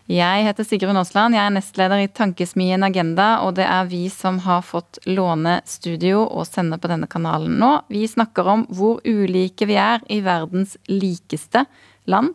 Jeg 0.10 0.42
heter 0.48 0.66
Sigrun 0.66 0.98
Aasland, 0.98 1.36
jeg 1.38 1.46
er 1.46 1.52
nestleder 1.54 2.00
i 2.02 2.08
Tankesmien 2.10 2.82
Agenda, 2.82 3.44
og 3.46 3.60
det 3.60 3.68
er 3.70 3.86
vi 3.92 4.08
som 4.10 4.40
har 4.42 4.64
fått 4.66 4.98
låne 5.06 5.60
studio 5.70 6.24
og 6.24 6.48
sende 6.50 6.80
på 6.82 6.90
denne 6.90 7.06
kanalen 7.06 7.60
nå. 7.62 7.70
Vi 7.94 8.08
snakker 8.10 8.50
om 8.50 8.64
hvor 8.74 9.04
ulike 9.06 9.68
vi 9.70 9.78
er 9.78 10.02
i 10.10 10.18
verdens 10.26 10.80
likeste 10.90 11.62
land, 12.10 12.34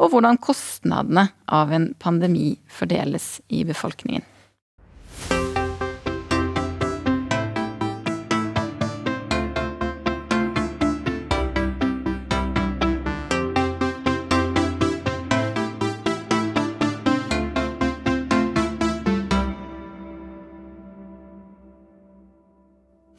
og 0.00 0.14
hvordan 0.14 0.40
kostnadene 0.40 1.26
av 1.52 1.76
en 1.76 1.90
pandemi 2.00 2.54
fordeles 2.72 3.42
i 3.52 3.60
befolkningen. 3.68 4.24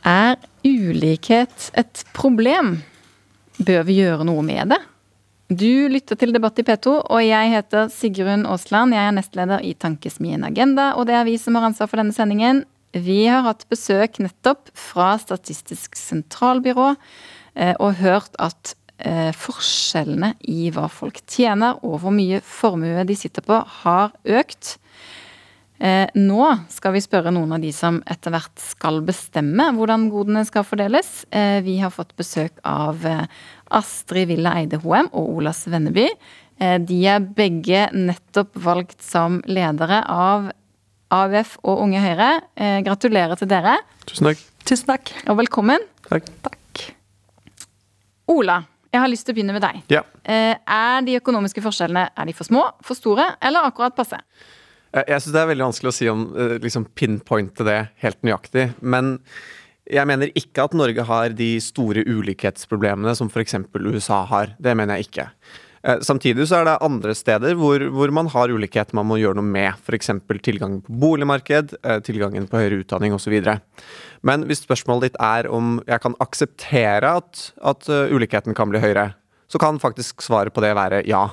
Er 0.07 0.37
ulikhet 0.63 1.65
et 1.75 2.05
problem? 2.15 2.77
Bør 3.59 3.81
vi 3.89 3.97
gjøre 3.97 4.23
noe 4.27 4.43
med 4.45 4.71
det? 4.71 4.77
Du 5.47 5.87
lytter 5.91 6.15
til 6.19 6.31
Debatt 6.35 6.59
i 6.61 6.63
P2, 6.67 6.93
og 7.11 7.19
jeg 7.23 7.51
heter 7.51 7.91
Sigrun 7.91 8.45
Aasland. 8.47 8.95
Jeg 8.95 9.03
er 9.03 9.15
nestleder 9.17 9.65
i 9.67 9.73
Tankesmien 9.75 10.45
Agenda, 10.47 10.93
og 10.95 11.09
det 11.09 11.17
er 11.17 11.27
vi 11.27 11.35
som 11.39 11.59
har 11.59 11.67
ansvar 11.67 11.91
for 11.91 11.99
denne 11.99 12.15
sendingen. 12.15 12.63
Vi 12.95 13.25
har 13.27 13.43
hatt 13.49 13.67
besøk 13.71 14.21
nettopp 14.23 14.71
fra 14.79 15.13
Statistisk 15.19 15.99
sentralbyrå 15.99 16.93
eh, 16.93 17.75
og 17.75 17.99
hørt 17.99 18.39
at 18.39 18.77
eh, 19.03 19.35
forskjellene 19.35 20.37
i 20.47 20.69
hva 20.71 20.87
folk 20.87 21.19
tjener 21.27 21.83
og 21.83 21.99
hvor 22.05 22.15
mye 22.15 22.39
formue 22.43 23.03
de 23.07 23.19
sitter 23.19 23.43
på, 23.43 23.59
har 23.83 24.15
økt. 24.23 24.77
Eh, 25.79 26.07
nå 26.17 26.41
skal 26.73 26.95
vi 26.95 27.01
spørre 27.05 27.29
noen 27.33 27.51
av 27.53 27.61
de 27.61 27.69
som 27.75 27.99
etter 28.09 28.33
hvert 28.33 28.61
skal 28.61 29.01
bestemme 29.05 29.67
hvordan 29.77 30.07
godene 30.09 30.41
skal 30.47 30.65
fordeles. 30.65 31.25
Eh, 31.29 31.59
vi 31.65 31.77
har 31.83 31.93
fått 31.93 32.15
besøk 32.17 32.57
av 32.65 33.05
eh, 33.05 33.25
Astrid 33.77 34.31
Villa 34.31 34.55
Eide 34.57 34.79
Hoem 34.81 35.09
og 35.13 35.35
Ola 35.37 35.53
Svenneby. 35.53 36.07
Eh, 36.57 36.77
de 36.81 36.97
er 37.13 37.19
begge 37.37 37.87
nettopp 37.93 38.57
valgt 38.65 39.05
som 39.05 39.37
ledere 39.45 40.01
av 40.09 40.49
AUF 41.13 41.59
og 41.63 41.83
Unge 41.85 42.01
Høyre. 42.03 42.31
Eh, 42.57 42.79
gratulerer 42.87 43.37
til 43.39 43.51
dere. 43.53 43.77
Tusen 44.09 44.31
takk. 44.31 44.41
Tusen 44.67 44.89
takk. 44.89 45.13
Og 45.29 45.37
velkommen. 45.43 45.85
Takk. 46.09 46.25
Takk. 46.49 46.87
Ola, 48.33 48.63
jeg 48.91 48.99
har 49.03 49.11
lyst 49.13 49.27
til 49.29 49.35
å 49.35 49.37
begynne 49.37 49.53
med 49.55 49.63
deg. 49.63 49.83
Ja. 49.93 50.01
Eh, 50.25 50.55
Er 50.65 51.05
de 51.05 51.19
økonomiske 51.21 51.61
forskjellene 51.63 52.09
er 52.17 52.25
de 52.25 52.33
for 52.35 52.49
små, 52.49 52.65
for 52.83 52.97
store 52.97 53.35
eller 53.45 53.69
akkurat 53.69 53.95
passe? 53.95 54.17
Eh, 54.93 55.03
Jeg 55.07 55.21
syns 55.23 55.35
det 55.35 55.43
er 55.43 55.51
veldig 55.51 55.67
vanskelig 55.69 55.91
å 55.91 55.97
si 55.97 56.09
om 56.11 56.25
eh, 56.37 56.57
liksom 56.63 56.87
pinpointe 56.97 57.65
det 57.67 57.79
helt 58.03 58.19
nøyaktig. 58.25 58.69
Men 58.81 59.17
jeg 59.87 60.07
mener 60.09 60.33
ikke 60.35 60.65
at 60.67 60.75
Norge 60.75 61.05
har 61.07 61.35
de 61.35 61.53
store 61.63 62.03
ulikhetsproblemene 62.07 63.13
som 63.15 63.31
f.eks. 63.31 63.55
USA 63.87 64.25
har. 64.27 64.53
Det 64.59 64.75
mener 64.75 64.97
jeg 64.99 65.07
ikke. 65.07 65.29
Eh, 65.87 66.01
Samtidig 66.03 66.47
så 66.49 66.61
er 66.61 66.67
det 66.67 66.77
andre 66.83 67.15
steder 67.15 67.55
hvor, 67.59 67.83
hvor 67.95 68.11
man 68.15 68.31
har 68.33 68.51
ulikhet 68.51 68.95
man 68.97 69.07
må 69.09 69.19
gjøre 69.21 69.39
noe 69.39 69.47
med. 69.47 69.79
F.eks. 69.83 70.11
tilgangen 70.43 70.81
på 70.85 70.99
boligmarked, 71.05 71.77
tilgangen 72.07 72.49
på 72.51 72.59
høyere 72.59 72.83
utdanning 72.83 73.15
osv. 73.15 73.37
Men 74.27 74.47
hvis 74.49 74.63
spørsmålet 74.65 75.11
ditt 75.11 75.21
er 75.23 75.47
om 75.51 75.77
jeg 75.87 76.03
kan 76.03 76.17
akseptere 76.23 77.17
at, 77.21 77.49
at 77.63 77.87
ulikheten 77.87 78.57
kan 78.57 78.71
bli 78.71 78.81
høyere, 78.83 79.11
så 79.47 79.59
kan 79.61 79.79
faktisk 79.79 80.19
svaret 80.25 80.51
på 80.51 80.59
det 80.63 80.73
være 80.75 81.05
ja. 81.07 81.29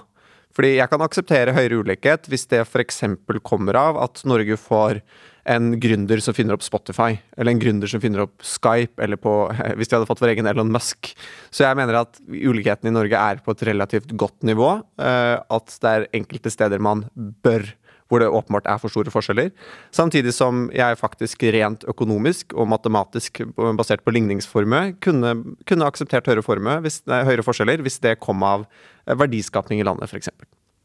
Fordi 0.54 0.76
jeg 0.76 0.90
kan 0.90 1.02
akseptere 1.02 1.54
høyere 1.56 1.82
ulikhet 1.82 2.28
hvis 2.30 2.46
det 2.50 2.62
f.eks. 2.62 3.02
kommer 3.42 3.78
av 3.78 3.98
at 4.04 4.22
Norge 4.28 4.58
får 4.60 5.00
en 5.44 5.74
gründer 5.76 6.22
som 6.24 6.32
finner 6.36 6.56
opp 6.56 6.64
Spotify, 6.64 7.18
eller 7.36 7.52
en 7.52 7.60
gründer 7.60 7.90
som 7.90 8.00
finner 8.00 8.22
opp 8.24 8.44
Skype, 8.46 8.96
eller 9.02 9.20
på, 9.20 9.32
hvis 9.76 9.90
de 9.90 9.98
hadde 9.98 10.08
fått 10.08 10.22
vår 10.24 10.32
egen 10.32 10.48
Elon 10.48 10.72
Musk. 10.72 11.12
Så 11.52 11.66
jeg 11.66 11.76
mener 11.78 12.00
at 12.00 12.20
ulikheten 12.28 12.88
i 12.88 12.94
Norge 12.94 13.20
er 13.20 13.42
på 13.44 13.52
et 13.52 13.66
relativt 13.68 14.14
godt 14.16 14.46
nivå. 14.46 14.70
eh, 15.02 15.36
At 15.36 15.76
det 15.82 15.90
er 15.90 16.08
enkelte 16.16 16.52
steder 16.54 16.80
man 16.82 17.04
bør 17.44 17.66
hvor 18.14 18.22
det 18.22 18.30
åpenbart 18.30 18.68
er 18.70 18.78
for 18.78 18.92
store 18.92 19.10
forskjeller. 19.10 19.50
Samtidig 19.94 20.34
som 20.36 20.68
jeg 20.74 21.00
faktisk 21.00 21.42
rent 21.54 21.84
økonomisk 21.90 22.54
og 22.54 22.70
matematisk 22.70 23.42
basert 23.78 24.04
på 24.06 24.14
ligningsformue 24.14 24.94
kunne, 25.04 25.34
kunne 25.66 25.90
akseptert 25.90 26.30
høyere, 26.30 26.46
formue, 26.46 26.78
hvis, 26.84 27.02
nei, 27.10 27.24
høyere 27.26 27.46
forskjeller 27.46 27.82
hvis 27.82 27.98
det 28.04 28.20
kom 28.22 28.44
av 28.46 28.68
eh, 28.68 29.16
verdiskapning 29.18 29.82
i 29.82 29.86
landet, 29.86 30.06
f.eks. 30.10 30.30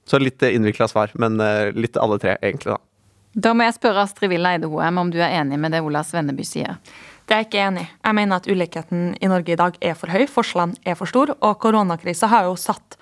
Så 0.09 0.17
litt 0.17 0.41
innvikla 0.41 0.89
svar, 0.89 1.13
men 1.21 1.37
eh, 1.43 1.69
litt 1.77 1.99
alle 2.01 2.17
tre, 2.21 2.39
egentlig, 2.41 2.73
da. 2.73 2.81
Da 3.37 3.53
må 3.53 3.67
jeg 3.67 3.75
spørre 3.77 4.07
Astrid 4.07 4.31
Villa 4.31 4.55
Eide 4.55 4.67
Hoem 4.71 4.97
om 4.97 5.09
du 5.13 5.19
er 5.21 5.35
enig 5.37 5.59
med 5.61 5.75
det 5.75 5.83
Ola 5.85 6.01
Svenneby 6.01 6.41
sier. 6.47 6.79
Det 7.29 7.35
er 7.35 7.43
jeg 7.43 7.49
ikke 7.51 7.65
enig 7.67 7.83
i. 7.85 7.89
Jeg 8.07 8.17
mener 8.17 8.39
at 8.39 8.47
ulikheten 8.49 9.03
i 9.21 9.29
Norge 9.29 9.53
i 9.53 9.59
dag 9.59 9.75
er 9.85 9.93
for 9.97 10.09
høy, 10.09 10.23
forskjellene 10.25 10.81
er 10.81 10.97
for 10.97 11.11
store, 11.11 11.35
og 11.45 11.59
koronakrisa 11.61 12.29
har 12.31 12.47
jo 12.49 12.55
satt 12.57 12.97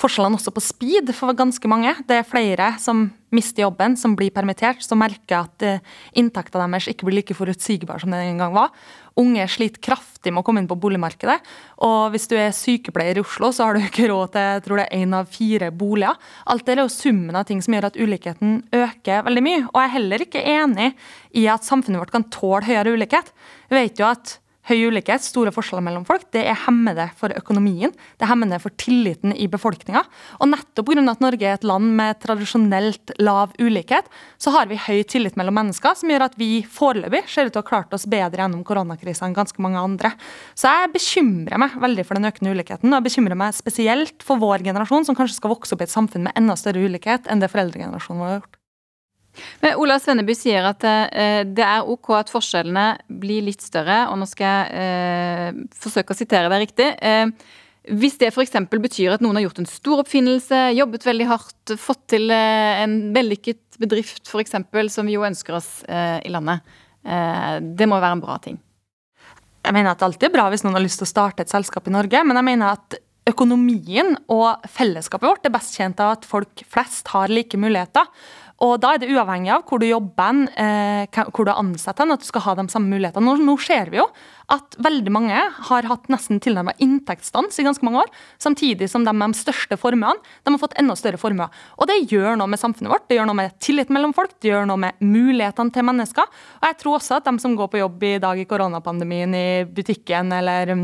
forskjellene 0.00 0.38
også 0.38 0.52
på 0.54 0.62
speed 0.64 1.12
for 1.16 1.36
ganske 1.36 1.70
mange. 1.70 1.92
Det 2.08 2.20
er 2.20 2.28
flere 2.28 2.72
som 2.80 3.08
mister 3.34 3.62
jobben, 3.62 3.94
som 4.00 4.16
blir 4.18 4.32
permittert, 4.34 4.82
som 4.82 4.98
merker 4.98 5.44
at 5.44 5.62
eh, 5.66 5.82
inntekta 6.18 6.58
deres 6.58 6.88
ikke 6.90 7.06
blir 7.06 7.20
like 7.20 7.36
forutsigbar 7.36 8.02
som 8.02 8.10
den 8.10 8.32
en 8.32 8.40
gang 8.42 8.56
var. 8.56 8.72
Unge 9.20 9.44
sliter 9.50 9.82
kraftig 9.84 10.32
med 10.32 10.42
å 10.42 10.46
komme 10.46 10.62
inn 10.62 10.70
på 10.70 10.78
boligmarkedet. 10.80 11.36
Og 11.86 12.10
hvis 12.14 12.26
du 12.30 12.34
er 12.40 12.54
sykepleier 12.56 13.20
i 13.20 13.22
Oslo, 13.22 13.52
så 13.54 13.68
har 13.68 13.76
du 13.76 13.84
ikke 13.84 14.08
råd 14.10 14.34
til 14.34 14.48
jeg 14.48 14.64
tror 14.66 14.80
det 14.80 14.88
er 14.88 15.04
én 15.04 15.16
av 15.20 15.30
fire 15.30 15.70
boliger. 15.70 16.18
Alt 16.50 16.66
det 16.66 16.74
er 16.74 16.82
jo 16.82 16.90
summen 16.94 17.38
av 17.38 17.46
ting 17.46 17.62
som 17.62 17.76
gjør 17.76 17.90
at 17.90 18.00
ulikheten 18.00 18.60
øker 18.80 19.24
veldig 19.28 19.46
mye. 19.46 19.62
Og 19.68 19.78
jeg 19.78 19.90
er 19.90 19.96
heller 19.98 20.26
ikke 20.26 20.46
enig 20.56 20.92
i 21.38 21.46
at 21.52 21.66
samfunnet 21.66 22.02
vårt 22.02 22.14
kan 22.16 22.26
tåle 22.34 22.66
høyere 22.66 22.96
ulikhet. 22.96 23.30
Vi 23.70 23.78
vet 23.78 24.00
jo 24.00 24.10
at 24.10 24.39
Høy 24.68 24.90
ulikhet, 24.92 25.24
store 25.24 25.50
forskjeller 25.54 25.82
mellom 25.86 26.02
folk, 26.04 26.26
det 26.36 26.42
er 26.44 26.58
hemmende 26.66 27.06
for 27.16 27.32
økonomien. 27.32 27.94
Det 28.20 28.26
er 28.26 28.30
hemmende 28.30 28.58
for 28.60 28.74
tilliten 28.78 29.32
i 29.32 29.46
befolkninga. 29.50 30.02
Og 30.36 30.50
nettopp 30.52 30.90
pga. 30.90 31.04
at 31.10 31.22
Norge 31.24 31.48
er 31.48 31.56
et 31.56 31.64
land 31.64 31.94
med 31.96 32.20
tradisjonelt 32.20 33.14
lav 33.18 33.54
ulikhet, 33.58 34.04
så 34.38 34.52
har 34.52 34.68
vi 34.68 34.76
høy 34.76 35.00
tillit 35.08 35.40
mellom 35.40 35.56
mennesker, 35.56 35.96
som 35.96 36.12
gjør 36.12 36.26
at 36.28 36.36
vi 36.36 36.60
foreløpig 36.68 37.24
ser 37.26 37.48
ut 37.48 37.56
til 37.56 37.62
å 37.62 37.64
ha 37.64 37.70
klart 37.72 37.96
oss 37.96 38.04
bedre 38.04 38.44
gjennom 38.44 38.62
koronakrisa 38.68 39.24
enn 39.26 39.38
ganske 39.38 39.64
mange 39.64 39.80
andre. 39.80 40.12
Så 40.54 40.68
jeg 40.68 40.92
bekymrer 40.92 41.64
meg 41.64 41.80
veldig 41.80 42.04
for 42.04 42.20
den 42.20 42.28
økende 42.28 42.52
ulikheten, 42.52 42.92
og 42.92 43.00
jeg 43.00 43.08
bekymrer 43.08 43.40
meg 43.40 43.56
spesielt 43.56 44.22
for 44.26 44.44
vår 44.44 44.66
generasjon, 44.68 45.08
som 45.08 45.16
kanskje 45.16 45.40
skal 45.40 45.56
vokse 45.56 45.72
opp 45.74 45.80
i 45.80 45.88
et 45.88 45.96
samfunn 45.96 46.28
med 46.28 46.36
enda 46.36 46.58
større 46.60 46.84
ulikhet 46.84 47.32
enn 47.32 47.40
det 47.40 47.48
foreldregenerasjonen 47.48 48.20
vår 48.20 48.34
har 48.34 48.42
gjort. 48.42 48.59
Men 49.62 49.78
Ola 49.80 49.96
Svenneby 50.02 50.34
sier 50.36 50.66
at 50.68 50.84
eh, 50.86 51.42
det 51.46 51.64
er 51.64 51.88
ok 51.88 52.12
at 52.18 52.32
forskjellene 52.32 52.86
blir 53.22 53.46
litt 53.46 53.62
større, 53.64 54.02
og 54.10 54.18
nå 54.20 54.28
skal 54.28 54.46
jeg 54.50 54.84
eh, 54.84 55.64
forsøke 55.80 56.14
å 56.14 56.18
sitere 56.18 56.50
deg 56.52 56.64
riktig. 56.66 56.88
Eh, 56.98 57.58
hvis 57.88 58.18
det 58.20 58.28
f.eks. 58.28 58.58
betyr 58.70 59.14
at 59.14 59.22
noen 59.24 59.38
har 59.38 59.46
gjort 59.46 59.62
en 59.62 59.68
stor 59.70 60.02
oppfinnelse, 60.02 60.58
jobbet 60.76 61.06
veldig 61.08 61.28
hardt, 61.30 61.74
fått 61.80 62.02
til 62.12 62.28
eh, 62.34 62.82
en 62.84 62.98
vellykket 63.16 63.80
bedrift 63.80 64.28
f.eks., 64.28 64.58
som 64.92 65.08
vi 65.08 65.16
jo 65.16 65.24
ønsker 65.24 65.56
oss 65.56 65.70
eh, 65.88 66.18
i 66.26 66.32
landet, 66.32 66.66
eh, 67.04 67.56
det 67.60 67.88
må 67.88 68.00
være 68.02 68.18
en 68.18 68.24
bra 68.24 68.36
ting. 68.44 68.58
Jeg 69.60 69.76
mener 69.76 69.92
at 69.92 70.00
det 70.00 70.08
alltid 70.08 70.28
er 70.28 70.34
bra 70.34 70.48
hvis 70.52 70.64
noen 70.64 70.76
har 70.76 70.84
lyst 70.84 71.00
til 71.00 71.08
å 71.08 71.14
starte 71.14 71.44
et 71.44 71.52
selskap 71.52 71.88
i 71.88 71.94
Norge, 71.94 72.20
men 72.24 72.38
jeg 72.38 72.48
mener 72.50 72.76
at 72.76 73.00
økonomien 73.30 74.14
og 74.32 74.64
fellesskapet 74.72 75.28
vårt 75.28 75.46
er 75.46 75.54
best 75.54 75.76
tjent 75.76 76.00
av 76.02 76.16
at 76.16 76.28
folk 76.28 76.62
flest 76.68 77.10
har 77.14 77.32
like 77.32 77.58
muligheter. 77.60 78.08
Og 78.60 78.74
da 78.82 78.92
er 78.92 79.00
det 79.00 79.08
uavhengig 79.08 79.48
av 79.54 79.62
hvor 79.68 79.80
du 79.80 79.86
jobber, 79.88 80.42
eh, 80.60 81.20
hvor 81.32 81.46
du 81.48 81.50
er 81.52 81.60
ansatt, 81.62 82.00
at 82.00 82.20
du 82.20 82.26
skal 82.28 82.44
ha 82.44 82.54
de 82.58 82.66
samme 82.68 82.92
mulighetene. 82.92 83.24
Nå, 83.24 83.38
nå 83.40 83.54
ser 83.62 83.88
vi 83.92 84.00
jo 84.02 84.04
at 84.52 84.76
veldig 84.82 85.12
mange 85.14 85.40
har 85.70 85.88
hatt 85.88 86.10
nesten 86.12 86.42
tilnærmet 86.42 86.80
inntektsstans 86.82 87.56
i 87.56 87.64
ganske 87.64 87.86
mange 87.86 88.02
år, 88.02 88.12
samtidig 88.42 88.90
som 88.90 89.06
de 89.06 89.14
med 89.16 89.32
de 89.32 89.40
største 89.40 89.78
formuene 89.80 90.18
de 90.18 90.52
har 90.52 90.60
fått 90.60 90.76
enda 90.80 90.96
større 90.98 91.20
formuer. 91.22 91.48
Og 91.78 91.88
det 91.88 92.02
gjør 92.10 92.36
noe 92.36 92.50
med 92.50 92.60
samfunnet 92.60 92.92
vårt, 92.92 93.06
det 93.08 93.16
gjør 93.16 93.30
noe 93.30 93.40
med 93.40 93.56
tillit 93.64 93.92
mellom 93.94 94.12
folk, 94.16 94.34
det 94.42 94.52
gjør 94.52 94.68
noe 94.68 94.84
med 94.84 95.00
mulighetene 95.00 95.72
til 95.72 95.86
mennesker. 95.86 96.28
Og 96.60 96.68
jeg 96.68 96.80
tror 96.82 96.98
også 96.98 97.20
at 97.20 97.30
de 97.30 97.36
som 97.40 97.56
går 97.56 97.70
på 97.72 97.80
jobb 97.80 98.08
i 98.10 98.16
dag 98.20 98.42
i 98.42 98.48
koronapandemien 98.50 99.38
i 99.38 99.48
butikken 99.70 100.34
eller 100.36 100.74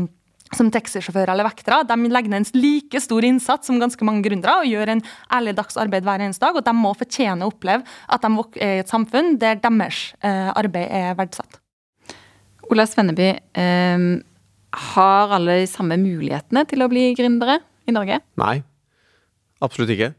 som 0.55 0.69
taxisjåfører 0.71 1.33
eller 1.33 1.47
vektere, 1.47 1.81
de 1.87 2.11
legger 2.11 2.31
ned 2.31 2.45
en 2.45 2.61
like 2.61 3.01
stor 3.03 3.25
innsats 3.27 3.67
som 3.67 3.79
ganske 3.81 4.07
mange 4.07 4.23
gründere 4.27 4.61
og 4.61 4.69
gjør 4.69 4.93
en 4.93 5.03
ærlig 5.33 5.55
dags 5.57 5.79
arbeid 5.79 6.07
hver 6.07 6.23
eneste 6.23 6.45
dag. 6.45 6.55
Og 6.55 6.65
de 6.65 6.75
må 6.77 6.93
fortjene 6.97 7.45
å 7.45 7.51
oppleve 7.51 7.83
at 8.07 8.23
de 8.23 8.45
er 8.63 8.77
i 8.77 8.83
et 8.83 8.91
samfunn 8.91 9.35
der 9.41 9.59
deres 9.63 10.13
eh, 10.21 10.51
arbeid 10.53 10.87
er 10.87 11.17
verdsatt. 11.19 11.59
Ola 12.71 12.87
Svenneby, 12.87 13.33
eh, 13.55 14.07
har 14.77 15.33
alle 15.33 15.61
de 15.61 15.67
samme 15.69 15.97
mulighetene 15.99 16.63
til 16.69 16.83
å 16.83 16.89
bli 16.91 17.09
gründere 17.17 17.61
i 17.87 17.95
Norge? 17.95 18.19
Nei, 18.39 18.55
absolutt 19.63 19.93
ikke. 19.95 20.13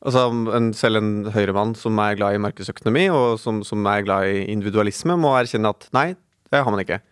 Altså, 0.00 0.22
en, 0.56 0.70
selv 0.72 1.00
en 1.02 1.10
høyremann 1.34 1.74
som 1.76 1.98
er 2.00 2.16
glad 2.16 2.36
i 2.36 2.40
markedsøkonomi 2.40 3.10
og 3.12 3.34
som, 3.42 3.60
som 3.66 3.84
er 3.90 4.06
glad 4.06 4.30
i 4.30 4.46
individualisme, 4.48 5.18
må 5.20 5.34
erkjenne 5.36 5.74
at 5.74 5.90
nei, 5.96 6.14
det 6.48 6.62
har 6.64 6.72
man 6.72 6.80
ikke. 6.80 7.02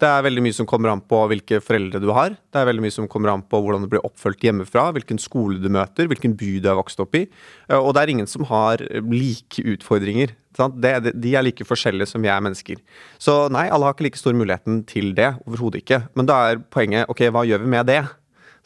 Det 0.00 0.08
er 0.08 0.24
veldig 0.24 0.42
mye 0.44 0.56
som 0.56 0.66
kommer 0.68 0.90
an 0.92 1.02
på 1.04 1.18
hvilke 1.30 1.60
foreldre 1.62 2.00
du 2.02 2.08
har. 2.14 2.34
Det 2.34 2.58
er 2.58 2.68
veldig 2.68 2.84
mye 2.84 2.94
som 2.94 3.08
kommer 3.10 3.32
an 3.32 3.44
på 3.46 3.60
hvordan 3.62 3.84
du 3.84 3.90
blir 3.92 4.04
oppfølgt 4.06 4.44
hjemmefra, 4.46 4.88
hvilken 4.96 5.20
skole 5.22 5.60
du 5.62 5.68
møter, 5.72 6.08
hvilken 6.10 6.34
by 6.38 6.52
du 6.62 6.68
har 6.70 6.78
vokst 6.80 7.02
opp 7.02 7.14
i. 7.18 7.26
Eh, 7.68 7.78
og 7.78 7.92
det 7.94 8.02
er 8.02 8.14
ingen 8.14 8.30
som 8.30 8.46
har 8.50 8.82
like 9.06 9.64
utfordringer. 9.74 10.34
Det, 10.52 10.92
de 11.16 11.34
er 11.36 11.46
like 11.46 11.64
forskjellige 11.64 12.10
som 12.10 12.24
vi 12.24 12.30
er 12.32 12.42
mennesker. 12.44 12.80
Så 13.22 13.36
nei, 13.54 13.68
alle 13.72 13.88
har 13.88 13.96
ikke 13.96 14.08
like 14.08 14.20
stor 14.20 14.36
muligheten 14.36 14.82
til 14.88 15.12
det. 15.16 15.34
Overhodet 15.46 15.82
ikke. 15.84 16.02
Men 16.18 16.28
da 16.28 16.38
er 16.50 16.64
poenget 16.74 17.12
ok, 17.12 17.26
hva 17.32 17.44
gjør 17.48 17.62
vi 17.64 17.70
med 17.76 17.88
det? 17.88 18.00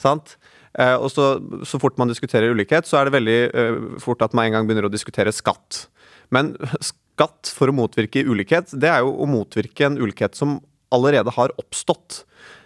Sant? 0.03 0.39
Eh, 0.79 0.95
og 0.95 1.11
så, 1.13 1.35
så 1.69 1.81
fort 1.83 1.99
man 2.01 2.11
diskuterer 2.11 2.55
ulikhet, 2.55 2.89
så 2.89 3.01
er 3.01 3.09
det 3.09 3.17
veldig 3.19 3.41
fort 4.03 4.25
at 4.25 4.35
man 4.37 4.49
en 4.49 4.59
gang 4.59 4.71
begynner 4.71 4.89
å 4.89 4.93
diskutere 4.93 5.35
skatt. 5.35 5.87
Men 6.35 6.55
skatt 6.91 7.53
for 7.53 7.71
å 7.71 7.77
motvirke 7.77 8.25
ulikhet, 8.25 8.73
det 8.77 8.91
er 8.93 9.05
jo 9.05 9.15
å 9.21 9.29
motvirke 9.31 9.89
en 9.89 10.01
ulikhet 10.01 10.37
som 10.39 10.59
allerede 10.95 11.35
har 11.35 11.55
oppstått. 11.61 12.25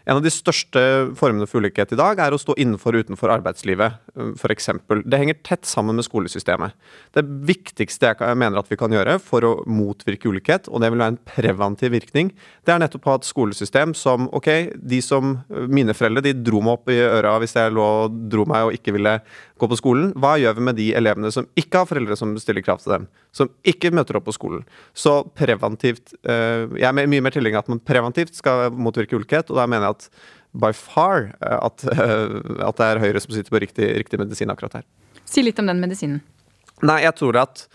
En 0.09 0.17
av 0.17 0.25
de 0.25 0.31
største 0.33 0.81
formene 1.19 1.47
for 1.47 1.63
ulikhet 1.63 1.93
i 1.93 1.99
dag 1.99 2.19
er 2.19 2.35
å 2.35 2.39
stå 2.41 2.57
innenfor 2.59 2.97
og 2.97 3.05
utenfor 3.05 3.31
arbeidslivet, 3.31 3.99
um, 4.17 4.33
f.eks. 4.35 4.71
Det 5.05 5.21
henger 5.21 5.39
tett 5.47 5.69
sammen 5.69 5.99
med 5.99 6.07
skolesystemet. 6.07 6.75
Det 7.15 7.23
viktigste 7.47 8.11
jeg 8.11 8.39
mener 8.41 8.59
at 8.59 8.71
vi 8.73 8.79
kan 8.81 8.93
gjøre 8.95 9.19
for 9.23 9.47
å 9.47 9.53
motvirke 9.71 10.33
ulikhet, 10.33 10.67
og 10.67 10.83
det 10.83 10.91
vil 10.91 11.05
være 11.05 11.15
en 11.15 11.21
preventiv 11.31 11.95
virkning, 11.95 12.33
det 12.67 12.75
er 12.75 12.83
nettopp 12.83 13.07
å 13.07 13.15
ha 13.15 13.21
et 13.21 13.29
skolesystem 13.29 13.95
som 13.97 14.29
Ok, 14.37 14.49
de 14.77 15.01
som 15.03 15.33
Mine 15.71 15.95
foreldre 15.97 16.23
de 16.25 16.33
dro 16.37 16.61
meg 16.63 16.79
opp 16.79 16.91
i 16.93 16.99
øra 17.03 17.33
hvis 17.43 17.55
jeg 17.57 17.73
lå 17.75 17.85
og 18.05 18.19
dro 18.33 18.45
meg 18.49 18.69
og 18.69 18.77
ikke 18.77 18.95
ville 18.95 19.15
gå 19.61 19.69
på 19.71 19.79
skolen. 19.79 20.11
Hva 20.21 20.35
gjør 20.41 20.57
vi 20.57 20.65
med 20.71 20.79
de 20.79 20.89
elevene 20.97 21.31
som 21.35 21.47
ikke 21.59 21.83
har 21.83 21.89
foreldre 21.91 22.17
som 22.19 22.33
stiller 22.41 22.65
krav 22.65 22.81
til 22.83 22.95
dem? 22.95 23.07
Som 23.37 23.53
ikke 23.69 23.93
møter 23.95 24.19
opp 24.19 24.27
på 24.29 24.37
skolen? 24.37 24.65
Så 24.97 25.21
preventivt 25.37 26.15
uh, 26.29 26.67
Jeg 26.79 26.89
er 26.89 26.97
mye 26.97 27.25
mer 27.25 27.35
tilhenger 27.35 27.61
av 27.61 27.67
at 27.67 27.73
man 27.75 27.85
preventivt 27.85 28.37
skal 28.39 28.71
motvirke 28.73 29.19
ulikhet, 29.19 29.53
og 29.53 29.61
da 29.61 29.69
mener 29.71 29.91
jeg 29.91 29.99
at 29.99 30.11
by 30.61 30.73
far 30.75 31.31
at, 31.45 31.85
at, 31.87 31.87
at 32.67 32.81
det 32.81 32.89
er 32.89 33.03
Høyre 33.05 33.23
som 33.23 33.37
sitter 33.37 33.55
på 33.55 33.63
riktig, 33.63 33.87
riktig 34.01 34.19
medisin 34.19 34.51
akkurat 34.51 34.81
her. 34.81 34.89
Si 35.29 35.45
litt 35.45 35.61
om 35.63 35.69
den 35.71 35.83
medisinen. 35.83 36.25
Nei, 36.83 37.03
jeg 37.05 37.15
tror 37.21 37.39
at 37.45 37.67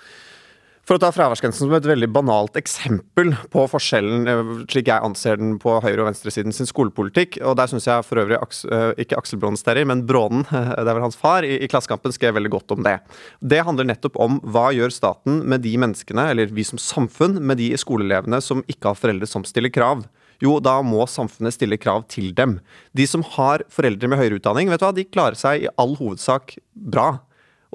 for 0.85 0.97
å 0.97 1.01
ta 1.01 1.09
fraværsgrensen 1.13 1.65
som 1.65 1.73
et 1.73 1.87
veldig 1.89 2.09
banalt 2.13 2.57
eksempel 2.59 3.31
på 3.53 3.65
forskjellen, 3.71 4.27
eh, 4.29 4.51
slik 4.69 4.91
jeg 4.91 5.01
anser 5.01 5.39
den 5.41 5.55
på 5.61 5.79
høyre- 5.81 6.03
og 6.03 6.09
venstresiden 6.11 6.53
sin 6.53 6.69
skolepolitikk, 6.69 7.39
og 7.41 7.57
der 7.57 7.71
syns 7.71 7.87
jeg 7.89 8.05
for 8.05 8.21
øvrig 8.21 8.37
eh, 8.37 8.91
ikke 9.01 9.17
Aksel 9.17 9.41
Bronsterry, 9.41 9.85
men 9.85 10.05
Brånen, 10.05 10.45
det 10.51 10.85
er 10.85 10.93
vel 10.93 11.07
hans 11.07 11.17
far, 11.17 11.43
i, 11.47 11.57
i 11.57 11.69
Klassekampen 11.71 12.13
skrev 12.13 12.37
veldig 12.37 12.53
godt 12.53 12.75
om 12.77 12.85
det. 12.85 12.99
Det 13.41 13.63
handler 13.65 13.89
nettopp 13.89 14.19
om 14.21 14.37
hva 14.45 14.69
gjør 14.77 14.93
staten 14.93 15.41
med 15.49 15.65
de 15.65 15.73
menneskene, 15.81 16.29
eller 16.35 16.53
vi 16.53 16.67
som 16.67 16.81
samfunn, 16.81 17.41
med 17.41 17.57
de 17.57 17.71
skoleelevene 17.81 18.37
som 18.43 18.61
ikke 18.69 18.93
har 18.93 18.99
foreldre 18.99 19.29
som 19.29 19.43
stiller 19.47 19.73
krav. 19.73 20.05
Jo, 20.43 20.57
da 20.59 20.81
må 20.85 21.05
samfunnet 21.07 21.55
stille 21.55 21.79
krav 21.81 22.05
til 22.11 22.33
dem. 22.35 22.59
De 22.93 23.07
som 23.07 23.23
har 23.35 23.63
foreldre 23.71 24.09
med 24.11 24.19
høyere 24.19 24.37
utdanning, 24.41 24.69
vet 24.69 24.83
du 24.83 24.85
hva, 24.85 24.95
de 24.95 25.07
klarer 25.07 25.39
seg 25.39 25.65
i 25.65 25.71
all 25.81 25.95
hovedsak 25.97 26.57
bra. 26.75 27.15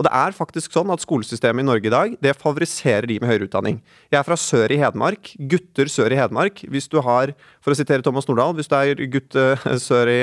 Og 0.01 0.07
det 0.07 0.13
er 0.17 0.33
faktisk 0.33 0.73
sånn 0.73 0.89
at 0.95 1.03
skolesystemet 1.05 1.61
i 1.61 1.69
Norge 1.69 1.91
i 1.91 1.93
dag 1.93 2.15
det 2.25 2.33
favoriserer 2.41 3.05
de 3.11 3.19
med 3.21 3.29
høyere 3.29 3.45
utdanning. 3.51 3.83
Jeg 4.09 4.17
er 4.17 4.25
fra 4.25 4.39
sør 4.41 4.73
i 4.73 4.79
Hedmark. 4.81 5.35
Gutter 5.53 5.91
sør 5.93 6.15
i 6.15 6.17
Hedmark. 6.17 6.63
Hvis 6.73 6.89
du 6.89 6.97
har, 7.05 7.35
for 7.61 7.75
å 7.75 7.77
sitere 7.77 8.01
Thomas 8.07 8.25
Nordahl, 8.31 8.55
hvis 8.57 8.71
du 8.71 8.79
er 8.79 9.05
gutt 9.13 9.37
uh, 9.37 9.61
sør 9.91 10.09
i, 10.09 10.19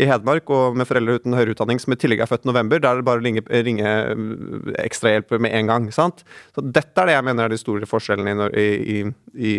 i, 0.00 0.08
Hedmark 0.08 0.48
og 0.48 0.80
med 0.80 0.88
foreldre 0.88 1.18
uten 1.20 1.36
høyere 1.36 1.52
utdanning 1.52 1.82
som 1.82 1.92
i 1.92 2.00
tillegg 2.00 2.24
er 2.24 2.30
født 2.30 2.48
i 2.48 2.52
november, 2.54 2.80
da 2.80 2.94
er 2.94 3.02
det 3.02 3.08
bare 3.10 3.20
å 3.20 3.26
ringe, 3.28 3.44
ringe 3.68 3.94
mm, 4.16 4.72
ekstrahjelp 4.86 5.36
med 5.44 5.60
en 5.60 5.74
gang. 5.74 5.92
sant? 5.92 6.24
Så 6.56 6.64
dette 6.64 7.04
er 7.04 7.12
det 7.12 7.18
jeg 7.18 7.28
mener 7.28 7.44
er 7.44 7.52
de 7.52 7.60
store 7.60 7.90
forskjellene 7.90 8.48
i, 8.56 8.68
i, 8.96 9.02
i 9.36 9.58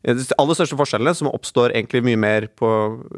de 0.00 0.36
aller 0.40 0.56
største 0.56 0.78
forskjellene, 0.80 1.12
som 1.16 1.28
oppstår 1.28 1.74
egentlig 1.74 2.00
mye 2.06 2.20
mer 2.20 2.46
på, 2.56 2.68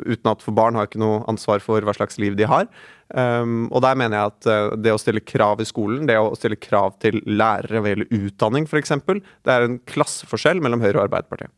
uten 0.03 0.33
at 0.33 0.43
for 0.43 0.57
barn 0.57 0.79
har 0.79 0.89
ikke 0.89 1.03
noe 1.03 1.21
ansvar 1.31 1.63
for 1.63 1.85
hva 1.87 1.95
slags 1.95 2.19
liv 2.19 2.35
de 2.39 2.49
har. 2.51 2.67
Um, 3.13 3.69
og 3.71 3.85
der 3.85 3.99
mener 4.01 4.19
jeg 4.19 4.33
at 4.33 4.49
uh, 4.49 4.77
det 4.81 4.95
å 4.95 5.01
stille 5.01 5.23
krav 5.23 5.63
i 5.63 5.69
skolen, 5.69 6.09
det 6.09 6.17
å 6.19 6.33
stille 6.39 6.59
krav 6.59 6.97
til 7.05 7.21
lærere 7.29 7.85
ved 7.85 8.07
utdanning 8.09 8.67
f.eks., 8.67 8.97
det 9.07 9.53
er 9.53 9.69
en 9.69 9.79
klasseforskjell 9.91 10.63
mellom 10.65 10.83
Høyre 10.83 10.99
og 10.99 11.05
Arbeiderpartiet. 11.07 11.53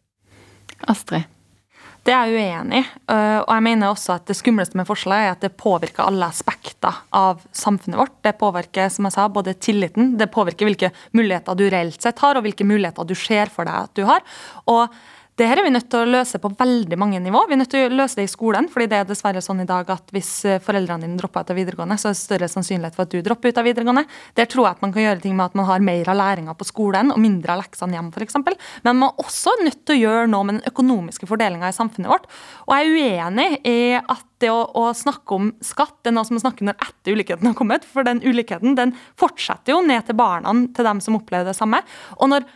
Astrid? 0.90 1.30
Det 2.04 2.12
er 2.12 2.28
jeg 2.28 2.36
uenig 2.36 2.82
i. 2.82 2.84
Uh, 3.08 3.40
og 3.46 3.50
jeg 3.54 3.64
mener 3.64 3.88
også 3.88 4.18
at 4.18 4.26
det 4.28 4.36
skumleste 4.36 4.76
med 4.76 4.88
forslaget 4.88 5.28
er 5.28 5.36
at 5.38 5.44
det 5.46 5.54
påvirker 5.56 6.04
alle 6.04 6.28
aspekter 6.28 7.00
av 7.16 7.40
samfunnet 7.56 8.00
vårt. 8.02 8.18
Det 8.26 8.34
påvirker 8.40 8.92
som 8.92 9.08
jeg 9.08 9.16
sa, 9.16 9.24
både 9.32 9.56
tilliten, 9.56 10.14
det 10.20 10.28
påvirker 10.34 10.68
hvilke 10.68 10.92
muligheter 11.16 11.56
du 11.56 11.64
reelt 11.72 12.04
sett 12.04 12.20
har, 12.20 12.36
og 12.36 12.44
hvilke 12.44 12.66
muligheter 12.68 13.08
du 13.08 13.16
ser 13.16 13.52
for 13.52 13.68
deg 13.68 13.88
at 13.88 13.96
du 13.96 14.04
har. 14.08 14.20
Og 14.68 14.92
det 15.34 15.48
her 15.50 15.58
er 15.58 15.66
vi 15.66 15.72
nødt 15.74 15.88
til 15.90 16.04
å 16.04 16.06
løse 16.06 16.38
på 16.38 16.50
veldig 16.54 16.96
mange 17.00 17.18
nivå. 17.18 17.40
Vi 17.48 17.56
er 17.56 17.58
nødt 17.58 17.72
til 17.72 17.88
å 17.88 17.96
løse 17.98 18.20
det 18.20 18.28
i 18.28 18.30
skolen, 18.30 18.68
fordi 18.70 18.86
det 18.92 19.00
er 19.00 19.08
dessverre 19.08 19.40
sånn 19.42 19.64
i 19.64 19.66
dag 19.66 19.88
at 19.90 20.12
hvis 20.14 20.28
eh, 20.46 20.60
foreldrene 20.62 21.02
dine 21.08 21.18
dropper 21.18 21.42
ut 21.42 21.50
av 21.50 21.58
videregående, 21.58 21.96
så 21.98 22.12
er 22.12 22.14
det 22.14 22.20
større 22.20 22.48
sannsynlighet 22.52 22.94
for 22.94 23.08
at 23.08 23.16
du 23.16 23.18
dropper 23.26 23.50
ut 23.50 23.58
av 23.58 23.66
videregående. 23.66 24.04
Der 24.38 24.46
tror 24.50 24.68
jeg 24.68 24.78
at 24.78 24.84
man 24.86 24.94
kan 24.94 25.02
gjøre 25.02 25.24
ting 25.24 25.34
med 25.34 25.48
at 25.48 25.58
man 25.58 25.68
har 25.72 25.82
mer 25.82 26.12
av 26.12 26.20
læringa 26.20 26.54
på 26.54 26.68
skolen 26.70 27.10
og 27.10 27.18
mindre 27.24 27.56
av 27.56 27.64
leksene 27.64 27.98
hjemme, 27.98 28.14
f.eks. 28.14 28.38
Men 28.86 29.00
man 29.02 29.08
er 29.08 29.26
også 29.26 29.58
nødt 29.64 29.82
til 29.82 29.98
å 29.98 30.02
gjøre 30.04 30.30
noe 30.30 30.46
med 30.46 30.60
den 30.60 30.70
økonomiske 30.70 31.30
fordelinga 31.30 31.74
i 31.74 31.78
samfunnet 31.82 32.14
vårt. 32.14 32.30
Og 32.68 32.78
jeg 32.78 32.86
er 32.86 32.94
uenig 32.94 33.50
i 33.66 33.78
at 33.98 34.26
det 34.44 34.54
å, 34.54 34.64
å, 34.78 34.88
snakke 34.94 35.34
om 35.34 35.50
skatt 35.64 35.96
det 36.04 36.12
er 36.12 36.20
noe 36.20 36.28
som 36.28 36.38
man 36.38 36.46
snakker 36.46 36.68
når 36.68 36.78
etter 36.78 37.16
ulikheten 37.16 37.50
har 37.50 37.58
kommet. 37.58 37.86
For 37.88 38.06
den 38.06 38.22
ulikheten 38.22 38.78
den 38.78 38.94
fortsetter 39.18 39.74
jo 39.74 39.82
ned 39.82 40.06
til 40.06 40.18
barna 40.18 40.54
til 40.76 40.86
dem 40.86 41.02
som 41.02 41.18
opplever 41.18 41.50
det 41.50 41.58
samme. 41.58 41.82
Og 42.20 42.30
når 42.30 42.46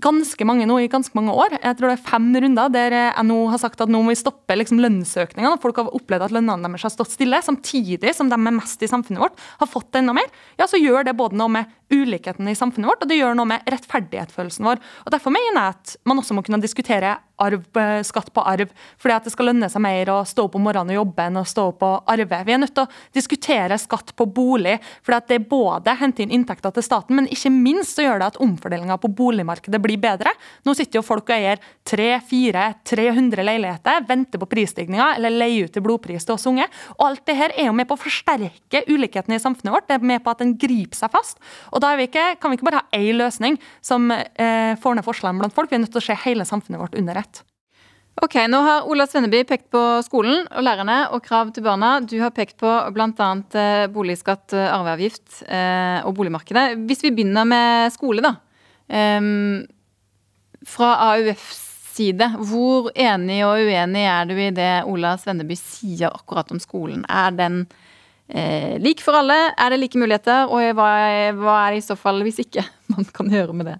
ganske 0.00 0.46
mange 0.48 0.64
nå 0.68 0.78
i 0.80 0.88
ganske 0.90 1.16
mange 1.16 1.34
år. 1.36 1.58
Jeg 1.58 1.76
tror 1.76 1.90
det 1.90 1.96
er 1.98 2.06
fem 2.06 2.28
runder 2.44 2.72
der 2.72 2.96
NHO 3.20 3.40
har 3.52 3.60
sagt 3.60 3.82
at 3.84 3.92
nå 3.92 4.00
må 4.00 4.12
vi 4.12 4.18
stoppe 4.20 4.56
liksom 4.56 4.80
lønnsøkningene. 4.80 5.60
Folk 5.60 5.80
har 5.80 5.92
opplevd 5.92 6.28
at 6.28 6.34
lønnene 6.34 6.70
deres 6.70 6.86
har 6.88 6.94
stått 6.94 7.12
stille, 7.12 7.42
samtidig 7.44 8.14
som 8.16 8.30
de 8.32 8.38
er 8.38 8.56
mest 8.56 8.82
i 8.82 8.90
samfunnet 8.90 9.20
vårt 9.26 9.44
har 9.60 9.70
fått 9.70 10.00
enda 10.00 10.14
mer. 10.16 10.30
Ja, 10.60 10.68
så 10.70 10.80
gjør 10.80 11.04
det 11.08 11.16
både 11.18 11.36
noe 11.38 11.52
med 11.52 11.68
ulikheten 11.92 12.48
i 12.48 12.56
samfunnet 12.58 12.90
vårt, 12.90 13.04
og 13.04 13.10
det 13.10 13.20
gjør 13.20 13.36
noe 13.38 13.50
med 13.54 13.68
rettferdighetsfølelsen 13.70 14.66
vår. 14.66 14.80
Og 15.06 15.12
Derfor 15.14 15.34
mener 15.34 15.58
jeg 15.58 15.76
at 15.76 15.96
man 16.08 16.22
også 16.22 16.36
må 16.36 16.44
kunne 16.46 16.62
diskutere 16.62 17.18
arv, 17.42 17.64
eh, 17.76 18.02
skatt 18.06 18.30
på 18.34 18.42
arv, 18.46 18.70
fordi 19.00 19.14
at 19.14 19.26
det 19.26 19.32
skal 19.34 19.50
lønne 19.50 19.68
seg 19.70 19.82
mer 19.82 20.10
å 20.12 20.20
stå 20.26 20.46
opp 20.46 20.56
om 20.58 20.64
morgenen 20.66 20.94
og 20.94 21.00
jobbe 21.00 21.26
enn 21.26 21.40
å 21.40 21.44
stå 21.48 21.66
opp 21.72 21.82
og 21.86 22.10
arve. 22.12 22.42
Vi 22.46 22.54
er 22.54 22.60
nødt 22.62 22.74
til 22.74 22.86
å 22.86 22.90
diskutere 23.14 23.78
skatt 23.80 24.14
på 24.16 24.26
bolig, 24.26 24.78
fordi 25.02 25.18
at 25.18 25.28
det 25.32 25.40
både 25.50 25.96
henter 25.98 26.24
inn 26.24 26.34
inntekter 26.38 26.74
til 26.74 26.86
staten, 26.86 27.16
men 27.18 27.28
ikke 27.32 27.52
minst 27.52 27.98
så 27.98 28.06
gjør 28.06 28.22
det 28.22 28.30
at 28.32 28.40
omfordelinga 28.42 28.98
på 29.02 29.10
boligmarkedet 29.18 29.80
blir 29.82 30.00
bedre. 30.02 30.32
Nå 30.66 30.74
sitter 30.78 31.00
jo 31.00 31.06
folk 31.06 31.28
og 31.28 31.36
eier 31.36 31.62
300-400-300 31.88 33.46
leiligheter, 33.46 34.06
venter 34.08 34.40
på 34.40 34.48
prisstigninga 34.50 35.12
eller 35.16 35.34
leier 35.34 35.68
ut 35.68 35.74
til 35.74 35.84
blodpris 35.84 36.26
til 36.26 36.36
oss 36.36 36.46
unge. 36.50 36.68
Og 36.98 37.06
alt 37.08 37.24
det 37.28 37.36
her 37.38 37.56
er 37.56 37.68
jo 37.68 37.76
med 37.76 37.88
på 37.90 37.98
å 37.98 38.02
forsterke 38.02 38.84
ulikheten 38.88 39.34
i 39.34 39.40
samfunnet 39.42 39.74
vårt. 39.74 39.88
Det 39.90 39.98
er 39.98 40.10
med 40.12 40.22
på 40.24 40.32
at 40.32 40.42
den 40.42 40.54
griper 40.60 40.98
seg 40.98 41.12
fast. 41.12 41.40
Og 41.70 41.81
da 41.82 41.94
vi 41.98 42.08
ikke, 42.08 42.26
kan 42.40 42.52
vi 42.52 42.58
ikke 42.58 42.68
bare 42.70 42.82
ha 42.82 42.98
én 42.98 43.18
løsning 43.18 43.58
som 43.84 44.10
eh, 44.12 44.74
får 44.80 44.98
ned 44.98 45.06
forskjellene 45.06 45.42
blant 45.42 45.56
folk. 45.56 45.70
Vi 45.70 45.78
er 45.78 45.84
nødt 45.84 45.94
til 45.94 46.02
å 46.02 46.06
se 46.08 46.18
hele 46.24 46.46
samfunnet 46.48 46.80
vårt 46.80 46.96
under 46.98 47.18
ett. 47.20 47.42
Ok, 48.20 48.36
Nå 48.50 48.58
har 48.60 48.86
Ola 48.92 49.06
Svenneby 49.08 49.40
pekt 49.48 49.70
på 49.72 49.80
skolen 50.04 50.44
og 50.52 50.64
lærerne 50.66 50.98
og 51.16 51.22
krav 51.24 51.50
til 51.56 51.64
barna. 51.64 51.94
Du 52.04 52.18
har 52.20 52.34
pekt 52.36 52.58
på 52.60 52.70
bl.a. 52.92 53.28
Eh, 53.56 53.86
boligskatt, 53.92 54.52
eh, 54.52 54.68
arveavgift 54.68 55.42
eh, 55.48 56.04
og 56.04 56.14
boligmarkedet. 56.18 56.66
Hvis 56.88 57.06
vi 57.06 57.14
begynner 57.16 57.48
med 57.48 57.94
skole, 57.94 58.24
da. 58.24 58.36
Um, 58.92 59.62
fra 60.68 60.90
AUFs 61.14 61.62
side, 61.92 62.28
hvor 62.50 62.90
enig 62.92 63.40
og 63.46 63.64
uenig 63.64 64.04
er 64.08 64.28
du 64.28 64.36
i 64.36 64.50
det 64.54 64.72
Ola 64.88 65.14
Svenneby 65.20 65.56
sier 65.58 66.12
akkurat 66.12 66.52
om 66.52 66.60
skolen? 66.60 67.06
Er 67.08 67.32
den 67.36 67.64
eh, 67.64 67.91
lik 68.82 69.02
for 69.04 69.18
alle? 69.18 69.36
Er 69.60 69.74
det 69.74 69.80
like 69.82 69.98
muligheter? 70.00 70.48
Og 70.48 70.62
hva, 70.78 70.90
hva 71.36 71.56
er 71.66 71.74
det 71.74 71.82
i 71.82 71.84
så 71.84 71.96
fall 71.98 72.22
hvis 72.24 72.42
ikke 72.44 72.64
man 72.94 73.08
kan 73.12 73.30
gjøre 73.32 73.56
med 73.56 73.72
det? 73.72 73.78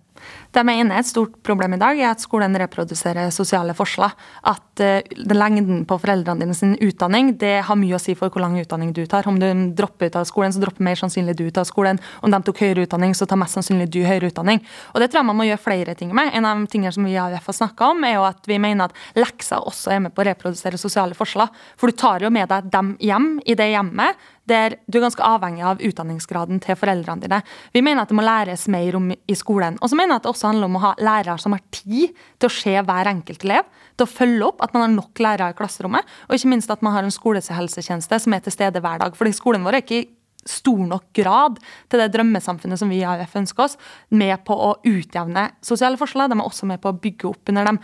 Det 0.52 0.60
jeg 0.60 0.68
mener 0.68 0.98
er 0.98 1.00
et 1.00 1.08
stort 1.08 1.38
problem 1.46 1.72
i 1.72 1.80
dag, 1.80 1.96
er 1.96 2.10
at 2.12 2.20
skolen 2.20 2.52
reproduserer 2.60 3.30
sosiale 3.32 3.72
forskjeller. 3.76 4.12
At 4.50 4.82
uh, 4.84 5.22
lengden 5.32 5.86
på 5.88 5.96
foreldrene 6.02 6.44
dine 6.44 6.56
sin 6.56 6.74
utdanning 6.76 7.30
det 7.40 7.54
har 7.64 7.78
mye 7.80 7.96
å 7.96 8.00
si 8.02 8.12
for 8.18 8.28
hvor 8.28 8.44
lang 8.44 8.58
utdanning 8.60 8.90
du 8.92 9.00
tar. 9.08 9.24
Om 9.28 9.38
du 9.40 9.48
dropper 9.78 10.10
ut 10.10 10.18
av 10.20 10.26
skolen, 10.28 10.52
så 10.52 10.60
dropper 10.60 10.84
mer 10.84 11.00
sannsynlig 11.00 11.38
du 11.38 11.46
ut 11.46 11.60
av 11.62 11.64
skolen. 11.68 12.00
Om 12.20 12.34
de 12.34 12.42
tok 12.44 12.60
høyere 12.66 12.84
utdanning, 12.84 13.16
så 13.16 13.24
tar 13.28 13.40
mest 13.40 13.56
sannsynlig 13.56 13.88
du 13.94 14.02
høyere 14.04 14.28
utdanning. 14.28 14.60
Og 14.92 15.00
Det 15.00 15.08
tror 15.08 15.22
jeg 15.22 15.30
man 15.30 15.40
må 15.40 15.48
gjøre 15.48 15.64
flere 15.64 15.96
ting 15.96 16.12
med. 16.12 16.34
En 16.36 16.50
av 16.50 16.60
de 16.60 16.68
tingene 16.68 16.92
som 16.92 17.08
vi 17.08 17.16
i 17.16 17.22
AUF 17.22 17.48
har 17.48 17.58
snakka 17.62 17.88
om, 17.94 18.04
er 18.04 18.18
jo 18.18 18.28
at 18.28 18.52
vi 18.52 18.60
mener 18.60 18.92
at 18.92 19.24
lekser 19.24 19.64
også 19.72 19.96
er 19.96 20.04
med 20.04 20.12
på 20.12 20.20
å 20.20 20.28
reprodusere 20.28 20.80
sosiale 20.80 21.16
forskjeller. 21.16 21.48
For 21.80 21.88
du 21.88 21.96
tar 21.96 22.28
jo 22.28 22.32
med 22.34 22.52
deg 22.52 22.68
dem 22.76 22.94
hjem 23.00 23.32
i 23.48 23.56
det 23.56 23.72
hjemmet 23.72 24.20
der 24.48 24.76
du 24.90 24.98
er 24.98 25.04
ganske 25.04 25.22
avhengig 25.22 25.62
av 25.66 25.82
utdanningsgraden 25.82 26.60
til 26.62 26.76
foreldrene 26.78 27.22
dine. 27.22 27.40
Vi 27.74 27.82
mener 27.84 28.02
at 28.02 28.10
det 28.10 28.16
må 28.18 28.24
læres 28.26 28.66
mer 28.72 28.96
om 28.98 29.10
i 29.12 29.36
skolen. 29.38 29.78
Og 29.80 29.90
så 29.90 29.98
mener 29.98 30.16
jeg 30.16 30.22
at 30.22 30.26
det 30.26 30.32
også 30.32 30.41
handler 30.48 30.70
om 30.70 30.78
å 30.78 30.82
ha 30.82 30.92
lærere 31.00 31.38
som 31.40 31.54
har 31.56 31.62
tid 31.74 32.16
til 32.40 32.48
å 32.48 32.54
se 32.54 32.74
hver 32.74 33.10
enkelt 33.10 33.44
elev, 33.46 33.68
til 33.96 34.06
å 34.06 34.10
følge 34.10 34.48
opp, 34.48 34.64
at 34.64 34.74
man 34.74 34.86
har 34.86 34.94
nok 34.94 35.22
lærere 35.22 35.52
i 35.52 35.58
klasserommet, 35.58 36.16
og 36.28 36.36
ikke 36.36 36.50
minst 36.52 36.72
at 36.72 36.82
man 36.84 36.96
har 36.96 37.06
en 37.06 37.14
skolehelsetjeneste 37.14 38.18
som 38.24 38.36
er 38.36 38.44
til 38.44 38.54
stede 38.54 38.82
hver 38.82 39.02
dag. 39.02 39.16
Fordi 39.18 39.34
skolen 39.36 39.66
vår 39.66 39.78
er 39.78 39.84
ikke 39.84 40.00
i 40.00 40.08
stor 40.48 40.80
nok 40.88 41.04
grad 41.14 41.60
til 41.90 42.02
det 42.02 42.08
drømmesamfunnet 42.16 42.80
som 42.80 42.90
vi 42.90 43.02
i 43.02 43.06
AUF 43.06 43.36
ønsker 43.42 43.66
oss, 43.66 43.76
med 44.10 44.42
på 44.46 44.56
å 44.56 44.72
utjevne 44.88 45.50
sosiale 45.64 46.00
forskjeller. 46.00 46.32
De 46.32 46.40
er 46.40 46.48
også 46.48 46.68
med 46.70 46.82
på 46.82 46.90
å 46.90 46.98
bygge 46.98 47.30
opp 47.30 47.52
under 47.52 47.70
dem. 47.70 47.78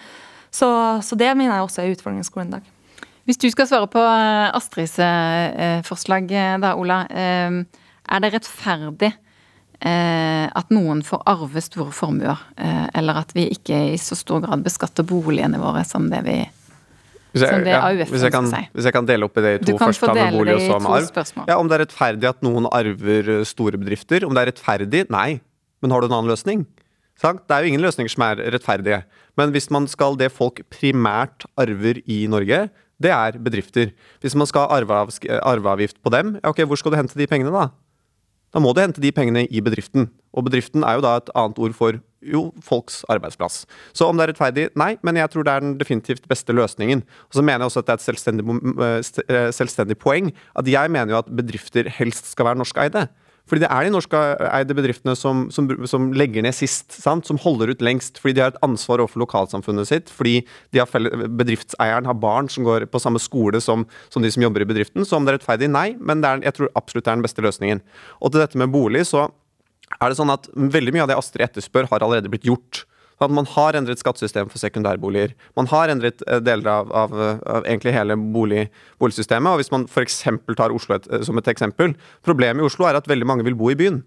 Så, 0.50 0.68
så 1.04 1.18
det 1.20 1.30
mener 1.36 1.54
jeg 1.54 1.68
også 1.68 1.84
er 1.84 1.94
utfordringen 1.94 2.24
i 2.24 2.28
skolen 2.28 2.50
i 2.50 2.58
dag. 2.58 2.74
Hvis 3.28 3.40
du 3.42 3.50
skal 3.52 3.68
svare 3.68 3.90
på 3.92 4.00
eh, 4.00 4.56
Astrids 4.56 4.96
eh, 5.04 5.82
forslag 5.84 6.30
eh, 6.32 6.54
da, 6.62 6.72
Ola. 6.80 7.02
Er 8.08 8.22
det 8.24 8.30
rettferdig 8.32 9.10
at 9.78 10.72
noen 10.74 11.04
får 11.06 11.20
arve 11.30 11.60
store 11.62 11.92
formuer, 11.94 12.40
eller 12.98 13.20
at 13.20 13.30
vi 13.36 13.44
ikke 13.54 13.76
i 13.92 13.98
så 14.02 14.16
stor 14.18 14.42
grad 14.42 14.64
beskatter 14.66 15.06
boligene 15.06 15.60
våre 15.62 15.84
som 15.86 16.08
det 16.10 16.24
vi 16.26 16.40
hvis 17.28 17.44
jeg, 17.44 17.66
ja, 17.68 17.80
hvis, 17.92 18.22
jeg 18.24 18.32
kan, 18.32 18.46
hvis 18.48 18.86
jeg, 18.88 18.94
kan, 18.96 19.06
dele 19.06 19.26
opp 19.28 19.36
i 19.36 19.42
det 19.44 19.52
i 19.58 19.66
to 19.68 19.76
først, 19.76 20.00
ta 20.00 20.14
med 20.16 20.32
bolig 20.32 20.54
og 20.56 20.62
så 20.64 20.78
med 20.80 20.94
arv. 20.96 21.32
Ja, 21.50 21.58
Om 21.60 21.68
det 21.68 21.76
er 21.76 21.82
rettferdig 21.84 22.28
at 22.30 22.40
noen 22.46 22.66
arver 22.72 23.30
store 23.46 23.80
bedrifter? 23.80 24.24
Om 24.26 24.34
det 24.34 24.42
er 24.42 24.50
rettferdig? 24.54 25.04
Nei. 25.12 25.38
Men 25.84 25.94
har 25.94 26.00
du 26.00 26.08
en 26.08 26.16
annen 26.16 26.32
løsning? 26.32 26.64
Det 27.20 27.52
er 27.52 27.66
jo 27.66 27.72
ingen 27.72 27.82
løsninger 27.82 28.10
som 28.14 28.24
er 28.28 28.40
rettferdige. 28.54 29.02
Men 29.38 29.52
hvis 29.54 29.68
man 29.74 29.88
skal 29.90 30.16
det 30.18 30.30
folk 30.34 30.62
primært 30.72 31.44
arver 31.58 32.00
i 32.06 32.22
Norge, 32.30 32.68
det 33.02 33.12
er 33.14 33.38
bedrifter. 33.42 33.92
Hvis 34.22 34.34
man 34.38 34.48
skal 34.48 34.66
ha 34.66 34.80
arveavgift 34.80 36.00
på 36.02 36.14
dem, 36.14 36.38
ok, 36.46 36.64
hvor 36.64 36.80
skal 36.80 36.94
du 36.94 36.98
hente 36.98 37.18
de 37.18 37.28
pengene 37.30 37.52
da? 37.54 37.68
Da 38.54 38.62
må 38.62 38.72
du 38.72 38.80
hente 38.80 39.02
de 39.02 39.12
pengene 39.12 39.44
i 39.46 39.60
bedriften. 39.64 40.08
Og 40.32 40.46
bedriften 40.46 40.84
er 40.86 40.98
jo 40.98 41.04
da 41.04 41.16
et 41.20 41.32
annet 41.36 41.58
ord 41.60 41.74
for 41.76 41.98
jo, 42.24 42.48
folks 42.64 43.02
arbeidsplass. 43.12 43.62
Så 43.94 44.08
om 44.08 44.18
det 44.18 44.24
er 44.24 44.32
rettferdig? 44.32 44.66
Nei, 44.78 44.94
men 45.06 45.20
jeg 45.20 45.30
tror 45.32 45.46
det 45.46 45.52
er 45.54 45.64
den 45.64 45.76
definitivt 45.78 46.26
beste 46.30 46.54
løsningen. 46.56 47.04
Og 47.28 47.38
så 47.38 47.44
mener 47.44 47.62
jeg 47.62 47.70
også 47.70 47.84
at 47.84 47.88
det 47.88 47.94
er 47.94 48.00
et 48.00 48.06
selvstendig, 48.08 48.44
eh, 49.28 49.50
selvstendig 49.54 49.98
poeng 50.00 50.32
at 50.58 50.68
jeg 50.68 50.90
mener 50.90 51.14
jo 51.14 51.20
at 51.22 51.30
bedrifter 51.30 51.90
helst 52.00 52.32
skal 52.32 52.50
være 52.50 52.60
norskeide. 52.62 53.06
Fordi 53.48 53.64
det 53.64 53.70
er 53.72 53.86
de 53.86 53.92
norskeide 53.94 54.76
bedriftene 54.76 55.14
som, 55.16 55.46
som, 55.54 55.70
som, 55.88 56.10
legger 56.16 56.44
ned 56.44 56.56
sist, 56.56 56.92
sant? 56.92 57.26
som 57.28 57.40
holder 57.40 57.72
ut 57.72 57.84
lengst. 57.84 58.20
Fordi 58.20 58.36
de 58.36 58.44
har 58.44 58.52
et 58.52 58.60
ansvar 58.66 59.02
overfor 59.02 59.24
lokalsamfunnet 59.24 59.88
sitt. 59.88 60.12
Fordi 60.12 60.42
felle, 60.90 61.28
bedriftseieren 61.40 62.08
har 62.08 62.20
barn 62.20 62.50
som 62.52 62.66
går 62.68 62.88
på 62.92 63.02
samme 63.02 63.22
skole 63.22 63.62
som, 63.64 63.86
som, 64.12 64.24
de 64.24 64.32
som 64.34 64.44
jobber 64.44 64.64
i 64.64 64.68
bedriften. 64.68 65.06
Så 65.08 65.16
om 65.16 65.26
det 65.26 65.34
er 65.34 65.40
rettferdig, 65.40 65.70
nei. 65.72 65.88
Men 65.98 66.24
er, 66.24 66.44
jeg 66.44 66.58
tror 66.58 66.72
absolutt 66.78 67.08
det 67.08 67.14
er 67.14 67.20
den 67.20 67.26
beste 67.26 67.44
løsningen. 67.44 67.84
Og 68.20 68.32
til 68.32 68.44
dette 68.44 68.60
med 68.60 68.72
bolig, 68.74 69.06
så 69.08 69.28
er 69.96 70.10
det 70.10 70.18
sånn 70.18 70.34
at 70.34 70.48
veldig 70.52 70.94
mye 70.94 71.06
av 71.06 71.10
det 71.10 71.18
Astrid 71.18 71.48
etterspør, 71.48 71.88
har 71.90 72.04
allerede 72.04 72.30
blitt 72.32 72.46
gjort. 72.48 72.84
At 73.20 73.32
man 73.34 73.48
har 73.50 73.74
endret 73.74 73.98
skattesystemet 73.98 74.52
for 74.52 74.62
sekundærboliger. 74.62 75.32
Man 75.58 75.66
har 75.72 75.90
endret 75.90 76.22
eh, 76.26 76.38
deler 76.44 76.70
av, 76.70 76.92
av, 76.94 77.14
av 77.42 77.66
egentlig 77.66 77.94
hele 77.96 78.16
bolig, 78.16 78.68
boligsystemet. 79.02 79.50
Og 79.50 79.62
hvis 79.62 79.72
man 79.74 79.88
f.eks. 79.90 80.20
tar 80.58 80.74
Oslo 80.74 80.98
et, 80.98 81.08
eh, 81.10 81.24
som 81.26 81.38
et 81.40 81.50
eksempel 81.50 81.96
Problemet 82.26 82.62
i 82.62 82.68
Oslo 82.68 82.86
er 82.86 82.98
at 82.98 83.08
veldig 83.10 83.26
mange 83.26 83.46
vil 83.46 83.58
bo 83.58 83.72
i 83.72 83.78
byen. 83.78 84.02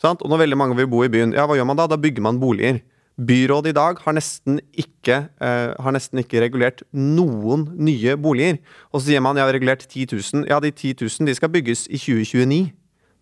Sant? 0.00 0.22
Og 0.22 0.32
når 0.32 0.44
veldig 0.44 0.58
mange 0.58 0.76
vil 0.76 0.90
bo 0.90 1.04
i 1.06 1.12
byen, 1.12 1.32
ja, 1.36 1.46
hva 1.46 1.56
gjør 1.56 1.70
man 1.70 1.78
da? 1.78 1.88
Da 1.88 2.00
bygger 2.00 2.24
man 2.24 2.40
boliger. 2.42 2.82
Byrådet 3.14 3.70
i 3.70 3.76
dag 3.76 4.00
har 4.02 4.16
nesten, 4.16 4.58
ikke, 4.74 5.28
eh, 5.40 5.74
har 5.78 5.94
nesten 5.94 6.18
ikke 6.18 6.40
regulert 6.42 6.82
noen 6.92 7.68
nye 7.78 8.16
boliger. 8.18 8.58
Og 8.92 9.00
så 9.00 9.12
sier 9.12 9.22
man 9.22 9.38
ja, 9.38 9.46
regulert 9.46 9.86
10 9.86 10.08
000. 10.12 10.48
Ja, 10.50 10.58
de 10.60 10.72
10 10.72 10.96
000 11.00 11.30
de 11.30 11.34
skal 11.38 11.52
bygges 11.54 11.86
i 11.86 12.00
2029. 12.00 12.72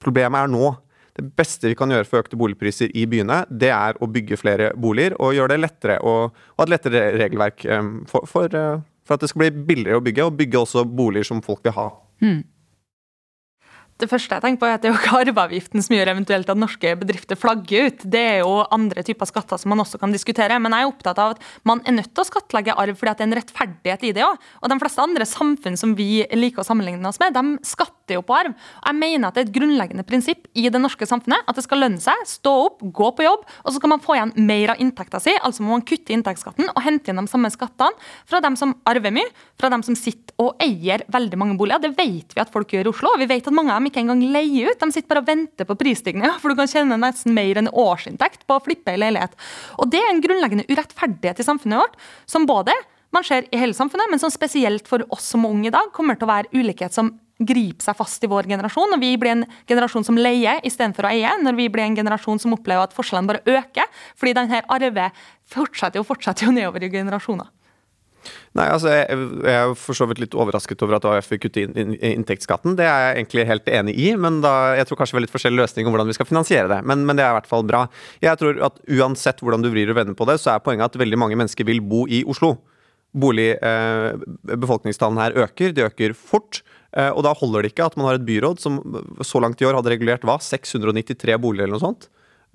Problemet 0.00 0.40
er 0.40 0.48
nå. 0.48 0.72
Det 1.12 1.26
beste 1.36 1.68
vi 1.68 1.76
kan 1.76 1.92
gjøre 1.92 2.08
for 2.08 2.22
økte 2.22 2.38
boligpriser 2.40 2.92
i 2.96 3.04
byene, 3.10 3.42
det 3.48 3.68
er 3.74 3.98
å 4.00 4.08
bygge 4.08 4.38
flere 4.40 4.70
boliger 4.80 5.16
og 5.20 5.34
gjøre 5.36 5.52
det 5.52 5.60
lettere 5.60 5.98
og, 6.08 6.38
og 6.56 6.64
et 6.64 6.72
lettere 6.72 7.02
regelverk 7.20 7.66
for, 8.08 8.24
for, 8.30 8.56
eh, 8.56 8.80
for, 9.04 9.18
at 9.18 9.24
det 9.24 9.28
skal 9.32 9.44
bli 9.44 9.66
billigere 9.72 10.00
å 10.00 10.04
bygge, 10.04 10.24
og 10.24 10.38
bygge 10.38 10.62
også 10.62 10.86
boliger 10.88 11.28
som 11.28 11.44
folk 11.44 11.60
vil 11.66 11.76
ha. 11.76 11.90
Mm. 12.24 12.40
Det 14.02 14.08
første 14.10 14.34
jeg 14.34 14.42
tenker 14.42 14.58
på 14.58 14.66
er 14.66 14.72
at 14.74 14.82
det 14.82 14.88
er 14.88 14.96
jo 14.96 14.98
ikke 14.98 15.18
arveavgiften 15.20 15.84
som 15.84 15.94
gjør 15.94 16.10
eventuelt 16.10 16.48
at 16.50 16.58
norske 16.58 16.90
bedrifter 16.98 17.38
flagger 17.38 17.86
ut. 17.86 18.00
Det 18.10 18.22
er 18.32 18.38
jo 18.40 18.64
andre 18.74 19.04
typer 19.06 19.28
skatter 19.30 19.60
som 19.62 19.70
man 19.70 19.82
også 19.84 20.00
kan 20.02 20.10
diskutere. 20.10 20.56
Men 20.58 20.74
jeg 20.74 20.82
er 20.82 20.90
opptatt 20.90 21.20
av 21.22 21.36
at 21.36 21.44
man 21.68 21.78
er 21.86 21.94
nødt 21.94 22.10
til 22.10 22.24
å 22.24 22.26
skattlegge 22.26 22.74
arv 22.74 22.98
fordi 22.98 23.12
det 23.14 23.22
er 23.22 23.28
en 23.28 23.36
rettferdighet 23.38 24.06
i 24.08 24.10
det 24.16 24.24
òg. 24.26 24.48
Og 24.58 24.72
de 24.72 24.78
fleste 24.82 25.04
andre 25.04 25.28
samfunn 25.28 25.78
som 25.78 25.92
vi 25.94 26.24
liker 26.34 26.64
å 26.64 26.66
sammenligne 26.66 27.06
oss 27.06 27.20
med, 27.22 27.36
de 27.36 27.68
skatter 27.68 28.18
jo 28.18 28.24
på 28.26 28.34
arv. 28.40 28.56
Jeg 28.82 28.98
mener 28.98 29.28
at 29.28 29.38
det 29.38 29.44
er 29.44 29.48
et 29.52 29.54
grunnleggende 29.54 30.06
prinsipp 30.08 30.50
i 30.58 30.66
det 30.66 30.82
norske 30.82 31.06
samfunnet 31.06 31.46
at 31.46 31.60
det 31.60 31.66
skal 31.68 31.84
lønne 31.84 32.02
seg, 32.02 32.26
stå 32.26 32.56
opp, 32.64 32.82
gå 32.82 33.12
på 33.14 33.26
jobb, 33.28 33.46
og 33.62 33.70
så 33.70 33.76
skal 33.78 33.94
man 33.94 34.02
få 34.02 34.18
igjen 34.18 34.34
mer 34.50 34.74
av 34.74 34.82
inntekta 34.82 35.22
si. 35.22 35.36
Altså 35.46 35.62
må 35.62 35.76
man 35.76 35.86
kutte 35.86 36.10
inntektsskatten 36.16 36.72
og 36.74 36.82
hente 36.82 37.14
inn 37.14 37.22
de 37.22 37.26
samme 37.30 37.52
skattene 37.54 37.94
fra 38.26 38.42
dem 38.42 38.58
som 38.58 38.74
arver 38.90 39.14
mye, 39.14 39.30
fra 39.62 39.70
dem 39.70 39.86
som 39.86 39.94
sitter 39.94 40.34
og 40.42 40.58
eier 40.64 41.06
veldig 41.12 41.38
mange 41.38 41.54
boliger. 41.60 41.86
Det 41.86 41.94
vet 41.94 42.34
vi 42.34 42.42
at 42.42 42.50
folk 42.50 42.74
gjør 42.74 42.90
i 42.90 42.94
Oslo. 42.96 43.14
og 43.14 43.22
vi 43.22 43.30
vet 43.30 43.46
at 43.46 43.54
mange 43.54 43.70
av 43.70 43.78
dem 43.78 43.91
ikke 43.92 44.02
engang 44.02 44.22
leie 44.34 44.70
ut. 44.70 44.80
De 44.80 44.94
sitter 44.94 45.12
bare 45.12 45.22
og 45.22 45.28
venter 45.28 45.68
på 45.68 45.76
prisstigninga, 45.78 46.34
for 46.42 46.52
du 46.52 46.58
kan 46.58 46.70
tjene 46.70 46.98
nesten 47.00 47.36
mer 47.36 47.60
enn 47.60 47.70
årsinntekt 47.70 48.46
på 48.48 48.58
å 48.58 48.64
flippe 48.64 48.94
ei 48.94 49.00
leilighet. 49.00 49.36
Og 49.78 49.92
det 49.92 50.02
er 50.02 50.10
en 50.10 50.24
grunnleggende 50.24 50.66
urettferdighet 50.70 51.44
i 51.44 51.46
samfunnet 51.46 51.84
vårt, 51.84 52.00
som 52.26 52.48
både 52.48 52.74
man 53.12 53.24
ser 53.28 53.44
i 53.52 53.60
hele 53.60 53.76
samfunnet, 53.76 54.08
men 54.08 54.20
som 54.20 54.32
spesielt 54.32 54.88
for 54.88 55.04
oss 55.12 55.26
som 55.34 55.44
unge 55.44 55.68
i 55.68 55.74
dag 55.74 55.92
kommer 55.92 56.16
til 56.16 56.24
å 56.24 56.32
være 56.32 56.52
ulikhet 56.56 56.96
som 56.96 57.12
griper 57.42 57.84
seg 57.84 57.96
fast 57.98 58.24
i 58.24 58.30
vår 58.30 58.48
generasjon. 58.48 58.94
Når 58.94 59.00
Vi 59.02 59.16
blir 59.20 59.32
en 59.32 59.46
generasjon 59.68 60.06
som 60.06 60.18
leier 60.18 60.62
istedenfor 60.64 61.08
å 61.08 61.12
eie. 61.12 61.32
Når 61.42 61.58
vi 61.58 61.68
blir 61.68 61.84
en 61.84 61.96
generasjon 61.96 62.40
som 62.40 62.54
opplever 62.56 62.86
at 62.86 62.94
forskjellene 62.96 63.28
bare 63.28 63.58
øker. 63.58 63.90
Fordi 64.16 64.36
denne 64.38 64.62
arve 64.68 65.10
fortsetter 65.44 66.00
og 66.00 66.08
fortsetter 66.08 66.48
jo 66.48 66.54
nedover 66.54 66.84
i 66.84 66.92
generasjoner. 66.92 67.50
Nei, 68.58 68.66
altså 68.68 68.90
jeg, 68.92 69.18
jeg 69.46 69.58
er 69.58 69.74
for 69.78 69.96
så 69.96 70.06
vidt 70.10 70.20
litt 70.22 70.36
overrasket 70.36 70.82
over 70.84 70.98
at 70.98 71.06
AUF 71.08 71.30
vil 71.32 71.40
kutte 71.42 71.64
inn, 71.64 71.72
inn, 71.78 71.94
inntektsskatten. 72.12 72.76
Det 72.78 72.86
er 72.88 73.06
jeg 73.06 73.14
egentlig 73.20 73.46
helt 73.48 73.70
enig 73.78 73.94
i, 73.96 74.10
men 74.20 74.40
da, 74.44 74.52
jeg 74.78 74.88
tror 74.88 75.00
kanskje 75.00 75.16
vi 75.16 75.20
har 75.20 75.26
litt 75.26 75.34
forskjellig 75.34 75.62
løsning 75.62 75.88
om 75.88 75.96
hvordan 75.96 76.10
vi 76.10 76.18
skal 76.18 76.28
finansiere 76.28 76.68
det. 76.72 76.80
Men, 76.88 77.06
men, 77.08 77.18
det 77.18 77.26
er 77.26 77.32
i 77.34 77.38
hvert 77.40 77.50
fall 77.50 77.66
bra. 77.68 77.86
Jeg 78.24 78.40
tror 78.40 78.60
at 78.68 78.78
uansett 78.98 79.42
hvordan 79.44 79.64
du 79.64 79.72
vrir 79.72 79.92
og 79.92 79.98
vender 79.98 80.18
på 80.18 80.28
det, 80.28 80.38
så 80.42 80.54
er 80.54 80.64
poenget 80.64 80.90
at 80.90 81.00
veldig 81.00 81.20
mange 81.20 81.38
mennesker 81.40 81.68
vil 81.68 81.82
bo 81.84 82.04
i 82.10 82.22
Oslo. 82.28 82.56
Bolig, 83.12 83.50
eh, 83.60 84.12
her 84.12 85.38
øker, 85.44 85.74
de 85.76 85.84
øker 85.88 86.16
fort. 86.16 86.62
Eh, 86.96 87.08
og 87.08 87.22
da 87.24 87.32
holder 87.36 87.64
det 87.64 87.72
ikke 87.72 87.88
at 87.88 87.96
man 87.96 88.08
har 88.08 88.18
et 88.18 88.26
byråd 88.28 88.60
som 88.60 88.80
så 89.24 89.40
langt 89.40 89.60
i 89.60 89.68
år 89.68 89.78
hadde 89.78 89.92
regulert 89.92 90.24
hva? 90.28 90.38
693 90.40 91.38
boliger 91.40 91.68
eller 91.68 91.78
noe 91.78 91.86
sånt? 91.86 92.08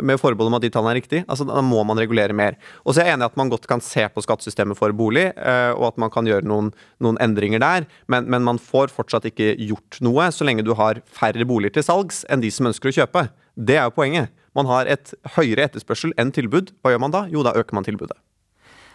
Med 0.04 0.20
forbehold 0.22 0.52
om 0.52 0.58
at 0.58 0.66
de 0.66 0.72
tallene 0.74 0.94
er 0.94 1.00
riktige. 1.00 1.26
Altså, 1.26 1.48
da 1.48 1.62
må 1.66 1.82
man 1.88 2.00
regulere 2.00 2.36
mer. 2.38 2.58
Og 2.86 2.94
så 2.94 3.02
er 3.02 3.10
jeg 3.10 3.18
enig 3.18 3.26
i 3.26 3.32
at 3.32 3.40
man 3.40 3.52
godt 3.54 3.68
kan 3.70 3.84
se 3.84 4.06
på 4.14 4.24
skattesystemet 4.26 4.78
for 4.78 4.94
bolig, 4.98 5.30
eh, 5.34 5.72
og 5.74 5.90
at 5.92 6.00
man 6.02 6.14
kan 6.14 6.30
gjøre 6.30 6.48
noen, 6.48 6.72
noen 7.04 7.20
endringer 7.24 7.64
der, 7.64 7.90
men, 8.12 8.30
men, 8.30 8.46
man 8.48 8.62
får 8.62 8.94
fortsatt 8.94 9.28
ikke 9.32 9.56
gjort 9.58 10.00
noe 10.06 10.30
så 10.34 10.48
lenge 10.48 10.66
du 10.66 10.74
har 10.78 11.02
færre 11.12 11.48
boliger 11.48 11.78
til 11.78 11.88
salgs 11.88 12.24
enn 12.32 12.44
de 12.44 12.54
som 12.54 12.70
ønsker 12.70 12.92
å 12.92 12.98
kjøpe. 13.02 13.28
Det 13.58 13.80
er 13.80 13.90
jo 13.90 13.98
poenget. 13.98 14.34
Man 14.58 14.70
har 14.70 14.90
et 14.90 15.14
høyere 15.36 15.68
etterspørsel 15.68 16.16
enn 16.18 16.34
tilbud. 16.34 16.74
Hva 16.82 16.94
gjør 16.94 17.04
man 17.04 17.14
da? 17.14 17.26
Jo, 17.34 17.44
da 17.46 17.56
øker 17.58 17.78
man 17.78 17.86
tilbudet. 17.86 18.18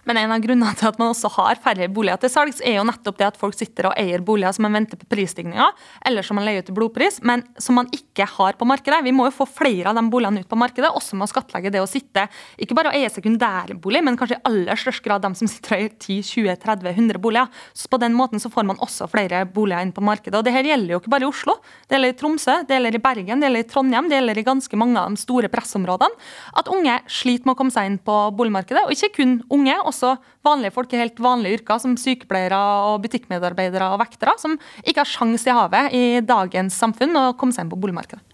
Men 0.08 0.18
en 0.18 0.32
av 0.34 0.42
grunnene 0.42 0.74
til 0.78 0.88
at 0.88 0.98
man 0.98 1.12
også 1.12 1.30
har 1.36 1.60
færre 1.62 1.86
boliger 1.92 2.18
til 2.22 2.32
salgs, 2.32 2.58
er 2.66 2.80
jo 2.80 2.86
nettopp 2.88 3.20
det 3.20 3.26
at 3.28 3.38
folk 3.38 3.54
sitter 3.54 3.86
og 3.90 3.94
eier 4.00 4.22
boliger 4.24 4.54
som 4.56 4.66
man 4.66 4.74
venter 4.74 4.98
på 4.98 5.06
prisstigninga, 5.12 5.68
eller 6.08 6.26
som 6.26 6.38
man 6.38 6.46
leier 6.48 6.64
ut 6.64 6.66
til 6.70 6.74
blodpris, 6.74 7.20
men 7.22 7.44
som 7.62 7.78
man 7.78 7.90
ikke 7.94 8.26
har 8.26 8.58
på 8.58 8.66
markedet. 8.66 8.98
Vi 9.06 9.12
må 9.14 9.28
jo 9.28 9.34
få 9.36 9.46
flere 9.46 9.92
av 9.92 9.98
de 9.98 10.02
boligene 10.10 10.42
ut 10.42 10.50
på 10.50 10.58
markedet, 10.58 10.90
også 10.90 11.18
med 11.18 11.28
å 11.28 11.30
skattlegge 11.30 11.70
det 11.70 11.82
å 11.82 11.86
sitte 11.90 12.26
ikke 12.58 12.74
bare 12.78 12.90
og 12.90 12.98
eie 12.98 13.10
sekundærbolig, 13.14 14.02
men 14.02 14.18
kanskje 14.18 14.40
i 14.40 14.42
aller 14.50 14.80
størst 14.82 15.04
grad 15.06 15.22
de 15.22 15.30
som 15.38 15.50
sitter 15.50 15.76
og 15.76 15.84
eier 15.84 15.94
10-20-30-100 15.94 17.22
boliger. 17.22 17.62
Så 17.78 17.90
på 17.92 18.00
den 18.02 18.16
måten 18.18 18.42
så 18.42 18.50
får 18.50 18.66
man 18.72 18.82
også 18.82 19.06
flere 19.12 19.44
boliger 19.46 19.86
inn 19.86 19.94
på 19.94 20.02
markedet. 20.02 20.34
Og 20.40 20.46
det 20.46 20.56
her 20.56 20.66
gjelder 20.66 20.96
jo 20.96 21.02
ikke 21.02 21.14
bare 21.14 21.28
i 21.28 21.30
Oslo. 21.30 21.56
Det 21.86 21.94
gjelder 21.94 22.14
i 22.14 22.18
Tromsø, 22.18 22.58
det 22.66 22.74
gjelder 22.76 22.98
i 22.98 23.02
Bergen, 23.06 23.38
det 23.38 23.48
gjelder 23.48 23.64
i 23.64 23.70
Trondheim, 23.70 24.10
det 24.10 24.18
gjelder 24.18 24.42
i 24.42 24.46
ganske 24.50 24.82
mange 24.82 24.98
av 24.98 25.14
de 25.14 25.22
store 25.22 25.52
pressområdene. 25.52 26.30
At 26.58 26.70
unge 26.72 26.98
sliter 27.06 27.46
med 27.46 27.54
å 27.54 27.60
komme 27.62 27.74
seg 27.74 27.88
inn 27.88 28.00
på 28.02 28.18
boligmarkedet, 28.34 28.84
og 28.88 28.94
ikke 28.96 29.14
kun 29.20 29.38
unge 29.52 29.78
også 29.92 30.16
vanlige 30.44 30.74
folk 30.74 30.92
i 30.92 31.00
helt 31.00 31.22
vanlige 31.22 31.60
yrker, 31.60 31.78
som 31.82 31.94
sykepleiere 32.00 32.58
og 32.88 33.04
butikkmedarbeidere 33.04 33.92
og 33.94 34.02
vektere, 34.02 34.34
som 34.40 34.58
ikke 34.82 35.04
har 35.04 35.12
sjans 35.12 35.46
i 35.46 35.56
havet 35.56 35.96
i 35.96 36.04
dagens 36.26 36.76
samfunn 36.82 37.16
å 37.20 37.32
komme 37.38 37.54
seg 37.54 37.66
inn 37.66 37.74
på 37.74 37.80
boligmarkedet. 37.84 38.24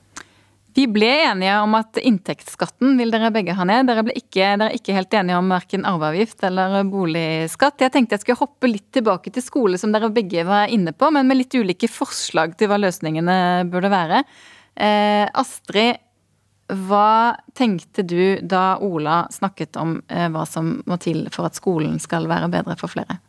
Vi 0.78 0.84
ble 0.86 1.08
enige 1.24 1.56
om 1.58 1.72
at 1.74 1.98
inntektsskatten 1.98 2.92
vil 3.00 3.10
dere 3.10 3.32
begge 3.34 3.54
ha 3.58 3.64
ned. 3.66 3.88
Dere, 3.88 4.04
ble 4.06 4.14
ikke, 4.14 4.52
dere 4.60 4.68
er 4.68 4.76
ikke 4.76 4.94
helt 4.94 5.14
enige 5.18 5.38
om 5.40 5.48
verken 5.50 5.86
arveavgift 5.88 6.44
eller 6.46 6.76
boligskatt. 6.86 7.82
Jeg 7.82 7.94
tenkte 7.94 8.14
jeg 8.14 8.22
skulle 8.22 8.42
hoppe 8.44 8.70
litt 8.70 8.86
tilbake 8.94 9.32
til 9.34 9.42
skole, 9.42 9.80
som 9.80 9.90
dere 9.94 10.12
begge 10.14 10.44
var 10.46 10.70
inne 10.70 10.94
på, 10.94 11.10
men 11.14 11.26
med 11.26 11.40
litt 11.40 11.56
ulike 11.58 11.90
forslag 11.90 12.54
til 12.60 12.70
hva 12.70 12.78
løsningene 12.78 13.38
burde 13.72 13.90
være. 13.90 14.22
Eh, 14.78 15.24
Astrid, 15.42 15.98
hva 16.68 17.36
tenkte 17.56 18.04
du 18.04 18.38
da 18.44 18.76
Ola 18.84 19.22
snakket 19.32 19.78
om 19.80 19.98
eh, 20.08 20.28
hva 20.32 20.44
som 20.46 20.78
må 20.86 20.98
til 21.00 21.26
for 21.32 21.48
at 21.48 21.56
skolen 21.56 21.96
skal 22.02 22.28
være 22.28 22.50
bedre 22.52 22.76
for 22.80 22.92
flere? 22.92 23.20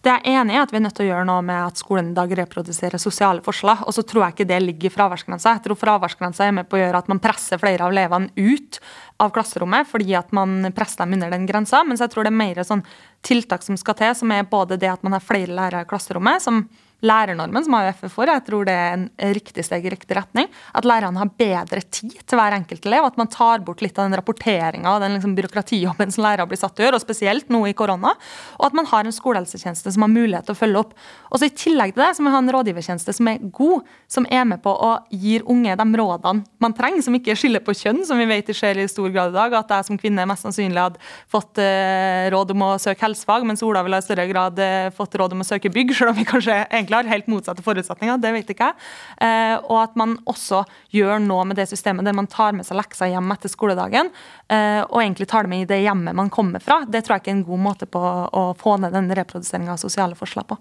Det 0.00 0.08
er 0.08 0.22
jeg 0.24 0.40
enig 0.40 0.54
i 0.54 0.60
at 0.62 0.70
vi 0.72 0.78
er 0.78 0.82
nødt 0.86 0.94
til 0.96 1.04
å 1.04 1.10
gjøre 1.10 1.26
noe 1.28 1.42
med 1.44 1.58
at 1.60 1.80
skolen 1.80 2.14
i 2.14 2.16
dag 2.16 2.30
reproduserer 2.38 3.00
sosiale 3.00 3.42
forskjeller. 3.44 3.82
Og 3.84 3.92
så 3.92 4.04
tror 4.08 4.24
jeg 4.24 4.32
ikke 4.32 4.46
det 4.48 4.60
ligger 4.64 4.88
i 4.88 4.92
fraværsgrensa. 4.94 5.52
Jeg 5.58 5.64
tror 5.66 5.76
fraværsgrensa 5.76 6.46
er 6.46 6.54
med 6.56 6.70
på 6.70 6.78
å 6.78 6.80
gjøre 6.80 7.02
at 7.02 7.10
man 7.12 7.20
presser 7.20 7.60
flere 7.60 7.84
av 7.84 7.92
elevene 7.92 8.32
ut 8.32 8.78
av 9.20 9.32
klasserommet 9.34 9.88
fordi 9.90 10.16
at 10.16 10.32
man 10.36 10.70
presser 10.76 11.04
dem 11.04 11.18
under 11.18 11.34
den 11.36 11.44
grensa. 11.48 11.82
Mens 11.84 12.00
jeg 12.00 12.14
tror 12.14 12.24
det 12.24 12.32
er 12.32 12.38
mer 12.40 12.62
sånn 12.64 12.84
tiltak 13.28 13.66
som 13.66 13.76
skal 13.80 13.98
til, 13.98 14.14
som 14.16 14.32
er 14.32 14.48
både 14.48 14.80
det 14.80 14.88
at 14.88 15.04
man 15.04 15.18
har 15.18 15.24
flere 15.24 15.52
lærere 15.52 15.84
i 15.84 15.90
klasserommet, 15.92 16.40
som 16.48 16.64
lærernormen, 17.06 17.64
som 17.64 17.76
AUF 17.78 18.04
er 18.06 18.12
for. 18.12 18.30
Jeg 18.30 18.44
tror 18.46 18.66
det 18.68 18.74
er 18.76 18.96
en 18.96 19.06
riktig 19.36 19.64
steg 19.66 19.86
i 19.86 19.92
riktig 19.94 20.16
retning. 20.18 20.48
At 20.76 20.86
lærerne 20.88 21.20
har 21.20 21.32
bedre 21.40 21.82
tid 21.82 22.18
til 22.20 22.40
hver 22.40 22.56
enkelt 22.56 22.86
elev. 22.86 23.08
At 23.08 23.18
man 23.20 23.30
tar 23.32 23.64
bort 23.64 23.82
litt 23.84 23.98
av 23.98 24.08
den 24.08 24.18
rapporteringa 24.20 24.94
og 24.94 25.04
den 25.04 25.16
liksom 25.16 25.36
byråkratijobben 25.38 26.12
som 26.14 26.24
lærere 26.26 26.48
blir 26.50 26.60
satt 26.60 26.76
til 26.76 26.84
å 26.84 26.88
gjøre, 26.88 27.00
og 27.00 27.04
spesielt 27.04 27.52
nå 27.52 27.62
i 27.68 27.76
korona. 27.76 28.14
Og 28.58 28.68
at 28.68 28.76
man 28.76 28.88
har 28.90 29.06
en 29.06 29.16
skolehelsetjeneste 29.16 29.94
som 29.94 30.06
har 30.06 30.12
mulighet 30.12 30.48
til 30.48 30.56
å 30.56 30.60
følge 30.60 30.84
opp. 30.84 30.94
Og 31.30 31.40
så 31.40 31.48
I 31.48 31.54
tillegg 31.56 31.94
til 31.94 32.04
det 32.04 32.12
så 32.16 32.24
må 32.24 32.30
vi 32.30 32.36
ha 32.36 32.42
en 32.44 32.52
rådgivertjeneste 32.56 33.16
som 33.16 33.30
er 33.32 33.40
god, 33.54 33.88
som 34.10 34.28
er 34.30 34.46
med 34.48 34.62
på 34.64 34.72
å 34.72 34.92
gi 35.10 35.38
unge 35.40 35.76
de 35.80 35.88
rådene 36.00 36.44
man 36.60 36.76
trenger, 36.76 37.04
som 37.06 37.16
ikke 37.16 37.36
skiller 37.38 37.64
på 37.64 37.74
kjønn, 37.76 38.02
som 38.06 38.20
vi 38.20 38.28
vet 38.28 38.48
det 38.50 38.56
skjer 38.56 38.82
i 38.82 38.88
stor 38.90 39.08
grad 39.12 39.32
i 39.32 39.38
dag. 39.38 39.56
At 39.62 39.74
jeg 39.76 39.88
som 39.88 40.00
kvinne 40.00 40.26
mest 40.28 40.44
sannsynlig 40.46 40.82
hadde 40.82 41.00
fått 41.30 41.60
eh, 41.62 42.28
råd 42.32 42.54
om 42.54 42.66
å 42.66 42.70
søke 42.82 43.06
helsefag, 43.06 43.46
mens 43.48 43.64
Ola 43.66 43.84
ville 43.86 44.00
i 44.00 44.04
større 44.04 44.26
grad 44.30 44.60
eh, 44.62 44.90
fått 44.94 45.16
råd 45.20 45.36
om 45.36 45.44
å 45.44 45.48
søke 45.48 45.72
bygg, 45.72 45.94
selv 45.96 46.12
om 46.12 46.20
vi 46.20 46.26
kanskje 46.28 46.56
egentlig 46.66 46.89
har 46.96 47.10
helt 47.10 47.30
motsatte 47.30 47.64
forutsetninger, 47.64 48.18
det 48.22 48.32
vet 48.34 48.52
ikke 48.54 48.70
jeg. 48.70 48.88
Eh, 49.26 49.56
og 49.60 49.78
at 49.82 49.98
man 50.00 50.16
også 50.30 50.64
gjør 50.94 51.22
noe 51.24 51.44
med 51.48 51.60
det 51.60 51.68
systemet 51.70 52.08
der 52.08 52.16
man 52.16 52.30
tar 52.30 52.56
med 52.56 52.68
seg 52.68 52.80
lekser 52.80 53.12
hjem 53.12 53.30
etter 53.34 53.52
skoledagen, 53.52 54.10
eh, 54.50 54.80
og 54.86 54.98
egentlig 55.02 55.30
tar 55.30 55.46
det 55.46 55.52
med 55.54 55.66
i 55.66 55.70
det 55.70 55.82
hjemmet 55.84 56.16
man 56.16 56.32
kommer 56.32 56.62
fra. 56.64 56.82
Det 56.88 57.04
tror 57.04 57.18
jeg 57.18 57.26
ikke 57.26 57.34
er 57.34 57.38
en 57.38 57.46
god 57.52 57.64
måte 57.68 57.90
på 57.90 58.00
å 58.00 58.50
få 58.58 58.76
ned 58.82 58.96
den 58.96 59.12
reproduseringa 59.20 59.76
av 59.76 59.82
sosiale 59.82 60.18
forskjeller 60.18 60.50
på. 60.50 60.60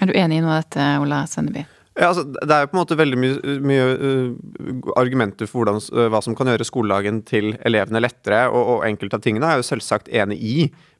Er 0.00 0.08
du 0.08 0.16
enig 0.16 0.38
i 0.38 0.44
noe 0.44 0.56
av 0.56 0.64
dette, 0.64 0.86
Ola 1.02 1.24
Svenneby? 1.28 1.66
Ja, 2.00 2.08
altså, 2.08 2.22
det 2.24 2.54
er 2.54 2.62
jo 2.64 2.70
på 2.70 2.76
en 2.78 2.80
måte 2.80 2.96
veldig 2.96 3.16
mye, 3.20 3.56
mye 3.60 3.88
uh, 4.00 4.92
argumenter 4.96 5.48
for 5.50 5.60
hvordan, 5.60 5.82
uh, 5.92 6.06
hva 6.08 6.22
som 6.24 6.36
kan 6.36 6.48
gjøre 6.48 6.64
skoledagen 6.64 7.18
til 7.28 7.52
elevene 7.68 8.00
lettere, 8.00 8.46
og, 8.48 8.62
og 8.74 8.86
enkelte 8.88 9.18
av 9.18 9.24
tingene 9.26 9.50
er 9.50 9.60
jo 9.60 9.66
selvsagt 9.68 10.08
enig 10.08 10.38
i. 10.40 10.54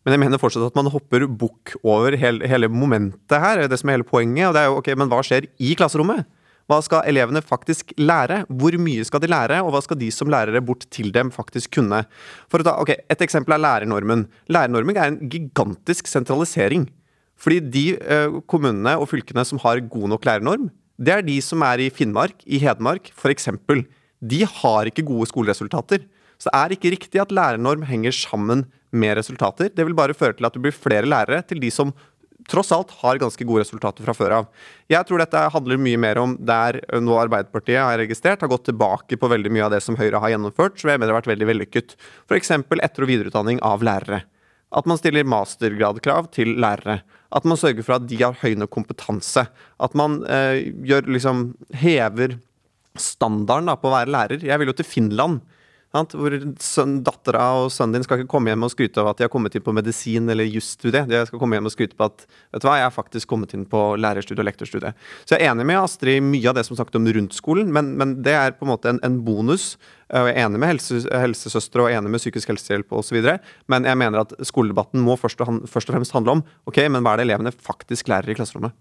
Men 0.04 0.14
jeg 0.14 0.22
mener 0.22 0.40
fortsatt 0.40 0.66
at 0.66 0.76
man 0.76 0.90
hopper 0.92 1.24
bukk 1.24 1.72
over 1.80 2.16
hele, 2.20 2.44
hele, 2.48 2.68
momentet 2.72 3.40
her. 3.40 3.64
Det 3.68 3.80
som 3.80 3.88
er 3.88 3.98
hele 3.98 4.08
poenget. 4.08 4.48
Og 4.48 4.54
det 4.56 4.62
er 4.62 4.68
jo, 4.68 4.76
ok, 4.80 4.92
Men 4.96 5.10
hva 5.12 5.22
skjer 5.24 5.48
i 5.60 5.72
klasserommet? 5.76 6.28
Hva 6.70 6.78
skal 6.86 7.08
elevene 7.10 7.42
faktisk 7.42 7.92
lære? 7.98 8.44
Hvor 8.48 8.76
mye 8.80 9.04
skal 9.04 9.24
de 9.24 9.28
lære, 9.32 9.58
og 9.64 9.72
hva 9.74 9.82
skal 9.84 9.98
de 10.00 10.08
som 10.14 10.30
lærere 10.30 10.62
bort 10.64 10.86
til 10.94 11.10
dem 11.12 11.32
faktisk 11.34 11.74
kunne? 11.80 12.04
For 12.52 12.62
å 12.62 12.66
ta, 12.66 12.76
ok, 12.80 12.94
Et 13.10 13.24
eksempel 13.26 13.56
er 13.56 13.64
lærernormen. 13.64 14.28
Lærernormen 14.48 14.96
er 14.96 15.10
en 15.10 15.20
gigantisk 15.32 16.08
sentralisering. 16.08 16.86
Fordi 17.40 17.58
de 17.72 17.84
eh, 17.96 18.36
kommunene 18.48 18.98
og 19.00 19.08
fylkene 19.10 19.44
som 19.48 19.60
har 19.64 19.80
god 19.80 20.12
nok 20.14 20.28
lærernorm, 20.28 20.68
det 21.00 21.14
er 21.14 21.24
de 21.24 21.38
som 21.44 21.62
er 21.64 21.80
i 21.86 21.90
Finnmark, 21.92 22.42
i 22.44 22.60
Hedmark 22.60 23.08
f.eks. 23.16 23.48
De 24.20 24.42
har 24.44 24.90
ikke 24.90 25.06
gode 25.08 25.30
skoleresultater. 25.30 26.04
Så 26.40 26.48
det 26.48 26.58
er 26.58 26.74
ikke 26.76 26.92
riktig 26.92 27.20
at 27.22 27.32
lærernorm 27.32 27.86
henger 27.88 28.12
sammen 28.16 28.66
med 28.92 29.16
resultater. 29.16 29.70
Det 29.72 29.84
vil 29.86 29.96
bare 29.96 30.16
føre 30.16 30.36
til 30.36 30.48
at 30.48 30.56
det 30.56 30.62
blir 30.64 30.76
flere 30.76 31.08
lærere 31.08 31.42
til 31.48 31.60
de 31.62 31.70
som 31.72 31.92
tross 32.50 32.72
alt 32.74 32.92
har 33.02 33.20
ganske 33.20 33.44
gode 33.46 33.62
resultater 33.62 34.04
fra 34.04 34.14
før 34.16 34.34
av. 34.40 34.48
Jeg 34.90 35.06
tror 35.06 35.22
dette 35.22 35.42
handler 35.54 35.80
mye 35.80 36.00
mer 36.00 36.20
om 36.22 36.34
der 36.36 36.80
nå 37.00 37.16
Arbeiderpartiet 37.20 37.80
har 37.80 38.00
registrert, 38.00 38.42
har 38.42 38.50
gått 38.50 38.66
tilbake 38.70 39.18
på 39.20 39.30
veldig 39.30 39.52
mye 39.54 39.66
av 39.68 39.74
det 39.76 39.82
som 39.84 39.98
Høyre 39.98 40.20
har 40.22 40.34
gjennomført, 40.34 40.80
som 40.80 40.90
jeg 40.90 41.00
mener 41.00 41.14
har 41.14 41.20
vært 41.20 41.30
veldig 41.30 41.48
vellykket. 41.52 41.96
F.eks. 42.26 42.52
etter- 42.56 43.06
og 43.06 43.12
videreutdanning 43.12 43.62
av 43.66 43.84
lærere. 43.86 44.24
At 44.70 44.86
man 44.88 45.00
stiller 45.00 45.28
mastergradkrav 45.28 46.30
til 46.34 46.56
lærere. 46.60 47.00
At 47.30 47.46
man 47.46 47.58
sørger 47.60 47.86
for 47.86 47.98
at 47.98 48.08
de 48.10 48.18
har 48.22 48.38
høy 48.40 48.56
nok 48.58 48.72
kompetanse. 48.74 49.46
At 49.80 49.96
man 49.98 50.20
eh, 50.26 50.70
gjør, 50.86 51.10
liksom, 51.14 51.50
hever 51.82 52.38
standarden 52.98 53.70
da, 53.70 53.78
på 53.78 53.90
å 53.90 53.94
være 53.94 54.10
lærer. 54.10 54.44
Jeg 54.46 54.60
vil 54.60 54.72
jo 54.72 54.78
til 54.80 54.88
Finland 54.88 55.40
hvor 55.90 56.30
dattera 57.02 57.44
og 57.58 57.72
sønnen 57.74 57.98
din 57.98 58.04
skal 58.06 58.20
ikke 58.20 58.30
komme 58.30 58.52
hjem 58.52 58.62
og 58.62 58.70
skryte 58.70 59.02
av 59.02 59.08
at 59.10 59.18
de 59.18 59.24
har 59.26 59.32
kommet 59.32 59.56
inn 59.58 59.64
på 59.66 59.74
medisin 59.74 60.30
eller 60.30 60.46
jusstudie. 60.46 61.02
De 61.10 61.22
skal 61.26 61.40
komme 61.40 61.58
hjem 61.58 61.66
og 61.66 61.74
skryte 61.74 61.98
på 61.98 62.06
at 62.06 62.22
vet 62.28 62.62
du 62.62 62.68
hva, 62.68 62.76
jeg 62.78 62.86
har 62.86 62.94
faktisk 62.94 63.30
kommet 63.30 63.54
inn 63.56 63.64
på 63.66 63.80
lærerstudiet 63.98 64.44
og 64.44 64.46
lektorstudiet. 64.46 65.08
Så 65.26 65.34
jeg 65.34 65.42
er 65.42 65.50
enig 65.50 65.66
med 65.66 65.80
Astrid 65.80 66.20
i 66.20 66.22
mye 66.22 66.46
av 66.46 66.60
det 66.60 66.64
som 66.68 66.78
snakket 66.78 67.00
om 67.00 67.10
rundt 67.18 67.34
skolen, 67.34 67.72
men, 67.74 67.96
men 67.98 68.20
det 68.22 68.36
er 68.38 68.54
på 68.54 68.68
en 68.68 68.70
måte 68.70 68.92
en, 68.92 69.02
en 69.06 69.18
bonus. 69.26 69.72
Jeg 70.10 70.32
er 70.32 70.40
enig 70.42 70.58
med 70.58 70.72
helse, 70.72 71.00
helsesøstre 71.06 71.84
og 71.84 71.92
enig 71.94 72.10
med 72.10 72.22
psykisk 72.22 72.50
helsehjelp 72.50 72.92
osv. 72.98 73.20
Men 73.70 73.86
jeg 73.86 73.98
mener 74.00 74.24
at 74.24 74.34
skoledebatten 74.46 75.02
må 75.06 75.14
først 75.20 75.40
og, 75.44 75.62
først 75.70 75.90
og 75.90 75.96
fremst 75.96 76.16
handle 76.16 76.38
om 76.38 76.44
ok, 76.66 76.82
men 76.90 77.04
hva 77.04 77.14
er 77.14 77.22
det 77.22 77.28
elevene 77.28 77.54
faktisk 77.54 78.10
lærer 78.10 78.32
i 78.32 78.38
klasserommet. 78.38 78.74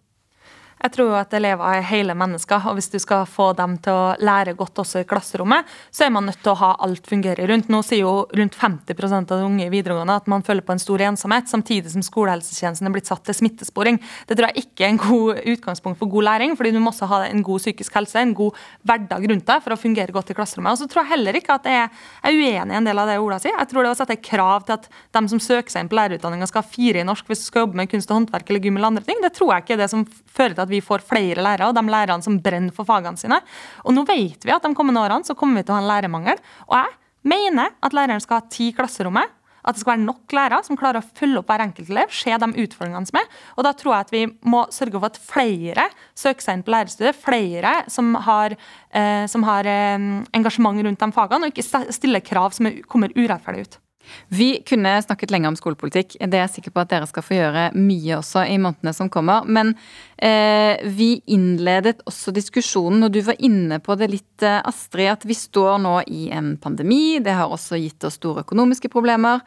Jeg 0.79 0.93
tror 0.95 1.09
jo 1.11 1.15
at 1.19 1.33
elever 1.35 1.75
er 1.75 1.87
hele 1.89 2.13
mennesker, 2.15 2.63
og 2.69 2.77
hvis 2.77 2.87
du 2.93 2.95
skal 3.03 3.25
få 3.27 3.49
dem 3.57 3.75
til 3.83 3.91
å 3.91 4.13
lære 4.23 4.53
godt 4.55 4.79
også 4.79 5.01
i 5.01 5.07
klasserommet, 5.07 5.67
så 5.91 6.05
er 6.05 6.13
man 6.15 6.29
nødt 6.29 6.39
til 6.39 6.53
å 6.53 6.59
ha 6.61 6.69
alt 6.85 7.07
fungere 7.09 7.47
rundt. 7.49 7.67
Nå 7.67 7.81
sier 7.83 8.05
jo 8.05 8.13
rundt 8.39 8.55
50 8.55 9.17
av 9.17 9.25
de 9.27 9.39
unge 9.43 9.65
i 9.65 9.73
videregående 9.73 10.15
at 10.21 10.29
man 10.31 10.45
føler 10.45 10.63
på 10.63 10.71
en 10.75 10.79
stor 10.79 11.03
ensomhet, 11.03 11.49
samtidig 11.51 11.91
som 11.91 12.05
skolehelsetjenesten 12.05 12.87
er 12.87 12.95
blitt 12.95 13.11
satt 13.11 13.25
til 13.27 13.35
smittesporing. 13.35 13.99
Det 14.29 14.37
tror 14.39 14.49
jeg 14.49 14.63
ikke 14.63 14.85
er 14.85 14.93
en 14.93 15.01
god 15.03 15.41
utgangspunkt 15.51 15.99
for 15.99 16.13
god 16.13 16.27
læring, 16.29 16.55
fordi 16.55 16.71
du 16.75 16.79
må 16.79 16.93
også 16.93 17.09
ha 17.11 17.21
en 17.27 17.43
god 17.43 17.59
psykisk 17.59 17.99
helse, 17.99 18.23
en 18.23 18.33
god 18.37 18.55
hverdag 18.87 19.27
rundt 19.33 19.47
deg 19.51 19.65
for 19.65 19.75
å 19.75 19.79
fungere 19.79 20.15
godt 20.15 20.31
i 20.31 20.37
klasserommet. 20.39 20.77
Og 20.77 20.79
så 20.79 20.87
tror 20.87 21.03
jeg 21.03 21.11
heller 21.17 21.41
ikke 21.41 21.59
at 21.59 21.67
jeg 21.67 21.89
er 21.89 22.39
uenig 22.39 22.71
i 22.71 22.79
en 22.79 22.87
del 22.87 23.03
av 23.03 23.11
det 23.11 23.19
Ola 23.19 23.41
sier. 23.43 23.57
Jeg 23.57 23.71
tror 23.73 23.83
det 23.83 23.91
å 23.91 23.99
sette 23.99 24.19
krav 24.23 24.63
til 24.63 24.77
at 24.79 24.87
de 24.87 25.25
som 25.35 25.43
søker 25.43 25.75
seg 25.75 25.83
inn 25.83 25.91
på 25.91 25.99
lærerutdanninga 25.99 26.47
skal 26.47 26.63
ha 26.63 26.71
fire 26.71 27.03
i 27.03 27.07
norsk 27.07 27.27
hvis 27.27 27.43
du 27.43 27.49
skal 27.49 27.67
jobbe 27.67 27.81
med 27.81 27.91
kunst 27.91 28.11
og 28.13 28.21
håndverk 28.21 28.47
eller 28.47 28.63
gym 28.63 28.79
eller 28.79 28.93
andre 28.93 29.03
ting, 29.03 29.19
det 29.19 29.35
tror 29.35 29.53
jeg 29.57 29.65
ikke 29.65 29.75
er 29.75 29.83
det 29.83 29.91
som 29.91 30.07
fører 30.07 30.55
til 30.55 30.63
at 30.63 30.68
vi 30.69 30.81
får 30.85 31.03
flere 31.07 31.43
lærere, 31.43 31.69
og 31.69 31.77
de 31.77 31.83
lærerne 31.89 32.25
som 32.25 32.37
brenner 32.43 32.75
for 32.75 32.87
fagene 32.87 33.19
sine. 33.19 33.41
Og 33.85 33.95
nå 33.95 34.05
vet 34.09 34.45
vi 34.45 34.55
at 34.55 34.65
de 34.65 34.75
kommende 34.77 35.01
årene 35.01 35.27
så 35.27 35.35
kommer 35.37 35.59
vi 35.59 35.67
til 35.67 35.75
å 35.75 35.79
ha 35.79 35.83
en 35.83 35.91
lærermangel. 35.91 36.39
Og 36.69 36.77
jeg 36.77 36.95
mener 37.33 37.75
at 37.83 37.95
læreren 37.95 38.23
skal 38.23 38.41
ha 38.41 38.49
ti 38.53 38.71
klasserommet. 38.75 39.35
At 39.59 39.75
det 39.75 39.81
skal 39.83 39.97
være 39.97 40.05
nok 40.05 40.33
lærere 40.33 40.63
som 40.63 40.77
klarer 40.79 41.01
å 41.01 41.17
følge 41.19 41.41
opp 41.41 41.49
hver 41.51 41.65
enkelt 41.65 41.89
elev, 41.91 42.13
se 42.15 42.31
de 42.31 42.47
utfordringene 42.63 43.09
som 43.09 43.19
er. 43.19 43.27
Og 43.57 43.67
da 43.67 43.73
tror 43.75 43.95
jeg 43.95 44.07
at 44.07 44.13
vi 44.15 44.23
må 44.47 44.63
sørge 44.73 44.95
for 44.95 45.09
at 45.09 45.19
flere 45.19 45.89
søker 46.17 46.45
seg 46.45 46.57
inn 46.57 46.63
på 46.65 46.73
lærerstudiet. 46.73 47.19
Flere 47.19 47.73
som 47.91 48.13
har, 48.29 48.55
eh, 48.95 49.25
som 49.27 49.43
har 49.47 49.67
eh, 49.67 50.07
engasjement 50.39 50.79
rundt 50.87 51.03
de 51.03 51.11
fagene, 51.15 51.49
og 51.49 51.53
ikke 51.53 51.91
stille 51.93 52.23
krav 52.23 52.55
som 52.55 52.71
kommer 52.87 53.13
urettferdig 53.17 53.67
ut. 53.67 53.79
Vi 54.27 54.63
kunne 54.67 55.01
snakket 55.01 55.31
lenge 55.31 55.49
om 55.49 55.57
skolepolitikk. 55.57 56.15
Det 56.19 56.37
er 56.37 56.45
jeg 56.45 56.53
sikker 56.57 56.73
på 56.73 56.83
at 56.83 56.91
dere 56.91 57.07
skal 57.09 57.25
få 57.25 57.35
gjøre 57.37 57.65
mye 57.77 58.19
også 58.19 58.45
i 58.49 58.57
månedene 58.61 58.93
som 58.95 59.09
kommer. 59.11 59.45
Men 59.45 59.73
eh, 60.17 60.81
vi 60.85 61.11
innledet 61.33 62.03
også 62.09 62.33
diskusjonen, 62.35 63.05
og 63.05 63.13
du 63.13 63.21
var 63.25 63.39
inne 63.43 63.81
på 63.83 63.97
det 63.99 64.09
litt, 64.13 64.45
eh, 64.45 64.61
Astrid, 64.69 65.11
at 65.13 65.27
vi 65.29 65.37
står 65.37 65.81
nå 65.83 65.95
i 66.07 66.29
en 66.35 66.55
pandemi. 66.61 67.19
Det 67.23 67.35
har 67.37 67.51
også 67.51 67.79
gitt 67.81 68.07
oss 68.07 68.19
store 68.21 68.45
økonomiske 68.47 68.91
problemer. 68.93 69.43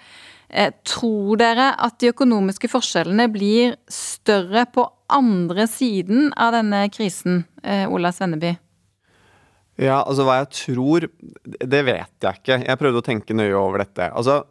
Eh, 0.52 0.72
tror 0.84 1.38
dere 1.40 1.72
at 1.80 1.96
de 2.02 2.10
økonomiske 2.12 2.68
forskjellene 2.68 3.30
blir 3.32 3.78
større 3.88 4.66
på 4.68 4.84
andre 5.12 5.64
siden 5.70 6.30
av 6.36 6.52
denne 6.58 6.84
krisen, 6.92 7.44
eh, 7.62 7.86
Ola 7.88 8.12
Svenneby? 8.12 8.56
Ja, 9.82 9.98
altså 10.06 10.24
hva 10.26 10.38
jeg 10.42 10.50
tror 10.54 11.06
Det 11.42 11.82
vet 11.86 12.24
jeg 12.24 12.40
ikke. 12.40 12.58
Jeg 12.62 12.78
prøvde 12.80 13.00
å 13.02 13.04
tenke 13.06 13.36
nøye 13.36 13.54
over 13.58 13.82
dette. 13.82 14.08
Altså, 14.14 14.42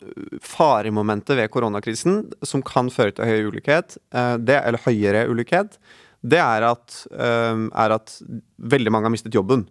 Faremomentet 0.43 1.37
ved 1.39 1.51
koronakrisen 1.53 2.23
som 2.45 2.63
kan 2.65 2.91
føre 2.91 3.15
til 3.15 3.29
høy 3.29 3.51
ulikhet, 3.51 3.97
eh, 4.11 4.35
det, 4.41 4.59
eller 4.59 4.83
høyere 4.83 5.27
ulikhet, 5.31 5.77
det 6.21 6.41
er 6.41 6.65
at, 6.67 7.05
eh, 7.11 7.67
er 7.83 7.95
at, 7.95 8.17
veldig 8.57 8.91
mange 8.93 9.09
har 9.09 9.15
mistet 9.15 9.37
jobben. 9.37 9.67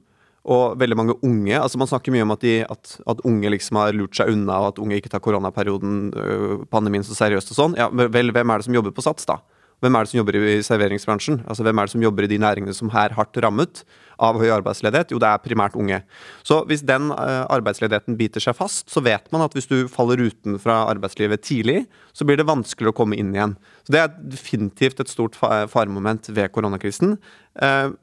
Og 0.50 0.78
veldig 0.80 0.96
mange 0.96 1.14
unge 1.20 1.52
altså 1.52 1.76
Man 1.76 1.88
snakker 1.90 2.14
mye 2.14 2.24
om 2.24 2.30
at, 2.32 2.40
de, 2.40 2.62
at, 2.64 2.94
at 3.12 3.18
unge 3.28 3.50
liksom 3.52 3.76
har 3.76 3.92
lurt 3.92 4.16
seg 4.16 4.32
unna, 4.32 4.56
og 4.56 4.68
at 4.70 4.80
unge 4.80 4.96
ikke 4.96 5.12
tar 5.12 5.20
koronaperioden, 5.20 5.98
øh, 6.16 6.62
pandemien, 6.72 7.04
så 7.04 7.18
seriøst 7.18 7.52
og 7.52 7.58
sånn. 7.58 7.76
Ja, 7.76 7.90
Vel, 7.92 8.32
hvem 8.32 8.50
er 8.54 8.62
det 8.62 8.70
som 8.70 8.78
jobber 8.78 8.94
på 8.96 9.04
Sats, 9.04 9.28
da? 9.28 9.42
Hvem 9.80 9.96
er 9.96 10.04
det 10.04 10.10
som 10.12 10.18
jobber 10.20 10.36
i 10.36 10.60
serveringsbransjen? 10.64 11.40
Altså 11.48 11.64
Hvem 11.64 11.80
er 11.80 11.88
det 11.88 11.94
som 11.94 12.02
jobber 12.04 12.26
i 12.26 12.30
de 12.30 12.38
næringene 12.42 12.74
som 12.76 12.90
er 12.92 13.14
hardt 13.16 13.38
rammet 13.40 13.82
av 14.20 14.36
høy 14.40 14.50
arbeidsledighet? 14.52 15.14
Jo, 15.14 15.20
det 15.22 15.30
er 15.30 15.40
primært 15.40 15.78
unge. 15.80 16.02
Så 16.44 16.60
hvis 16.68 16.84
den 16.84 17.08
uh, 17.14 17.46
arbeidsledigheten 17.48 18.18
biter 18.20 18.44
seg 18.44 18.58
fast, 18.58 18.90
så 18.92 19.00
vet 19.04 19.30
man 19.32 19.46
at 19.46 19.56
hvis 19.56 19.70
du 19.70 19.88
faller 19.88 20.20
uten 20.20 20.60
fra 20.60 20.82
arbeidslivet 20.92 21.44
tidlig, 21.48 21.86
så 22.12 22.28
blir 22.28 22.36
det 22.40 22.48
vanskelig 22.50 22.92
å 22.92 22.96
komme 22.96 23.16
inn 23.16 23.32
igjen. 23.32 23.56
Så 23.86 23.96
Det 23.96 24.02
er 24.04 24.12
definitivt 24.36 25.00
et 25.00 25.12
stort 25.12 25.40
faremoment 25.40 26.28
ved 26.28 26.52
koronakrisen. 26.52 27.16
Uh, 27.56 27.96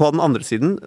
på 0.00 0.08
den 0.14 0.24
andre 0.24 0.46
siden, 0.46 0.78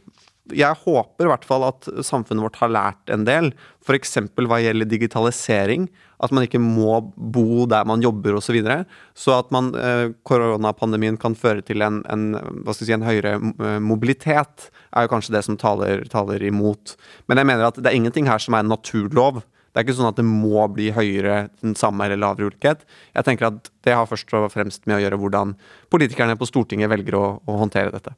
jeg 0.51 0.75
håper 0.83 1.23
i 1.23 1.29
hvert 1.31 1.45
fall 1.47 1.63
at 1.69 1.87
samfunnet 2.03 2.43
vårt 2.43 2.57
har 2.59 2.71
lært 2.73 3.11
en 3.13 3.23
del. 3.27 3.53
F.eks. 3.85 4.17
hva 4.35 4.59
gjelder 4.59 4.89
digitalisering. 4.91 5.87
At 6.23 6.33
man 6.35 6.43
ikke 6.45 6.59
må 6.59 6.99
bo 7.15 7.63
der 7.69 7.87
man 7.87 8.03
jobber 8.03 8.35
osv. 8.35 8.49
Så, 8.49 8.55
videre. 8.55 8.83
så 9.15 9.37
at 9.39 9.49
man, 9.55 9.71
eh, 9.79 10.11
koronapandemien 10.27 11.17
kan 11.19 11.35
føre 11.35 11.63
til 11.65 11.83
en, 11.83 12.01
en, 12.11 12.35
si, 12.75 12.91
en, 12.91 13.07
høyere 13.07 13.37
eh, 13.39 13.79
mobilitet, 13.83 14.69
er 14.91 15.07
jo 15.07 15.13
kanskje 15.15 15.37
det 15.37 15.45
som 15.47 15.57
taler, 15.59 16.03
taler, 16.11 16.43
imot. 16.43 16.97
Men 17.31 17.39
jeg 17.39 17.49
mener 17.49 17.69
at 17.69 17.79
det 17.79 17.89
er 17.89 17.97
ingenting 17.97 18.27
her 18.27 18.43
som 18.43 18.55
er 18.55 18.65
en 18.65 18.71
naturlov. 18.75 19.41
Det 19.71 19.81
er 19.81 19.87
ikke 19.87 19.97
sånn 19.97 20.11
at 20.11 20.19
det 20.19 20.27
må 20.27 20.67
bli 20.75 20.91
høyere, 20.93 21.47
den 21.63 21.73
samme 21.79 22.05
eller 22.05 22.19
lavere 22.19 22.51
ulikhet. 22.51 22.83
Jeg 23.15 23.25
tenker 23.25 23.49
at 23.49 23.71
det 23.87 23.95
har 23.95 24.11
først 24.11 24.35
og 24.37 24.51
fremst 24.53 24.85
med 24.85 24.99
å 24.99 25.03
gjøre 25.07 25.23
hvordan 25.23 25.57
politikerne 25.91 26.37
på 26.37 26.51
Stortinget 26.51 26.91
velger 26.91 27.17
å, 27.17 27.25
å 27.41 27.59
håndtere 27.63 27.95
dette. 27.95 28.13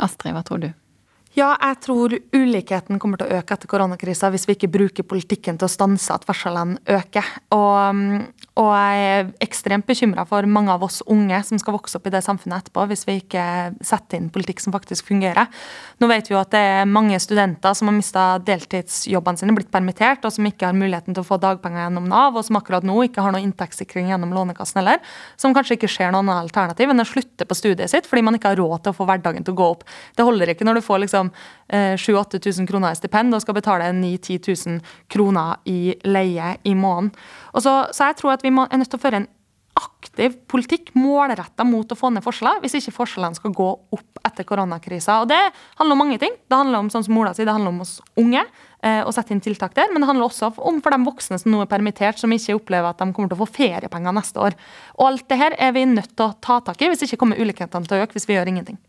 Astrid, 0.00 0.34
hva 0.34 0.42
tror 0.48 0.64
du? 0.64 0.72
Ja, 1.36 1.52
jeg 1.60 1.76
tror 1.84 2.14
ulikheten 2.32 2.98
kommer 2.98 3.20
til 3.20 3.28
å 3.28 3.38
øke 3.38 3.54
etter 3.54 3.68
koronakrisa 3.70 4.30
hvis 4.32 4.46
vi 4.48 4.54
ikke 4.56 4.70
bruker 4.72 5.04
politikken 5.06 5.58
til 5.60 5.68
å 5.68 5.70
stanse 5.70 6.14
at 6.14 6.24
forskjellene 6.26 6.80
øker. 6.88 7.26
Og, 7.54 8.00
og 8.58 8.70
jeg 8.72 9.02
er 9.04 9.28
ekstremt 9.44 9.86
bekymra 9.86 10.24
for 10.26 10.48
mange 10.48 10.72
av 10.72 10.86
oss 10.86 11.02
unge 11.06 11.38
som 11.46 11.60
skal 11.60 11.76
vokse 11.76 11.98
opp 12.00 12.08
i 12.08 12.12
det 12.14 12.22
samfunnet 12.24 12.64
etterpå, 12.64 12.86
hvis 12.90 13.04
vi 13.06 13.18
ikke 13.20 13.44
setter 13.84 14.18
inn 14.18 14.30
politikk 14.34 14.64
som 14.64 14.74
faktisk 14.74 15.10
fungerer. 15.12 15.46
Nå 16.00 16.08
vet 16.10 16.30
vi 16.30 16.34
jo 16.34 16.40
at 16.40 16.50
det 16.54 16.62
er 16.80 16.88
mange 16.88 17.20
studenter 17.22 17.76
som 17.76 17.92
har 17.92 17.98
mista 17.98 18.24
deltidsjobbene 18.48 19.42
sine, 19.42 19.54
blitt 19.58 19.70
permittert, 19.74 20.24
og 20.24 20.34
som 20.34 20.48
ikke 20.48 20.72
har 20.72 20.80
muligheten 20.80 21.14
til 21.14 21.22
å 21.22 21.28
få 21.28 21.38
dagpenger 21.44 21.84
gjennom 21.84 22.08
Nav, 22.08 22.40
og 22.40 22.48
som 22.48 22.58
akkurat 22.58 22.88
nå 22.88 22.96
ikke 23.06 23.22
har 23.22 23.36
noe 23.36 23.44
inntektssikring 23.44 24.10
gjennom 24.10 24.34
Lånekassen 24.34 24.80
heller. 24.80 25.04
Som 25.38 25.54
kanskje 25.54 25.76
ikke 25.76 25.92
ser 25.92 26.10
noen 26.16 26.32
alternativ 26.34 26.90
enn 26.90 27.04
å 27.04 27.08
slutte 27.08 27.46
på 27.46 27.58
studiet 27.58 27.92
sitt 27.92 28.08
fordi 28.08 28.24
man 28.24 28.40
ikke 28.40 28.54
har 28.54 28.60
råd 28.62 28.86
til 28.86 28.94
å 28.94 28.96
få 28.96 29.06
hverdagen 29.06 29.46
til 29.46 29.54
å 29.54 29.60
gå 29.60 29.70
opp. 29.76 29.86
Det 30.16 30.26
holder 30.26 30.54
ikke 30.54 30.66
når 30.66 30.80
du 30.80 30.86
får 30.88 31.04
liksom 31.04 31.17
liksom 31.18 31.32
7000-8000 31.68 32.60
eh, 32.62 32.66
kroner 32.66 32.92
i 32.92 32.98
stipend 32.98 33.34
og 33.34 33.42
skal 33.44 33.58
betale 33.58 33.90
9000-10 33.92 34.68
000 34.68 34.80
kroner 35.08 35.58
i 35.68 35.96
leie 36.04 36.54
i 36.64 36.74
måneden. 36.74 37.12
Så, 37.54 37.72
så, 37.92 38.08
jeg 38.08 38.16
tror 38.20 38.36
at 38.36 38.46
vi 38.46 38.54
må, 38.54 38.66
er 38.70 38.80
nødt 38.80 38.90
til 38.90 39.00
å 39.00 39.02
føre 39.02 39.22
en 39.22 39.28
aktiv 39.78 40.34
politikk 40.50 40.90
målretta 40.98 41.64
mot 41.66 41.90
å 41.92 41.96
få 41.98 42.10
ned 42.10 42.24
forskjeller, 42.24 42.58
hvis 42.62 42.78
ikke 42.80 42.94
forskjellene 42.96 43.38
skal 43.38 43.52
gå 43.54 43.68
opp 43.94 44.22
etter 44.26 44.46
koronakrisa. 44.48 45.20
Og 45.22 45.28
Det 45.30 45.38
handler 45.78 45.94
om 45.94 46.02
mange 46.02 46.18
ting. 46.18 46.34
Det 46.48 46.58
handler 46.58 46.82
om 46.82 46.90
sånn 46.90 47.06
som 47.06 47.20
Ola 47.20 47.34
sier, 47.36 47.46
det 47.46 47.54
handler 47.54 47.74
om 47.74 47.84
oss 47.84 47.98
unge 48.18 48.42
eh, 48.42 49.02
å 49.06 49.14
sette 49.14 49.34
inn 49.34 49.44
tiltak 49.44 49.76
der. 49.78 49.92
Men 49.92 50.02
det 50.02 50.10
handler 50.10 50.26
også 50.26 50.50
om 50.56 50.82
for 50.82 50.94
de 50.94 51.00
voksne 51.06 51.38
som 51.38 51.52
nå 51.54 51.62
er 51.62 51.70
permittert, 51.70 52.18
som 52.18 52.34
ikke 52.34 52.58
opplever 52.58 52.90
at 52.90 52.98
de 53.02 53.10
kommer 53.12 53.30
til 53.30 53.38
å 53.38 53.44
få 53.44 53.50
feriepenger 53.60 54.18
neste 54.18 54.42
år. 54.48 54.58
Og 54.98 55.12
Alt 55.12 55.28
det 55.30 55.40
her 55.44 55.58
er 55.58 55.74
vi 55.76 55.86
nødt 55.94 56.14
til 56.16 56.26
å 56.26 56.34
ta 56.42 56.60
tak 56.64 56.82
i, 56.82 56.90
hvis 56.90 57.06
ikke 57.06 57.20
kommer 57.22 57.38
ulikhetene 57.38 57.86
til 57.86 57.98
å 57.98 58.06
øke 58.06 58.18
hvis 58.18 58.28
vi 58.28 58.38
gjør 58.38 58.54
ingenting. 58.54 58.80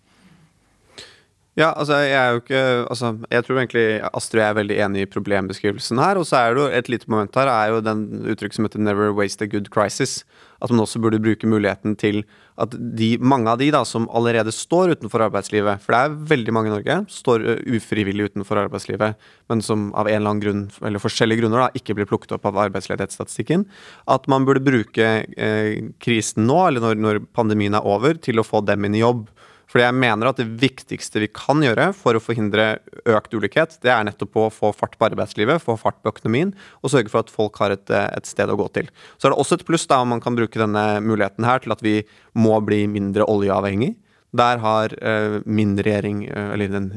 Ja, 1.58 1.72
altså 1.74 1.98
jeg 2.06 2.14
er 2.14 2.36
jo 2.36 2.42
ikke 2.44 2.60
altså, 2.88 3.08
Jeg 3.32 3.44
tror 3.44 3.58
egentlig 3.58 3.86
Astrid 4.14 4.44
er 4.46 4.54
veldig 4.56 4.76
enig 4.86 5.02
i 5.02 5.10
problembeskrivelsen 5.10 6.00
her. 6.00 6.20
Og 6.22 6.28
så 6.30 6.38
er 6.38 6.54
det 6.54 6.62
jo 6.62 6.68
et 6.78 6.92
lite 6.94 7.10
moment 7.10 7.36
her 7.36 7.50
er 7.52 7.74
jo 7.74 7.82
den 7.84 8.04
uttrykk 8.30 8.54
som 8.54 8.68
heter 8.68 8.80
'never 8.80 9.12
waste 9.18 9.44
a 9.44 9.48
good 9.48 9.70
crisis'. 9.74 10.24
At 10.62 10.70
man 10.70 10.80
også 10.80 11.02
burde 11.02 11.20
bruke 11.20 11.48
muligheten 11.48 11.98
til 11.98 12.24
at 12.60 12.76
de, 12.76 13.18
mange 13.18 13.48
av 13.48 13.58
de 13.58 13.72
da 13.72 13.84
som 13.86 14.10
allerede 14.12 14.52
står 14.52 14.92
utenfor 14.92 15.24
arbeidslivet, 15.24 15.80
for 15.80 15.96
det 15.96 16.00
er 16.00 16.28
veldig 16.36 16.54
mange 16.54 16.68
i 16.68 16.74
Norge, 16.76 16.98
står 17.08 17.46
ufrivillig 17.64 18.30
utenfor 18.30 18.60
arbeidslivet, 18.68 19.16
men 19.50 19.62
som 19.62 19.94
av 19.96 20.08
en 20.08 20.16
eller 20.16 20.30
annen 20.30 20.44
grunn, 20.44 20.72
eller 20.84 21.00
forskjellige 21.00 21.40
grunner 21.40 21.64
da, 21.64 21.70
ikke 21.74 21.96
blir 21.96 22.10
plukket 22.10 22.36
opp 22.36 22.46
av 22.46 22.60
arbeidsledighetsstatistikken, 22.68 23.66
at 24.08 24.28
man 24.28 24.44
burde 24.44 24.60
bruke 24.60 25.08
eh, 25.38 25.80
krisen 26.04 26.46
nå, 26.48 26.68
eller 26.68 26.82
når, 26.82 27.00
når 27.00 27.20
pandemien 27.32 27.74
er 27.74 27.88
over, 27.88 28.20
til 28.20 28.40
å 28.40 28.48
få 28.48 28.60
dem 28.68 28.84
inn 28.84 29.00
i 29.00 29.06
jobb. 29.06 29.30
Fordi 29.70 29.86
jeg 29.86 29.98
mener 30.02 30.32
at 30.32 30.40
det 30.42 30.48
viktigste 30.60 31.22
vi 31.22 31.30
kan 31.30 31.62
gjøre 31.62 31.92
for 31.98 32.18
å 32.18 32.24
forhindre 32.24 32.80
økt 33.06 33.36
ulikhet, 33.38 33.78
det 33.86 33.92
er 33.94 34.08
nettopp 34.08 34.40
å 34.42 34.48
få 34.54 34.72
fart 34.74 34.98
på 34.98 35.10
arbeidslivet, 35.12 35.62
få 35.62 35.76
fart 35.78 36.00
på 36.02 36.10
økonomien, 36.10 36.56
og 36.82 36.94
sørge 36.94 37.14
for 37.14 37.22
at 37.22 37.34
folk 37.34 37.60
har 37.62 37.76
et, 37.76 37.86
et 37.94 38.30
sted 38.30 38.50
å 38.50 38.58
gå 38.58 38.66
til. 38.80 38.90
Så 39.18 39.30
er 39.30 39.36
det 39.36 39.42
også 39.44 39.60
et 39.60 39.66
pluss 39.68 39.86
da 39.90 40.02
om 40.02 40.10
man 40.16 40.24
kan 40.24 40.38
bruke 40.38 40.62
denne 40.62 40.86
muligheten 41.06 41.46
her 41.46 41.62
til 41.62 41.76
at 41.76 41.86
vi 41.86 42.00
må 42.34 42.58
bli 42.66 42.88
mindre 42.90 43.30
oljeavhengig. 43.30 43.94
Der 44.40 44.62
har 44.62 44.94
uh, 45.02 45.42
min 45.46 45.78
regjering, 45.78 46.26
uh, 46.30 46.54
eller 46.56 46.74
den 46.74 46.90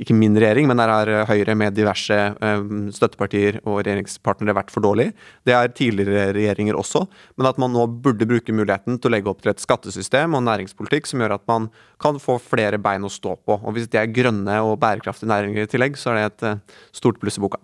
ikke 0.00 0.16
min 0.16 0.36
regjering, 0.38 0.68
men 0.70 0.80
der 0.80 0.90
har 0.90 1.10
eh, 1.12 1.26
Høyre 1.28 1.54
med 1.58 1.76
diverse 1.76 2.16
eh, 2.16 2.64
støttepartier 2.96 3.60
og 3.62 3.82
regjeringspartnere 3.82 4.56
vært 4.56 4.72
for 4.72 4.84
dårlig. 4.84 5.10
Det 5.46 5.54
er 5.56 5.72
tidligere 5.76 6.30
regjeringer 6.36 6.78
også. 6.80 7.04
Men 7.36 7.50
at 7.50 7.60
man 7.60 7.74
nå 7.76 7.86
burde 8.04 8.28
bruke 8.28 8.54
muligheten 8.56 8.98
til 8.98 9.10
å 9.10 9.14
legge 9.14 9.32
opp 9.32 9.44
til 9.44 9.52
et 9.52 9.62
skattesystem 9.62 10.36
og 10.36 10.46
næringspolitikk 10.48 11.10
som 11.10 11.22
gjør 11.22 11.36
at 11.36 11.46
man 11.50 11.70
kan 12.00 12.20
få 12.22 12.38
flere 12.42 12.80
bein 12.80 13.04
å 13.06 13.12
stå 13.12 13.36
på. 13.44 13.60
Og 13.60 13.76
hvis 13.76 13.90
det 13.92 14.00
er 14.02 14.14
grønne 14.14 14.60
og 14.64 14.78
bærekraftige 14.82 15.30
næringer 15.32 15.66
i 15.66 15.70
tillegg, 15.70 16.00
så 16.00 16.14
er 16.14 16.20
det 16.20 16.30
et 16.30 16.48
eh, 16.50 16.78
stort 16.96 17.20
pluss 17.20 17.40
i 17.40 17.44
boka 17.44 17.60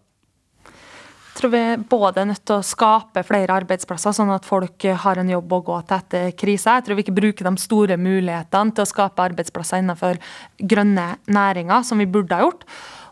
tror 1.37 1.53
vi 1.53 1.62
både 1.91 2.22
er 2.22 2.28
nødt 2.30 2.45
til 2.49 2.59
å 2.59 2.66
skape 2.66 3.22
flere 3.26 3.57
arbeidsplasser, 3.61 4.14
sånn 4.16 4.32
at 4.34 4.47
folk 4.49 4.87
har 5.05 5.20
en 5.20 5.32
jobb 5.32 5.53
å 5.53 5.62
gå 5.68 5.80
til 5.89 5.97
etter 5.99 6.30
krisa. 6.39 6.76
Jeg 6.78 6.87
tror 6.87 6.99
vi 6.99 7.07
ikke 7.07 7.16
bruker 7.16 7.49
de 7.49 7.62
store 7.62 7.99
mulighetene 8.01 8.76
til 8.76 8.84
å 8.84 8.91
skape 8.91 9.24
arbeidsplasser 9.30 9.82
innenfor 9.82 10.20
grønne 10.59 11.09
næringer, 11.28 11.84
som 11.87 12.01
vi 12.03 12.09
burde 12.11 12.37
ha 12.37 12.47
gjort. 12.47 12.64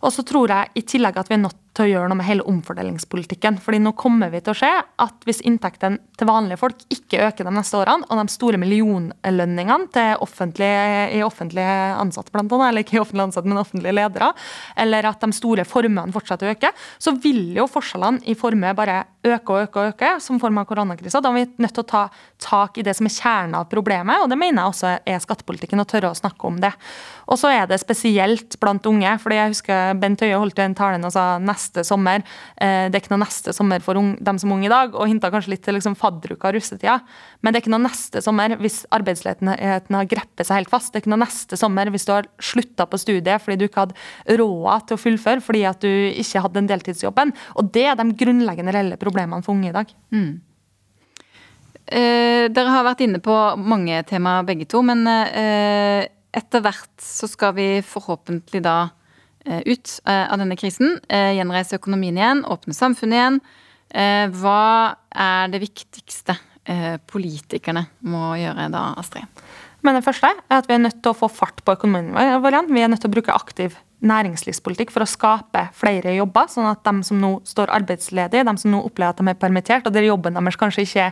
Og 0.04 0.12
så 0.12 0.24
tror 0.26 0.52
jeg 0.52 0.72
i 0.76 0.86
tillegg 0.94 1.20
at 1.20 1.30
vi 1.30 1.38
er 1.38 1.44
nødt 1.46 1.63
til 1.74 1.86
å 1.86 1.90
gjøre 1.90 2.10
noe 2.10 2.18
med 2.20 2.28
hele 2.28 2.46
omfordelingspolitikken. 2.50 3.58
Fordi 3.62 3.80
nå 3.82 3.94
kommer 3.98 4.30
vi 4.32 4.40
til 4.44 4.54
å 4.54 4.58
se 4.58 4.70
at 4.70 5.26
hvis 5.26 5.42
inntektene 5.46 5.98
til 6.14 6.28
vanlige 6.30 6.60
folk 6.60 6.84
ikke 6.94 7.24
øker 7.26 7.48
de 7.48 7.54
neste 7.54 7.78
årene, 7.80 8.06
og 8.08 8.20
de 8.20 8.34
store 8.34 8.60
millionlønningene 8.62 9.90
til 9.94 10.22
offentlige, 10.24 11.08
i 11.18 11.22
offentlige 11.26 11.74
ansatte, 11.98 12.32
blant 12.34 12.52
annet, 12.54 12.70
eller 12.70 12.86
ikke 12.86 12.98
i 12.98 13.02
offentlige 13.02 13.28
ansatte, 13.30 13.50
men 13.50 13.60
offentlige 13.60 13.96
ledere, 13.96 14.30
eller 14.84 15.10
at 15.10 15.24
de 15.24 15.34
store 15.34 15.66
formuene 15.66 16.14
fortsetter 16.14 16.50
å 16.50 16.54
øke, 16.54 16.70
så 17.02 17.14
vil 17.18 17.56
jo 17.58 17.66
forskjellene 17.70 18.22
i 18.30 18.36
formue 18.38 18.74
bare 18.78 19.02
øke 19.24 19.54
og 19.54 19.66
øke 19.66 19.80
og 19.80 19.90
øke 19.94 20.12
som 20.22 20.38
form 20.42 20.60
av 20.60 20.68
koronakrisa. 20.68 21.22
Da 21.24 21.32
er 21.32 21.40
vi 21.40 21.64
nødt 21.64 21.74
til 21.74 21.82
å 21.84 21.90
ta 21.90 22.04
tak 22.44 22.78
i 22.78 22.84
det 22.86 22.94
som 22.96 23.08
er 23.08 23.16
kjernen 23.16 23.58
av 23.58 23.66
problemet, 23.72 24.22
og 24.22 24.30
det 24.30 24.38
mener 24.38 24.62
jeg 24.62 24.74
også 24.74 24.94
er 25.10 25.22
skattepolitikken, 25.24 25.82
å 25.82 25.88
tørre 25.88 26.12
å 26.12 26.18
snakke 26.18 26.46
om 26.46 26.60
det. 26.62 26.74
Og 27.26 27.40
så 27.40 27.50
er 27.50 27.66
det 27.66 27.80
spesielt 27.82 28.58
blant 28.62 28.84
unge, 28.86 29.16
fordi 29.22 29.40
jeg 29.40 29.54
husker 29.56 29.98
Bent 29.98 30.22
Høie 30.22 30.38
holdt 30.38 30.60
jo 30.60 30.68
en 30.68 30.76
tale 30.76 31.00
og 31.00 31.14
sa 31.14 31.24
neste 31.42 31.63
neste 31.64 31.84
sommer. 31.86 32.22
Eh, 32.60 32.88
det 32.90 32.98
er 32.98 33.02
ikke 33.02 33.14
noe 33.14 33.24
neste 33.24 33.54
sommer 33.56 33.82
for 33.84 33.96
dem 33.96 34.38
som 34.38 34.50
er 34.50 34.56
unge 34.56 34.68
i 34.68 34.72
dag, 34.72 34.94
og 34.94 35.08
hinta 35.08 35.30
kanskje 35.32 35.54
litt 35.54 35.64
til 35.64 35.76
liksom 35.78 35.96
fadderuka 35.96 36.50
og 36.50 36.58
russetida. 36.58 37.00
Men 37.40 37.52
det 37.52 37.58
er 37.58 37.64
ikke 37.64 37.74
noe 37.74 37.86
neste 37.86 38.22
sommer 38.24 38.56
hvis 38.60 38.84
arbeidsledigheten 38.94 39.98
har 39.98 40.08
grepet 40.10 40.46
seg 40.46 40.62
helt 40.62 40.72
fast. 40.72 40.92
Det 40.92 41.00
er 41.00 41.04
ikke 41.04 41.14
noe 41.14 41.24
neste 41.24 41.58
sommer 41.60 41.90
hvis 41.92 42.06
du 42.08 42.14
har 42.14 42.28
slutta 42.38 42.86
på 42.88 43.00
studiet 43.00 43.42
fordi 43.42 43.58
du 43.60 43.68
ikke 43.68 43.86
hadde 43.86 44.40
råd 44.40 44.88
til 44.88 44.96
å 44.96 45.02
fullføre 45.02 45.44
fordi 45.44 45.64
at 45.68 45.84
du 45.84 45.90
ikke 45.90 46.42
hadde 46.44 46.60
den 46.60 46.70
deltidsjobben. 46.70 47.34
Og 47.58 47.70
det 47.74 47.86
er 47.90 48.00
de 48.00 48.10
grunnleggende 48.24 48.74
reelle 48.74 49.00
problemene 49.00 49.44
for 49.44 49.56
unge 49.56 49.70
i 49.70 49.76
dag. 49.76 49.94
Mm. 50.14 50.34
Eh, 51.84 52.46
dere 52.48 52.72
har 52.72 52.84
vært 52.86 53.02
inne 53.04 53.20
på 53.20 53.34
mange 53.60 53.98
temaer 54.08 54.46
begge 54.48 54.66
to, 54.70 54.80
men 54.86 55.04
eh, 55.06 56.06
etter 56.34 56.62
hvert 56.64 56.92
så 57.02 57.28
skal 57.30 57.52
vi 57.58 57.68
forhåpentlig 57.84 58.62
da 58.64 58.78
ut 59.44 59.98
eh, 60.08 60.24
av 60.32 60.40
denne 60.40 60.56
krisen. 60.60 60.98
Eh, 61.08 61.34
gjenreise 61.38 61.78
økonomien 61.78 62.18
igjen, 62.18 62.42
åpne 62.48 62.76
samfunnet 62.76 63.20
igjen. 63.20 63.44
Hva 63.94 64.96
er 65.14 65.50
det 65.52 65.60
viktigste 65.62 66.34
politikerne 67.06 67.84
må 68.10 68.32
gjøre 68.40 68.64
da, 68.72 68.88
Astrid? 68.98 69.28
Men 69.84 69.98
det 69.98 70.02
første 70.02 70.32
er 70.32 70.56
at 70.56 70.66
vi 70.66 70.74
er 70.74 70.80
nødt 70.82 71.02
til 71.04 71.12
å 71.12 71.18
få 71.18 71.28
fart 71.30 71.60
på 71.62 71.76
økonomien 71.76 72.10
vår. 72.16 72.56
Vi 72.72 72.82
er 72.82 72.90
nødt 72.90 73.04
til 73.04 73.12
å 73.12 73.14
bruke 73.14 73.36
aktiv 73.36 73.76
næringslivspolitikk 74.04 74.92
for 74.92 75.04
å 75.04 75.08
skape 75.08 75.66
flere 75.76 76.16
jobber, 76.16 76.48
sånn 76.50 76.68
at 76.68 76.82
de 76.86 77.06
som 77.06 77.20
nå 77.20 77.36
står 77.48 77.72
arbeidsledige, 77.78 78.46
de 78.48 78.54
som 78.60 78.72
nå 78.72 78.82
opplever 78.88 79.14
at 79.14 79.20
de 79.20 79.30
er 79.30 79.40
permittert, 79.40 79.86
og 79.86 79.94
der 79.94 80.08
jobben 80.08 80.36
deres 80.36 80.58
kanskje 80.60 80.86
ikke 80.88 81.08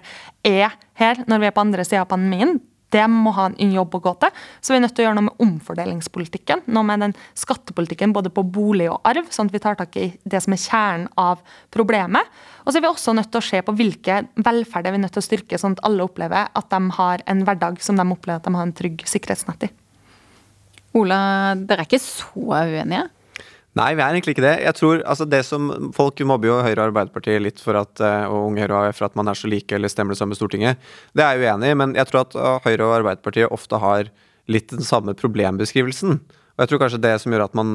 er 0.48 0.76
her 1.00 1.22
når 1.28 1.42
vi 1.42 1.48
er 1.48 1.54
på 1.56 1.64
andre 1.64 1.86
sida 1.86 2.04
av 2.04 2.10
pandemien, 2.12 2.58
det 2.92 3.04
må 3.10 3.32
ha 3.36 3.48
en 3.50 3.74
jobb 3.74 3.96
å 3.96 4.02
gå 4.04 4.12
til. 4.22 4.40
Så 4.60 4.72
vi 4.72 4.78
er 4.78 4.84
nødt 4.84 4.94
til 4.96 5.04
å 5.04 5.08
gjøre 5.08 5.18
noe 5.18 5.28
med 5.30 5.42
omfordelingspolitikken. 5.46 6.64
Noe 6.76 6.86
med 6.88 7.04
den 7.06 7.14
skattepolitikken 7.38 8.14
både 8.14 8.32
på 8.34 8.44
bolig 8.44 8.90
og 8.92 9.00
arv, 9.08 9.30
sånn 9.32 9.48
at 9.50 9.56
vi 9.56 9.62
tar 9.64 9.78
tak 9.80 9.96
i 10.00 10.10
det 10.22 10.42
som 10.44 10.54
er 10.54 10.62
kjernen 10.62 11.06
av 11.20 11.40
problemet. 11.74 12.28
Og 12.62 12.70
så 12.70 12.78
er 12.78 12.84
vi 12.84 12.92
også 12.92 13.16
nødt 13.16 13.32
til 13.32 13.42
å 13.42 13.46
se 13.48 13.62
på 13.64 13.76
hvilke 13.78 14.20
velferd 14.44 14.88
er 14.88 15.00
nødt 15.00 15.16
til 15.16 15.24
å 15.24 15.28
styrke, 15.28 15.58
sånn 15.58 15.78
at 15.78 15.84
alle 15.88 16.04
opplever 16.06 16.52
at 16.52 16.68
de 16.70 16.82
har 16.98 17.24
en 17.30 17.46
hverdag 17.46 17.80
som 17.82 17.98
de 17.98 18.06
opplever 18.06 18.42
at 18.42 18.46
de 18.46 18.54
har 18.54 18.68
en 18.68 18.76
trygg 18.76 19.02
sikkerhetsnett 19.08 19.66
i. 19.68 19.72
Ola, 21.00 21.18
dere 21.56 21.82
er 21.82 21.88
ikke 21.88 22.02
så 22.04 22.44
uenige? 22.60 23.06
Nei, 23.78 23.94
vi 23.96 24.02
er 24.04 24.12
egentlig 24.12 24.34
ikke 24.34 24.44
det. 24.44 24.56
Jeg 24.66 24.76
tror, 24.76 24.98
altså 25.08 25.24
det 25.24 25.40
som, 25.48 25.70
Folk 25.96 26.20
mobber 26.28 26.50
jo 26.50 26.58
Høyre 26.60 26.76
og 26.82 26.90
Arbeiderpartiet 26.90 27.40
litt 27.40 27.62
for 27.62 27.78
at, 27.80 28.02
eh, 28.04 28.26
og 28.28 28.50
Unge 28.50 28.66
Høyre 28.66 28.82
og 28.90 28.98
for 28.98 29.08
at 29.08 29.16
man 29.16 29.32
er 29.32 29.38
så 29.38 29.48
like 29.48 29.72
eller 29.72 29.88
stemmer 29.88 30.12
det 30.12 30.20
samme 30.20 30.36
i 30.36 30.40
Stortinget. 30.40 30.92
Det 31.16 31.24
er 31.24 31.40
jeg 31.40 31.48
uenig 31.48 31.72
i, 31.72 31.78
men 31.80 31.96
jeg 31.96 32.10
tror 32.10 32.26
at 32.26 32.36
eh, 32.36 32.60
Høyre 32.66 32.90
og 32.90 32.98
Arbeiderpartiet 33.00 33.54
ofte 33.54 33.80
har 33.80 34.12
litt 34.52 34.68
den 34.74 34.84
samme 34.84 35.16
problembeskrivelsen. 35.16 36.20
Og 36.52 36.60
jeg 36.60 36.68
tror 36.68 36.82
kanskje 36.82 37.00
det 37.00 37.14
som 37.22 37.32
gjør 37.32 37.46
at 37.46 37.54
man 37.56 37.68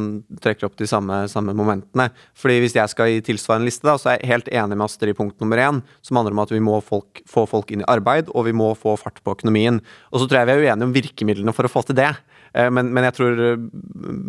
trekker 0.43 0.67
opp 0.67 0.75
de 0.77 0.85
samme, 0.89 1.23
samme 1.31 1.55
momentene. 1.57 2.11
Fordi 2.37 2.59
hvis 2.61 2.75
jeg 2.77 2.93
skal 2.93 3.09
gi 3.09 3.23
tilsvarende 3.31 3.65
liste, 3.65 3.87
da, 3.87 3.95
så 3.97 4.11
er 4.11 4.19
jeg 4.19 4.29
helt 4.35 4.51
enig 4.53 4.77
med 4.77 4.85
Astrid 4.85 5.15
i 5.15 5.17
punkt 5.17 5.41
nummer 5.41 5.57
én, 5.57 5.81
som 6.05 6.19
handler 6.19 6.35
om 6.35 6.43
at 6.43 6.53
vi 6.53 6.61
må 6.61 6.77
folk, 6.85 7.23
få 7.25 7.47
folk 7.49 7.73
inn 7.73 7.81
i 7.81 7.89
arbeid, 7.89 8.29
og 8.37 8.45
vi 8.45 8.53
må 8.53 8.69
få 8.77 8.93
fart 9.01 9.17
på 9.25 9.33
økonomien. 9.33 9.81
Og 10.13 10.21
så 10.21 10.29
tror 10.29 10.43
jeg 10.43 10.49
vi 10.51 10.57
er 10.59 10.67
uenige 10.67 10.91
om 10.91 10.93
virkemidlene 10.93 11.57
for 11.57 11.65
å 11.65 11.73
få 11.73 11.87
til 11.87 11.97
det. 11.97 12.11
Eh, 12.53 12.69
men, 12.71 12.91
men, 12.93 13.07
jeg 13.07 13.17
tror 13.17 13.41
eh, 13.43 13.63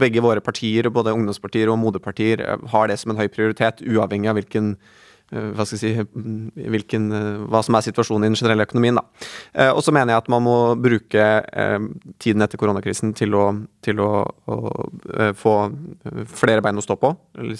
begge 0.00 0.24
våre 0.24 0.42
partier, 0.44 0.88
både 0.92 1.14
ungdomspartier 1.14 1.70
og 1.72 1.80
moderpartier, 1.82 2.42
eh, 2.42 2.64
har 2.72 2.88
det 2.90 2.98
som 3.00 3.14
en 3.14 3.20
høy 3.20 3.28
prioritet, 3.32 3.84
uavhengig 3.86 4.30
av 4.30 4.38
hvilken 4.40 4.74
hva 5.28 5.66
skal 5.66 5.76
jeg 5.76 5.80
si, 5.82 6.04
mm, 6.18 6.68
hvilken, 6.72 7.08
eh, 7.12 7.40
hva 7.52 7.60
som 7.64 7.76
er 7.76 7.84
situasjonen 7.84 8.24
i 8.24 8.30
den 8.30 8.38
generelle 8.38 8.64
økonomien. 8.64 8.96
Da. 8.96 9.04
Eh, 9.54 9.70
og 9.70 9.82
så 9.84 9.92
mener 9.92 10.14
jeg 10.14 10.22
at 10.22 10.30
man 10.32 10.42
må 10.42 10.56
bruke 10.80 11.26
tiden 12.18 12.42
etter 12.42 12.58
koronakrisen 12.60 13.12
til 13.16 13.34
å, 13.36 13.44
til 13.84 14.00
å, 14.00 14.24
å 14.24 14.56
få 15.36 15.54
flere 16.32 16.62
bein 16.64 16.78
å 16.78 16.84
stå 16.84 16.96
på, 17.00 17.10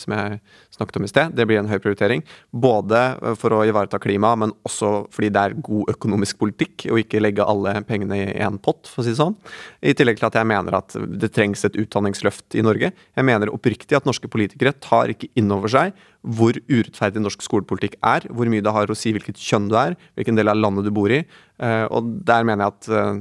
som 0.01 0.15
jeg 0.15 0.41
snakket 0.75 0.99
om 0.99 1.07
i 1.07 1.11
sted. 1.11 1.35
Det 1.37 1.47
blir 1.49 1.61
en 1.61 1.69
høy 1.69 1.79
prioritering. 1.83 2.25
Både 2.53 3.03
for 3.41 3.57
å 3.57 3.63
ivareta 3.69 4.01
klimaet, 4.03 4.41
men 4.45 4.55
også 4.69 4.93
fordi 5.15 5.31
det 5.35 5.45
er 5.45 5.57
god 5.69 5.93
økonomisk 5.95 6.41
politikk, 6.41 6.89
å 6.93 7.01
ikke 7.01 7.23
legge 7.23 7.47
alle 7.47 7.77
pengene 7.89 8.23
i 8.23 8.29
én 8.45 8.59
pott, 8.63 8.89
for 8.89 9.03
å 9.03 9.07
si 9.07 9.13
det 9.15 9.21
sånn. 9.21 9.37
I 9.83 9.97
tillegg 9.99 10.21
til 10.21 10.31
at 10.31 10.39
jeg 10.41 10.49
mener 10.49 10.79
at 10.81 10.97
det 10.97 11.33
trengs 11.37 11.65
et 11.69 11.79
utdanningsløft 11.81 12.59
i 12.59 12.65
Norge. 12.65 12.93
Jeg 12.93 13.29
mener 13.29 13.53
oppriktig 13.53 13.99
at 13.99 14.09
norske 14.09 14.31
politikere 14.31 14.77
tar 14.79 15.13
ikke 15.13 15.31
inn 15.39 15.53
over 15.55 15.73
seg 15.73 15.97
hvor 16.29 16.57
urettferdig 16.69 17.23
norsk 17.23 17.43
skolepolitikk 17.45 17.97
er, 18.05 18.27
hvor 18.29 18.51
mye 18.53 18.65
det 18.65 18.75
har 18.75 18.91
å 18.91 18.97
si 18.99 19.15
hvilket 19.15 19.41
kjønn 19.41 19.71
du 19.71 19.77
er, 19.81 19.97
hvilken 20.19 20.37
del 20.39 20.53
av 20.53 20.61
landet 20.61 20.89
du 20.89 20.93
bor 20.95 21.13
i. 21.13 21.23
Eh, 21.25 21.85
og 21.89 22.13
der 22.29 22.45
mener 22.47 22.67
jeg 22.67 22.77
at 22.77 22.91
eh, 22.93 23.21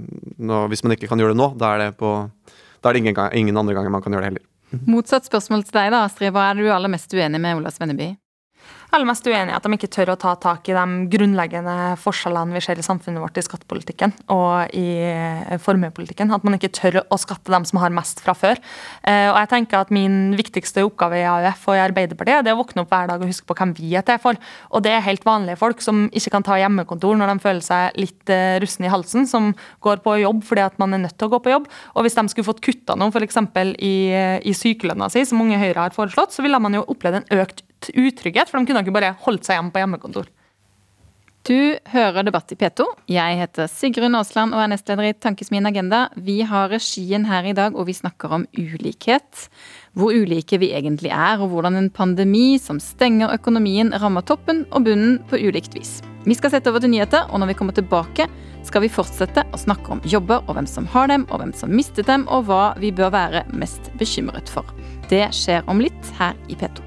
nå, 0.50 0.62
hvis 0.72 0.84
man 0.84 0.98
ikke 0.98 1.10
kan 1.12 1.22
gjøre 1.22 1.36
det 1.36 1.42
nå, 1.42 1.54
da 1.60 1.74
er 1.76 1.86
det, 1.86 1.90
på, 2.02 2.14
da 2.84 2.92
er 2.92 2.98
det 2.98 3.04
ingen, 3.06 3.20
ingen 3.40 3.64
andre 3.64 3.78
ganger 3.78 3.94
man 3.94 4.04
kan 4.04 4.16
gjøre 4.16 4.28
det 4.28 4.34
heller. 4.34 4.48
Motsatt 4.90 5.28
spørsmål 5.30 5.64
til 5.64 5.78
deg, 5.80 5.92
da, 5.96 6.04
Astrid. 6.10 6.34
Hva 6.36 6.50
er 6.50 6.58
det 6.58 6.68
du 6.68 6.74
aller 6.76 6.92
mest 6.92 7.14
uenig 7.16 7.40
med 7.40 7.62
Ola 7.62 7.72
Svenneby? 7.72 8.12
Aller 8.96 9.08
mest 9.10 9.26
uenig 9.28 9.52
i 9.52 9.56
at 9.56 9.66
de 9.66 9.76
ikke 9.76 9.90
tør 9.92 10.14
å 10.14 10.18
ta 10.20 10.34
tak 10.40 10.70
i 10.70 10.76
de 10.76 11.08
grunnleggende 11.12 11.76
forskjellene 12.02 12.56
vi 12.56 12.62
ser 12.64 12.80
i 12.80 12.86
samfunnet 12.86 13.22
vårt 13.22 13.38
i 13.40 13.44
skattepolitikken 13.44 14.14
og 14.34 14.72
i 14.78 14.86
eh, 15.04 15.58
formuepolitikken. 15.62 16.32
At 16.34 16.46
man 16.48 16.56
ikke 16.58 16.72
tør 16.76 17.02
å 17.04 17.20
skatte 17.20 17.52
dem 17.54 17.66
som 17.68 17.82
har 17.82 17.94
mest 17.94 18.22
fra 18.24 18.36
før. 18.38 18.62
Eh, 19.04 19.28
og 19.30 19.38
jeg 19.42 19.52
tenker 19.54 19.82
at 19.82 19.94
Min 19.98 20.36
viktigste 20.38 20.86
oppgave 20.86 21.20
i 21.20 21.26
AUF 21.28 21.68
og 21.72 21.78
i 21.78 21.84
Arbeiderpartiet 21.84 22.46
det 22.46 22.52
er 22.52 22.58
å 22.58 22.62
våkne 22.62 22.84
opp 22.84 22.92
hver 22.94 23.12
dag 23.12 23.24
og 23.24 23.32
huske 23.32 23.48
på 23.50 23.58
hvem 23.58 23.74
vi 23.78 23.94
er 23.98 24.06
til 24.08 24.20
for. 24.22 24.40
Og 24.72 24.84
det 24.86 24.94
er 24.94 25.06
helt 25.06 25.26
vanlige 25.28 25.60
folk 25.60 25.84
som 25.84 26.06
ikke 26.12 26.34
kan 26.38 26.46
ta 26.46 26.58
hjemmekontor 26.62 27.18
når 27.20 27.34
de 27.34 27.44
føler 27.44 27.66
seg 27.66 28.00
litt 28.00 28.34
eh, 28.34 28.58
rustne 28.64 28.90
i 28.90 28.94
halsen, 28.94 29.28
som 29.30 29.52
går 29.84 30.04
på 30.06 30.20
jobb 30.24 30.44
fordi 30.48 30.66
at 30.66 30.78
man 30.82 30.96
er 30.96 31.04
nødt 31.04 31.18
til 31.18 31.30
å 31.30 31.36
gå 31.36 31.42
på 31.44 31.56
jobb. 31.56 31.70
Og 31.96 32.06
hvis 32.06 32.18
de 32.18 32.28
skulle 32.32 32.48
fått 32.48 32.64
kutta 32.64 32.96
noe 33.00 33.12
f.eks. 33.12 33.42
i, 33.84 33.96
i 34.48 34.56
sykelønna 34.56 35.12
si, 35.12 35.26
som 35.28 35.44
Unge 35.44 35.60
Høyre 35.62 35.88
har 35.88 35.98
foreslått, 35.98 36.36
så 36.36 36.46
ville 36.46 36.62
man 36.62 36.78
jo 36.78 36.86
opplevd 36.88 37.22
en 37.22 37.42
økt 37.44 37.66
utrygghet, 37.94 38.50
for 38.50 38.60
de 38.60 38.70
kunne 38.70 38.84
ikke 38.86 38.96
bare 38.96 39.16
holdt 39.26 39.48
seg 39.48 39.60
hjemme 39.60 39.74
på 39.74 39.84
hjemmekontor. 39.84 40.32
Du 41.48 41.78
hører 41.94 42.26
Debatt 42.28 42.52
i 42.52 42.58
P2. 42.60 42.84
Jeg 43.08 43.36
heter 43.40 43.70
Sigrun 43.72 44.18
Aasland 44.20 44.52
og 44.52 44.60
er 44.60 44.72
nestleder 44.74 45.08
i 45.08 45.14
Tankesmien 45.16 45.70
Agenda. 45.70 46.10
Vi 46.20 46.42
har 46.44 46.68
regien 46.74 47.24
her 47.30 47.46
i 47.48 47.54
dag, 47.56 47.72
og 47.72 47.88
vi 47.88 47.96
snakker 47.96 48.34
om 48.36 48.44
ulikhet. 48.58 49.46
Hvor 49.96 50.12
ulike 50.12 50.60
vi 50.60 50.74
egentlig 50.76 51.14
er, 51.16 51.40
og 51.40 51.54
hvordan 51.54 51.80
en 51.80 51.88
pandemi 51.88 52.58
som 52.60 52.82
stenger 52.84 53.32
økonomien, 53.38 53.94
rammer 53.96 54.28
toppen 54.28 54.66
og 54.74 54.90
bunnen 54.90 55.22
på 55.32 55.40
ulikt 55.40 55.78
vis. 55.78 56.02
Vi 56.28 56.36
skal 56.36 56.52
sette 56.52 56.68
over 56.68 56.84
til 56.84 56.92
nyheter, 56.92 57.30
og 57.32 57.40
når 57.40 57.54
vi 57.54 57.58
kommer 57.62 57.78
tilbake, 57.78 58.28
skal 58.68 58.84
vi 58.84 58.92
fortsette 58.92 59.46
å 59.48 59.62
snakke 59.62 59.96
om 59.96 60.04
jobber 60.04 60.44
og 60.50 60.58
hvem 60.58 60.68
som 60.68 60.90
har 60.92 61.08
dem, 61.08 61.24
og 61.32 61.40
hvem 61.40 61.56
som 61.56 61.72
mistet 61.72 62.12
dem, 62.12 62.28
og 62.28 62.50
hva 62.52 62.74
vi 62.82 62.92
bør 62.92 63.16
være 63.16 63.46
mest 63.56 63.88
bekymret 64.02 64.52
for. 64.52 64.68
Det 65.08 65.30
skjer 65.32 65.64
om 65.72 65.80
litt 65.80 66.14
her 66.20 66.36
i 66.52 66.60
P2. 66.60 66.87